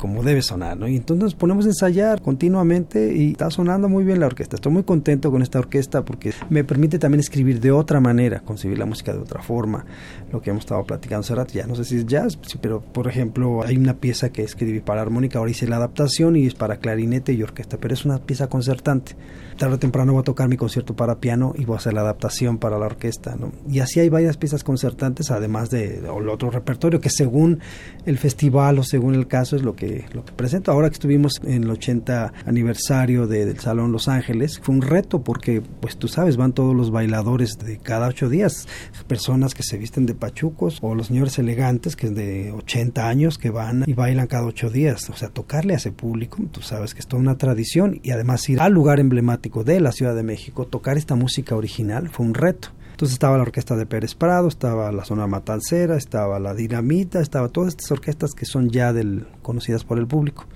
como 0.02 0.24
debe 0.24 0.42
sonar, 0.42 0.76
¿no? 0.76 0.88
Y 0.88 0.96
entonces 0.96 1.32
ponemos 1.34 1.64
ensayar 1.64 2.20
continuamente 2.22 3.14
y 3.14 3.30
está 3.30 3.50
sonando 3.52 3.88
muy 3.88 4.02
bien 4.02 4.18
la 4.18 4.26
orquesta. 4.26 4.56
Estoy 4.56 4.72
muy 4.72 4.82
contento 4.82 5.30
con 5.30 5.42
esta 5.42 5.60
orquesta 5.60 6.04
porque 6.04 6.32
me 6.50 6.64
permite 6.64 6.98
también 6.98 7.20
escribir 7.20 7.60
de 7.60 7.70
otra 7.70 8.00
manera, 8.00 8.40
concebir 8.40 8.78
la 8.78 8.84
música 8.84 9.12
de 9.12 9.20
otra 9.20 9.42
forma, 9.42 9.84
lo 10.32 10.42
que 10.42 10.50
hemos 10.50 10.64
estado 10.64 10.82
platicando 10.82 11.20
hace 11.20 11.36
rato, 11.36 11.52
ya 11.54 11.68
no 11.68 11.76
sé 11.76 11.84
si 11.84 11.98
es 11.98 12.06
jazz, 12.06 12.36
pero 12.60 12.80
por 12.80 13.06
ejemplo 13.06 13.62
hay 13.64 13.76
una 13.76 13.94
pieza 13.94 14.30
que 14.30 14.42
escribí 14.42 14.80
para 14.80 15.02
armónica, 15.02 15.38
ahora 15.38 15.52
hice 15.52 15.68
la 15.68 15.76
adaptación 15.76 16.34
y 16.34 16.46
es 16.46 16.54
para 16.54 16.78
clarinete 16.78 17.32
y 17.32 17.42
orquesta, 17.44 17.76
pero 17.78 17.94
es 17.94 18.01
una 18.05 18.18
pieza 18.18 18.48
concertante. 18.48 19.16
Tarde 19.62 19.76
o 19.76 19.78
temprano 19.78 20.12
voy 20.14 20.22
a 20.22 20.24
tocar 20.24 20.48
mi 20.48 20.56
concierto 20.56 20.96
para 20.96 21.20
piano 21.20 21.54
y 21.56 21.66
voy 21.66 21.74
a 21.74 21.76
hacer 21.76 21.92
la 21.92 22.00
adaptación 22.00 22.58
para 22.58 22.80
la 22.80 22.86
orquesta, 22.86 23.36
¿no? 23.36 23.52
Y 23.68 23.78
así 23.78 24.00
hay 24.00 24.08
varias 24.08 24.36
piezas 24.36 24.64
concertantes, 24.64 25.30
además 25.30 25.70
de 25.70 25.98
el 25.98 26.28
otro 26.28 26.50
repertorio 26.50 27.00
que 27.00 27.10
según 27.10 27.60
el 28.04 28.18
festival 28.18 28.80
o 28.80 28.82
según 28.82 29.14
el 29.14 29.28
caso 29.28 29.54
es 29.54 29.62
lo 29.62 29.76
que 29.76 30.06
lo 30.14 30.24
que 30.24 30.32
presento. 30.32 30.72
Ahora 30.72 30.88
que 30.88 30.94
estuvimos 30.94 31.40
en 31.44 31.62
el 31.62 31.70
80 31.70 32.32
aniversario 32.44 33.28
del 33.28 33.56
Salón 33.60 33.92
Los 33.92 34.08
Ángeles, 34.08 34.58
fue 34.60 34.74
un 34.74 34.82
reto 34.82 35.22
porque, 35.22 35.62
pues 35.80 35.96
tú 35.96 36.08
sabes, 36.08 36.36
van 36.36 36.54
todos 36.54 36.74
los 36.74 36.90
bailadores 36.90 37.56
de 37.60 37.78
cada 37.78 38.08
ocho 38.08 38.28
días, 38.28 38.66
personas 39.06 39.54
que 39.54 39.62
se 39.62 39.78
visten 39.78 40.06
de 40.06 40.16
pachucos 40.16 40.80
o 40.82 40.96
los 40.96 41.06
señores 41.06 41.38
elegantes 41.38 41.94
que 41.94 42.08
es 42.08 42.14
de 42.16 42.50
80 42.50 43.08
años 43.08 43.38
que 43.38 43.50
van 43.50 43.84
y 43.86 43.92
bailan 43.92 44.26
cada 44.26 44.44
ocho 44.44 44.70
días. 44.70 45.08
O 45.08 45.14
sea, 45.14 45.28
tocarle 45.28 45.74
a 45.74 45.76
ese 45.76 45.92
público, 45.92 46.38
tú 46.50 46.62
sabes 46.62 46.94
que 46.94 46.98
es 46.98 47.06
toda 47.06 47.22
una 47.22 47.38
tradición 47.38 48.00
y 48.02 48.10
además 48.10 48.48
ir 48.48 48.60
al 48.60 48.72
lugar 48.72 48.98
emblemático 48.98 49.51
de 49.61 49.80
la 49.80 49.92
Ciudad 49.92 50.14
de 50.14 50.22
México, 50.22 50.66
tocar 50.66 50.96
esta 50.96 51.14
música 51.14 51.55
original 51.55 52.09
fue 52.09 52.24
un 52.24 52.34
reto. 52.34 52.68
Entonces 52.92 53.12
estaba 53.12 53.36
la 53.36 53.42
orquesta 53.42 53.76
de 53.76 53.84
Pérez 53.84 54.14
Prado, 54.14 54.48
estaba 54.48 54.90
la 54.92 55.05
zona 55.05 55.26
matancera, 55.26 55.96
estaba 55.96 56.40
la 56.40 56.55
dinamita, 56.55 57.20
estaba 57.20 57.48
todas 57.48 57.70
estas 57.70 57.90
orquestas 57.90 58.32
que 58.32 58.46
son 58.46 58.70
ya 58.70 58.92
del, 58.92 59.26
conocidas 59.42 59.84
por 59.84 59.98
el 59.98 60.07
público. 60.07 60.46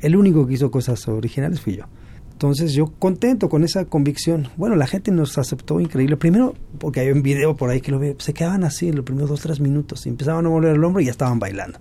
El 0.00 0.16
único 0.16 0.46
que 0.46 0.54
hizo 0.54 0.70
cosas 0.70 1.06
originales 1.08 1.60
fui 1.60 1.76
yo. 1.76 1.84
Entonces 2.38 2.72
yo 2.72 2.92
contento 3.00 3.48
con 3.48 3.64
esa 3.64 3.84
convicción. 3.86 4.46
Bueno, 4.56 4.76
la 4.76 4.86
gente 4.86 5.10
nos 5.10 5.38
aceptó 5.38 5.80
increíble. 5.80 6.16
Primero, 6.16 6.54
porque 6.78 7.00
hay 7.00 7.10
un 7.10 7.20
video 7.20 7.56
por 7.56 7.68
ahí 7.68 7.80
que 7.80 7.90
lo 7.90 7.98
ve, 7.98 8.14
se 8.20 8.32
quedaban 8.32 8.62
así 8.62 8.90
en 8.90 8.94
los 8.94 9.04
primeros 9.04 9.28
dos, 9.28 9.40
tres 9.40 9.58
minutos 9.58 10.06
y 10.06 10.10
empezaban 10.10 10.46
a 10.46 10.48
mover 10.48 10.76
el 10.76 10.84
hombro 10.84 11.02
y 11.02 11.06
ya 11.06 11.10
estaban 11.10 11.40
bailando. 11.40 11.80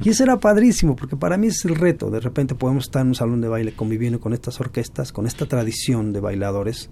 y 0.00 0.10
eso 0.10 0.22
era 0.22 0.38
padrísimo, 0.38 0.94
porque 0.94 1.16
para 1.16 1.36
mí 1.36 1.48
es 1.48 1.64
el 1.64 1.74
reto. 1.74 2.08
De 2.08 2.20
repente 2.20 2.54
podemos 2.54 2.84
estar 2.84 3.02
en 3.02 3.08
un 3.08 3.14
salón 3.16 3.40
de 3.40 3.48
baile 3.48 3.72
conviviendo 3.72 4.20
con 4.20 4.32
estas 4.32 4.60
orquestas, 4.60 5.10
con 5.10 5.26
esta 5.26 5.46
tradición 5.46 6.12
de 6.12 6.20
bailadores 6.20 6.88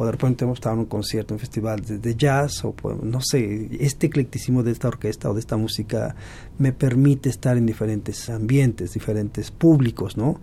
o 0.00 0.06
de 0.06 0.12
repente 0.12 0.46
hemos 0.46 0.56
estado 0.56 0.76
en 0.76 0.80
un 0.80 0.86
concierto, 0.86 1.34
un 1.34 1.40
festival 1.40 1.82
de, 1.82 2.16
jazz, 2.16 2.64
o 2.64 2.74
no 3.02 3.20
sé, 3.20 3.68
este 3.80 4.06
eclecticismo 4.06 4.62
de 4.62 4.72
esta 4.72 4.88
orquesta 4.88 5.28
o 5.28 5.34
de 5.34 5.40
esta 5.40 5.58
música 5.58 6.16
me 6.58 6.72
permite 6.72 7.28
estar 7.28 7.58
en 7.58 7.66
diferentes 7.66 8.30
ambientes, 8.30 8.94
diferentes 8.94 9.50
públicos, 9.50 10.16
¿no? 10.16 10.40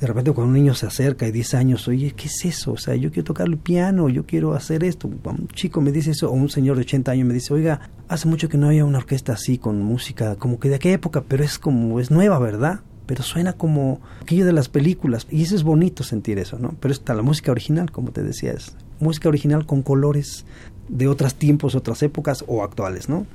De 0.00 0.06
repente 0.06 0.32
cuando 0.32 0.48
un 0.48 0.54
niño 0.54 0.74
se 0.74 0.86
acerca 0.86 1.28
y 1.28 1.32
10 1.32 1.52
años, 1.52 1.86
oye, 1.86 2.14
¿qué 2.16 2.28
es 2.28 2.46
eso? 2.46 2.72
O 2.72 2.78
sea, 2.78 2.94
yo 2.94 3.10
quiero 3.10 3.24
tocar 3.24 3.46
el 3.46 3.58
piano, 3.58 4.08
yo 4.08 4.24
quiero 4.24 4.54
hacer 4.54 4.82
esto. 4.82 5.06
Un 5.06 5.48
chico 5.48 5.82
me 5.82 5.92
dice 5.92 6.12
eso, 6.12 6.30
o 6.30 6.32
un 6.32 6.48
señor 6.48 6.76
de 6.76 6.84
80 6.84 7.12
años 7.12 7.28
me 7.28 7.34
dice, 7.34 7.52
oiga, 7.52 7.90
hace 8.08 8.26
mucho 8.26 8.48
que 8.48 8.56
no 8.56 8.68
había 8.68 8.86
una 8.86 8.96
orquesta 8.96 9.34
así 9.34 9.58
con 9.58 9.82
música, 9.82 10.36
como 10.36 10.58
que 10.58 10.70
de 10.70 10.76
aquella 10.76 10.94
época, 10.94 11.22
pero 11.28 11.44
es 11.44 11.58
como, 11.58 12.00
es 12.00 12.10
nueva, 12.10 12.38
¿verdad? 12.38 12.80
pero 13.06 13.22
suena 13.22 13.52
como 13.52 14.00
aquello 14.22 14.46
de 14.46 14.54
las 14.54 14.70
películas 14.70 15.26
y 15.30 15.42
eso 15.42 15.54
es 15.54 15.62
bonito 15.62 16.02
sentir 16.02 16.38
eso, 16.38 16.58
¿no? 16.58 16.74
Pero 16.80 16.92
está 16.92 17.12
la 17.12 17.20
música 17.20 17.52
original, 17.52 17.90
como 17.90 18.12
te 18.12 18.22
decía, 18.22 18.52
es 18.52 18.74
música 19.00 19.28
original 19.28 19.66
con 19.66 19.82
colores 19.82 20.44
de 20.88 21.08
otros 21.08 21.34
tiempos, 21.34 21.74
otras 21.74 22.02
épocas 22.02 22.44
o 22.46 22.62
actuales, 22.62 23.08
¿no? 23.08 23.26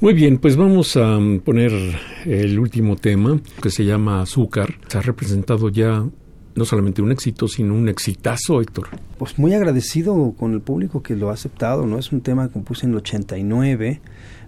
Muy 0.00 0.14
bien, 0.14 0.38
pues 0.38 0.56
vamos 0.56 0.96
a 0.96 1.18
poner 1.44 1.72
el 2.24 2.58
último 2.58 2.96
tema 2.96 3.40
que 3.60 3.70
se 3.70 3.84
llama 3.84 4.22
Azúcar. 4.22 4.74
Se 4.86 4.98
ha 4.98 5.02
representado 5.02 5.68
ya 5.70 6.04
no 6.54 6.64
solamente 6.64 7.02
un 7.02 7.12
éxito, 7.12 7.48
sino 7.48 7.74
un 7.74 7.88
exitazo, 7.88 8.60
Héctor. 8.60 8.88
Pues 9.18 9.38
muy 9.38 9.54
agradecido 9.54 10.34
con 10.38 10.52
el 10.52 10.60
público 10.60 11.02
que 11.02 11.16
lo 11.16 11.30
ha 11.30 11.32
aceptado, 11.32 11.86
¿no? 11.86 11.98
Es 11.98 12.12
un 12.12 12.20
tema 12.20 12.46
que 12.46 12.52
compuse 12.52 12.86
en 12.86 12.92
el 12.92 12.98
89 12.98 14.00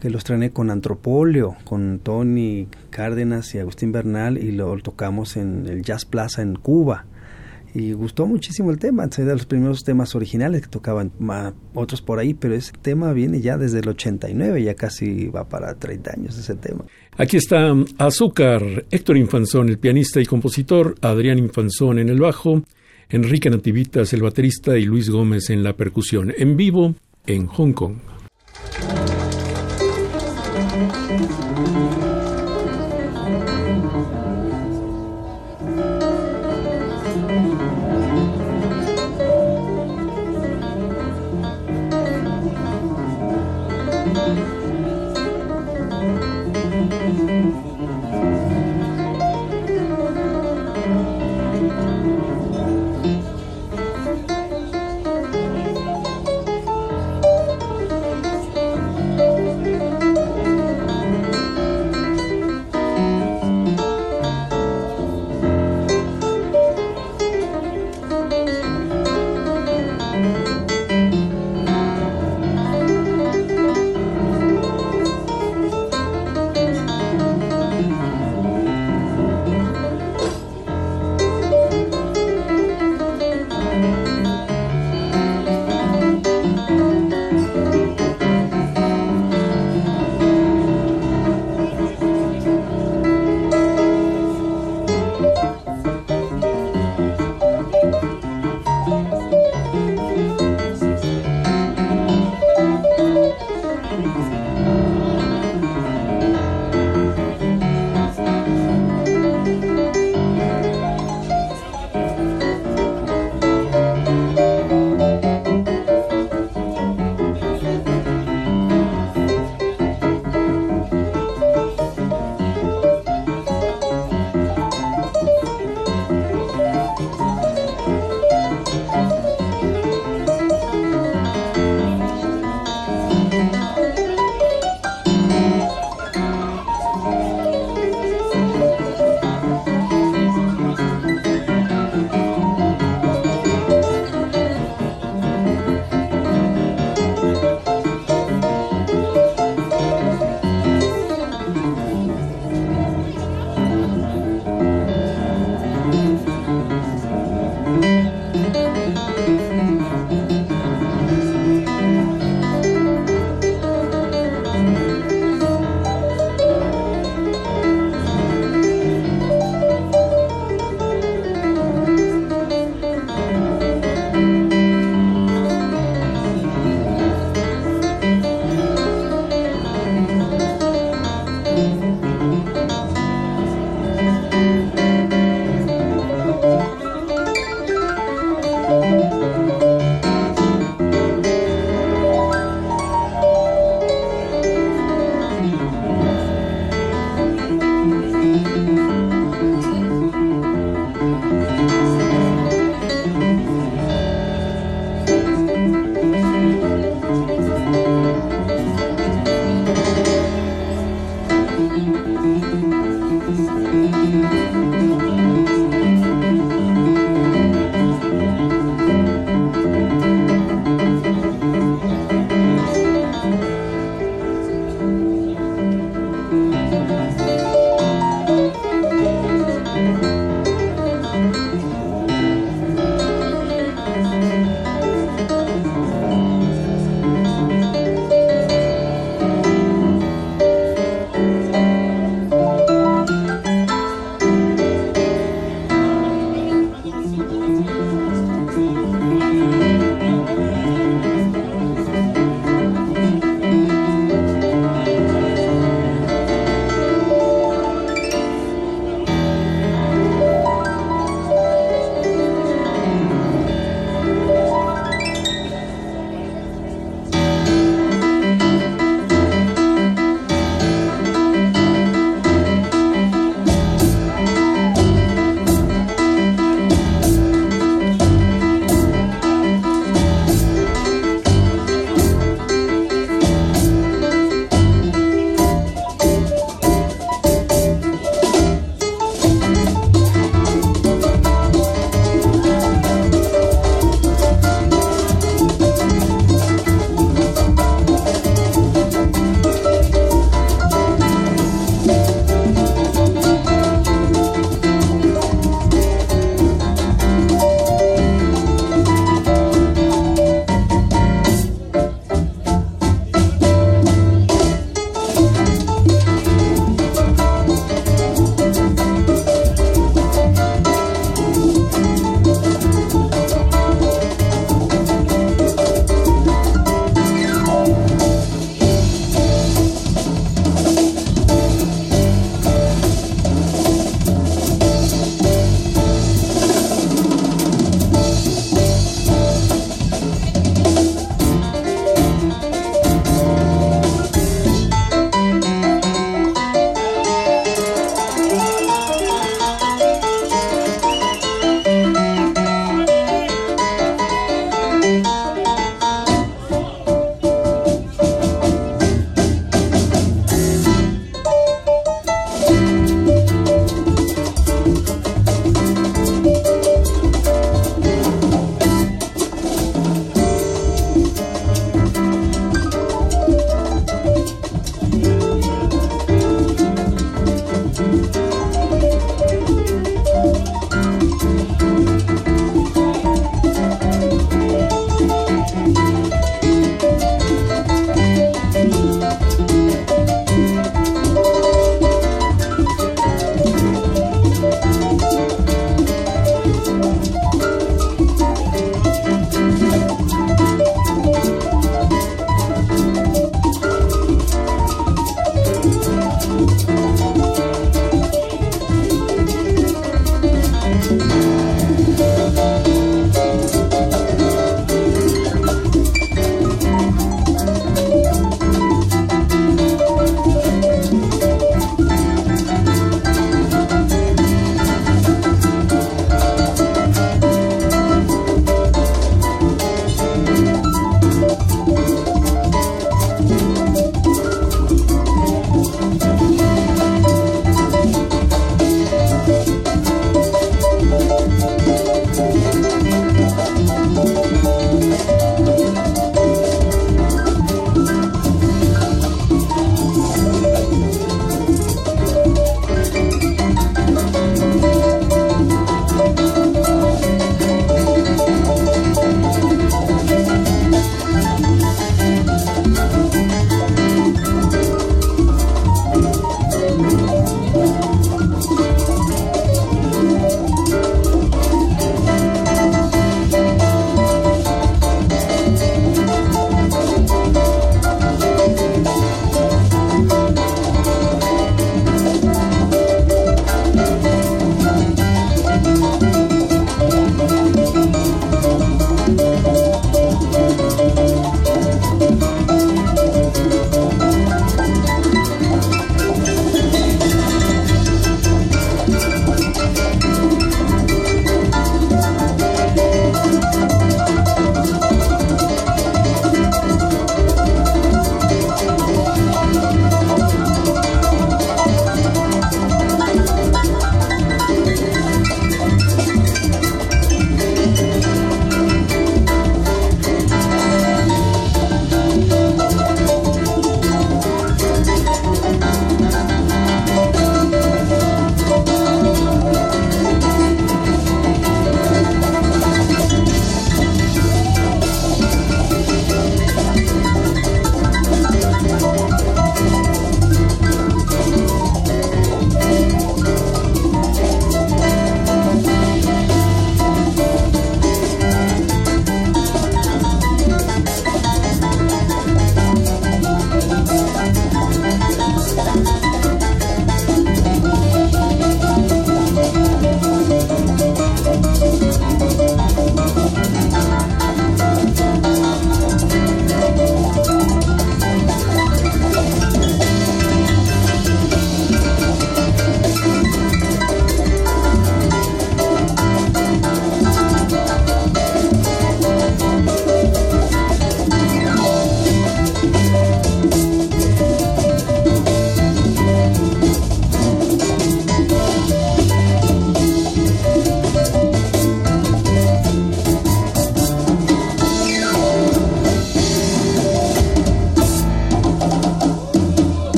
que 0.00 0.10
lo 0.10 0.18
estrené 0.18 0.50
con 0.50 0.70
Antropolio, 0.70 1.56
con 1.64 1.98
Tony 1.98 2.68
Cárdenas 2.90 3.54
y 3.54 3.58
Agustín 3.58 3.90
Bernal 3.90 4.36
y 4.36 4.52
lo 4.52 4.76
tocamos 4.78 5.38
en 5.38 5.66
el 5.66 5.82
Jazz 5.82 6.04
Plaza 6.04 6.42
en 6.42 6.56
Cuba. 6.56 7.06
Y 7.74 7.92
gustó 7.92 8.26
muchísimo 8.26 8.70
el 8.70 8.78
tema, 8.78 9.04
es 9.04 9.16
de 9.16 9.24
los 9.24 9.46
primeros 9.46 9.82
temas 9.82 10.14
originales 10.14 10.62
que 10.62 10.68
tocaban 10.68 11.10
otros 11.74 12.00
por 12.00 12.20
ahí, 12.20 12.32
pero 12.32 12.54
ese 12.54 12.70
tema 12.80 13.12
viene 13.12 13.40
ya 13.40 13.58
desde 13.58 13.80
el 13.80 13.88
89, 13.88 14.62
ya 14.62 14.74
casi 14.74 15.26
va 15.26 15.48
para 15.48 15.74
30 15.74 16.12
años 16.12 16.38
ese 16.38 16.54
tema. 16.54 16.84
Aquí 17.16 17.36
está 17.36 17.74
Azúcar, 17.98 18.84
Héctor 18.92 19.16
Infanzón, 19.16 19.68
el 19.68 19.78
pianista 19.78 20.20
y 20.20 20.26
compositor, 20.26 20.94
Adrián 21.00 21.38
Infanzón 21.38 21.98
en 21.98 22.10
el 22.10 22.20
bajo, 22.20 22.62
Enrique 23.08 23.50
Nativitas, 23.50 24.12
el 24.12 24.22
baterista, 24.22 24.78
y 24.78 24.84
Luis 24.84 25.10
Gómez 25.10 25.50
en 25.50 25.64
la 25.64 25.72
percusión, 25.72 26.32
en 26.36 26.56
vivo 26.56 26.94
en 27.26 27.46
Hong 27.46 27.72
Kong. 27.72 27.96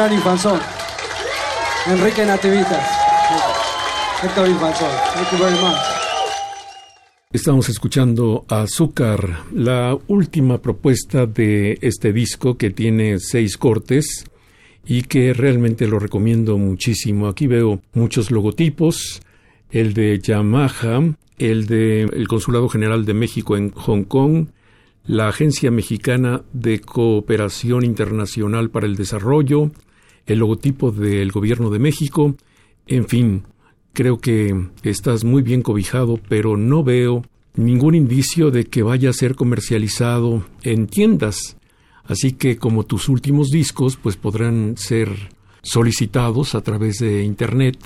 Adrián 0.00 0.18
Infanzón, 0.18 0.60
Enrique 1.86 2.24
Nativitas, 2.24 2.88
Héctor 4.22 4.48
Infanzón. 4.48 4.88
Thank 5.14 5.32
you 5.32 5.38
very 5.38 5.58
much. 5.60 5.76
Estamos 7.32 7.68
escuchando 7.68 8.46
Azúcar, 8.48 9.44
la 9.52 9.98
última 10.06 10.62
propuesta 10.62 11.26
de 11.26 11.78
este 11.82 12.14
disco 12.14 12.56
que 12.56 12.70
tiene 12.70 13.18
seis 13.18 13.58
cortes 13.58 14.24
y 14.86 15.02
que 15.02 15.34
realmente 15.34 15.86
lo 15.86 15.98
recomiendo 15.98 16.56
muchísimo. 16.56 17.28
Aquí 17.28 17.46
veo 17.46 17.82
muchos 17.92 18.30
logotipos, 18.30 19.20
el 19.70 19.92
de 19.92 20.18
Yamaha, 20.18 21.14
el 21.36 21.66
de 21.66 22.04
el 22.04 22.26
Consulado 22.26 22.70
General 22.70 23.04
de 23.04 23.12
México 23.12 23.54
en 23.54 23.70
Hong 23.72 24.04
Kong, 24.04 24.46
la 25.04 25.28
Agencia 25.28 25.70
Mexicana 25.70 26.40
de 26.54 26.80
Cooperación 26.80 27.84
Internacional 27.84 28.70
para 28.70 28.86
el 28.86 28.96
Desarrollo, 28.96 29.70
el 30.26 30.38
logotipo 30.38 30.90
del 30.90 31.32
Gobierno 31.32 31.70
de 31.70 31.78
México, 31.78 32.34
en 32.86 33.06
fin, 33.06 33.42
creo 33.92 34.18
que 34.18 34.68
estás 34.82 35.24
muy 35.24 35.42
bien 35.42 35.62
cobijado, 35.62 36.18
pero 36.28 36.56
no 36.56 36.82
veo 36.84 37.24
ningún 37.54 37.94
indicio 37.94 38.50
de 38.50 38.64
que 38.64 38.82
vaya 38.82 39.10
a 39.10 39.14
ser 39.14 39.34
comercializado 39.34 40.44
en 40.62 40.86
tiendas. 40.86 41.56
Así 42.04 42.32
que 42.32 42.56
como 42.56 42.84
tus 42.84 43.08
últimos 43.08 43.50
discos, 43.50 43.96
pues 43.96 44.16
podrán 44.16 44.76
ser 44.76 45.08
solicitados 45.62 46.54
a 46.54 46.62
través 46.62 46.98
de 46.98 47.22
Internet 47.22 47.78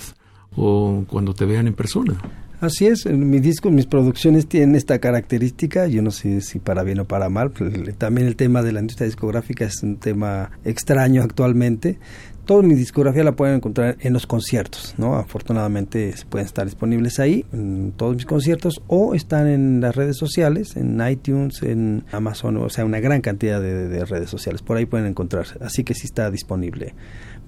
o 0.55 1.03
cuando 1.07 1.33
te 1.33 1.45
vean 1.45 1.67
en 1.67 1.73
persona. 1.73 2.17
Así 2.65 2.87
es, 2.87 3.05
en 3.05 3.29
mi 3.29 3.39
disco, 3.39 3.69
mis 3.69 3.85
producciones 3.85 4.47
tienen 4.47 4.75
esta 4.75 4.97
característica, 4.97 5.85
yo 5.85 6.01
no 6.01 6.09
sé 6.09 6.41
si 6.41 6.57
para 6.57 6.81
bien 6.81 6.97
o 6.97 7.05
para 7.05 7.29
mal, 7.29 7.51
también 7.95 8.25
el 8.25 8.35
tema 8.35 8.63
de 8.63 8.71
la 8.71 8.79
industria 8.79 9.05
discográfica 9.05 9.65
es 9.65 9.83
un 9.83 9.97
tema 9.97 10.49
extraño 10.63 11.21
actualmente. 11.21 11.99
Toda 12.45 12.63
mi 12.63 12.73
discografía 12.73 13.23
la 13.23 13.33
pueden 13.33 13.57
encontrar 13.57 13.97
en 13.99 14.13
los 14.13 14.25
conciertos, 14.25 14.95
¿no? 14.97 15.15
Afortunadamente 15.15 16.15
pueden 16.27 16.47
estar 16.47 16.65
disponibles 16.65 17.19
ahí, 17.19 17.45
en 17.53 17.93
todos 17.95 18.15
mis 18.15 18.25
conciertos, 18.25 18.81
o 18.87 19.13
están 19.13 19.45
en 19.45 19.79
las 19.79 19.95
redes 19.95 20.17
sociales, 20.17 20.75
en 20.75 20.99
iTunes, 21.07 21.61
en 21.61 22.03
Amazon, 22.11 22.57
o 22.57 22.69
sea, 22.69 22.83
una 22.83 22.99
gran 22.99 23.21
cantidad 23.21 23.61
de, 23.61 23.87
de 23.87 24.05
redes 24.05 24.31
sociales, 24.31 24.63
por 24.63 24.77
ahí 24.77 24.87
pueden 24.87 25.05
encontrarse, 25.05 25.59
así 25.61 25.83
que 25.83 25.93
sí 25.93 26.07
está 26.07 26.31
disponible. 26.31 26.95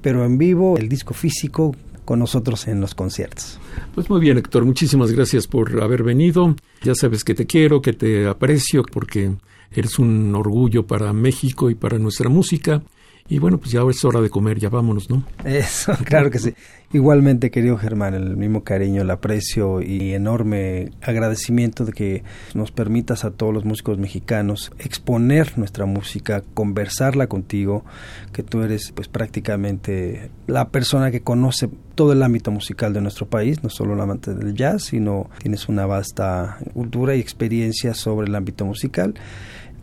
Pero 0.03 0.23
en 0.25 0.37
vivo, 0.37 0.77
el 0.77 0.89
disco 0.89 1.15
físico, 1.15 1.75
con 2.07 2.19
nosotros 2.19 2.69
en 2.69 2.79
los 2.79 2.95
conciertos. 2.95 3.59
Pues 3.93 4.09
muy 4.09 4.21
bien, 4.21 4.37
Héctor, 4.37 4.63
muchísimas 4.63 5.11
gracias 5.11 5.45
por 5.45 5.83
haber 5.83 6.03
venido. 6.03 6.55
Ya 6.81 6.95
sabes 6.95 7.25
que 7.25 7.35
te 7.35 7.45
quiero, 7.45 7.81
que 7.81 7.91
te 7.91 8.27
aprecio, 8.27 8.83
porque 8.89 9.35
eres 9.73 9.99
un 9.99 10.33
orgullo 10.33 10.87
para 10.87 11.11
México 11.11 11.69
y 11.69 11.75
para 11.75 11.99
nuestra 11.99 12.29
música. 12.29 12.81
Y 13.29 13.39
bueno, 13.39 13.57
pues 13.57 13.71
ya 13.71 13.81
es 13.89 14.05
hora 14.05 14.21
de 14.21 14.29
comer, 14.29 14.57
ya 14.57 14.69
vámonos, 14.69 15.09
¿no? 15.09 15.23
Eso, 15.43 15.93
claro 16.05 16.31
que 16.31 16.39
sí. 16.39 16.53
Igualmente, 16.93 17.51
querido 17.51 17.77
Germán, 17.77 18.13
el 18.13 18.37
mismo 18.37 18.63
cariño, 18.63 19.01
el 19.01 19.09
aprecio 19.09 19.81
y 19.81 20.13
enorme 20.13 20.91
agradecimiento 21.01 21.83
de 21.83 21.91
que 21.91 22.23
nos 22.53 22.71
permitas 22.71 23.25
a 23.25 23.31
todos 23.31 23.53
los 23.53 23.65
músicos 23.65 23.97
mexicanos 23.97 24.71
exponer 24.79 25.57
nuestra 25.57 25.85
música, 25.85 26.43
conversarla 26.53 27.27
contigo, 27.27 27.83
que 28.31 28.41
tú 28.41 28.61
eres 28.61 28.93
pues 28.93 29.09
prácticamente 29.09 30.29
la 30.47 30.69
persona 30.69 31.11
que 31.11 31.19
conoce 31.19 31.69
todo 31.95 32.13
el 32.13 32.23
ámbito 32.23 32.51
musical 32.51 32.93
de 32.93 33.01
nuestro 33.01 33.27
país, 33.27 33.61
no 33.63 33.69
solo 33.69 33.93
el 33.93 33.99
amante 33.99 34.33
del 34.33 34.53
jazz, 34.53 34.83
sino 34.83 35.29
tienes 35.39 35.67
una 35.67 35.85
vasta 35.85 36.57
cultura 36.73 37.15
y 37.15 37.19
experiencia 37.19 37.93
sobre 37.93 38.27
el 38.27 38.35
ámbito 38.35 38.63
musical. 38.65 39.15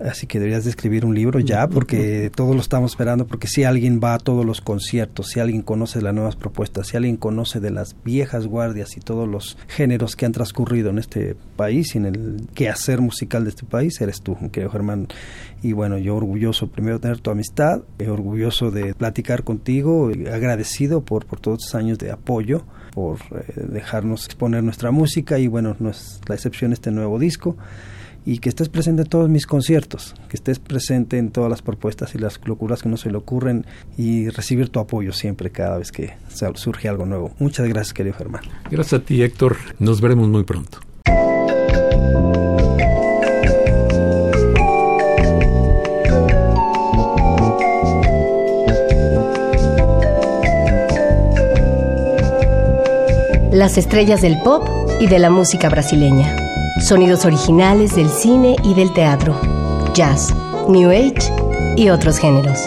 Así 0.00 0.26
que 0.26 0.40
deberías 0.40 0.64
de 0.64 0.70
escribir 0.70 1.04
un 1.04 1.14
libro 1.14 1.38
ya, 1.38 1.68
porque 1.68 2.30
todos 2.34 2.54
lo 2.54 2.60
estamos 2.60 2.92
esperando, 2.92 3.26
porque 3.26 3.46
si 3.46 3.62
alguien 3.62 4.00
va 4.02 4.14
a 4.14 4.18
todos 4.18 4.44
los 4.44 4.60
conciertos, 4.60 5.28
si 5.28 5.38
alguien 5.38 5.62
conoce 5.62 6.02
las 6.02 6.12
nuevas 6.12 6.34
propuestas, 6.34 6.88
si 6.88 6.96
alguien 6.96 7.16
conoce 7.16 7.60
de 7.60 7.70
las 7.70 7.94
viejas 8.04 8.48
guardias 8.48 8.96
y 8.96 9.00
todos 9.00 9.28
los 9.28 9.56
géneros 9.68 10.16
que 10.16 10.26
han 10.26 10.32
transcurrido 10.32 10.90
en 10.90 10.98
este 10.98 11.36
país 11.56 11.94
y 11.94 11.98
en 11.98 12.06
el 12.06 12.48
quehacer 12.54 13.00
musical 13.00 13.44
de 13.44 13.50
este 13.50 13.66
país, 13.66 14.00
eres 14.00 14.20
tú, 14.20 14.36
querido 14.50 14.72
Germán. 14.72 15.06
Y 15.62 15.72
bueno, 15.72 15.96
yo 15.96 16.16
orgulloso 16.16 16.66
primero 16.66 16.96
de 16.96 17.02
tener 17.02 17.20
tu 17.20 17.30
amistad, 17.30 17.82
eh, 18.00 18.08
orgulloso 18.08 18.72
de 18.72 18.94
platicar 18.94 19.44
contigo, 19.44 20.10
agradecido 20.32 21.02
por, 21.02 21.24
por 21.24 21.38
todos 21.38 21.60
estos 21.60 21.76
años 21.76 21.98
de 21.98 22.10
apoyo, 22.10 22.64
por 22.92 23.18
eh, 23.30 23.62
dejarnos 23.68 24.26
exponer 24.26 24.64
nuestra 24.64 24.90
música 24.90 25.38
y 25.38 25.46
bueno, 25.46 25.76
no 25.78 25.90
es 25.90 26.20
la 26.26 26.34
excepción 26.34 26.72
este 26.72 26.90
nuevo 26.90 27.20
disco 27.20 27.56
y 28.26 28.38
que 28.38 28.48
estés 28.48 28.68
presente 28.68 29.02
en 29.02 29.08
todos 29.08 29.28
mis 29.28 29.46
conciertos, 29.46 30.14
que 30.28 30.36
estés 30.36 30.58
presente 30.58 31.18
en 31.18 31.30
todas 31.30 31.50
las 31.50 31.62
propuestas 31.62 32.14
y 32.14 32.18
las 32.18 32.40
locuras 32.44 32.82
que 32.82 32.88
no 32.88 32.96
se 32.96 33.10
le 33.10 33.16
ocurren 33.16 33.66
y 33.96 34.28
recibir 34.30 34.68
tu 34.70 34.80
apoyo 34.80 35.12
siempre 35.12 35.50
cada 35.50 35.78
vez 35.78 35.92
que 35.92 36.14
surge 36.54 36.88
algo 36.88 37.06
nuevo. 37.06 37.32
Muchas 37.38 37.68
gracias, 37.68 37.92
querido 37.94 38.16
Germán. 38.16 38.42
Gracias 38.70 39.00
a 39.00 39.04
ti, 39.04 39.22
Héctor. 39.22 39.56
Nos 39.78 40.00
veremos 40.00 40.28
muy 40.28 40.44
pronto. 40.44 40.78
Las 53.52 53.78
estrellas 53.78 54.20
del 54.20 54.36
pop 54.42 54.66
y 55.00 55.06
de 55.06 55.20
la 55.20 55.30
música 55.30 55.68
brasileña. 55.68 56.43
Sonidos 56.80 57.24
originales 57.24 57.94
del 57.94 58.08
cine 58.08 58.56
y 58.64 58.74
del 58.74 58.92
teatro, 58.92 59.40
jazz, 59.94 60.34
new 60.68 60.90
age 60.90 61.32
y 61.76 61.88
otros 61.88 62.18
géneros. 62.18 62.58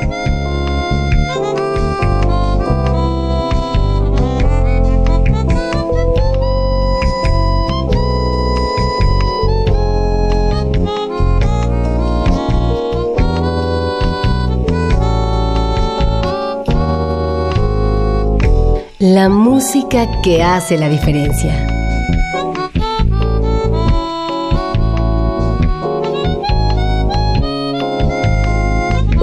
La 18.99 19.29
música 19.29 20.21
que 20.21 20.41
hace 20.41 20.77
la 20.77 20.89
diferencia. 20.89 21.76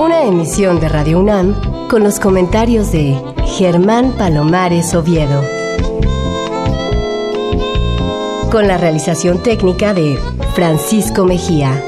Una 0.05 0.25
emisión 0.25 0.81
de 0.81 0.89
Radio 0.91 1.19
UNAM 1.19 1.89
con 1.89 2.03
los 2.03 2.21
comentarios 2.21 2.93
de 2.93 3.19
Germán 3.57 4.13
Palomares 4.19 4.95
Oviedo. 4.95 5.43
Con 8.53 8.69
la 8.69 8.77
realización 8.77 9.43
técnica 9.43 9.95
de 9.95 10.19
Francisco 10.55 11.25
Mejía. 11.25 11.83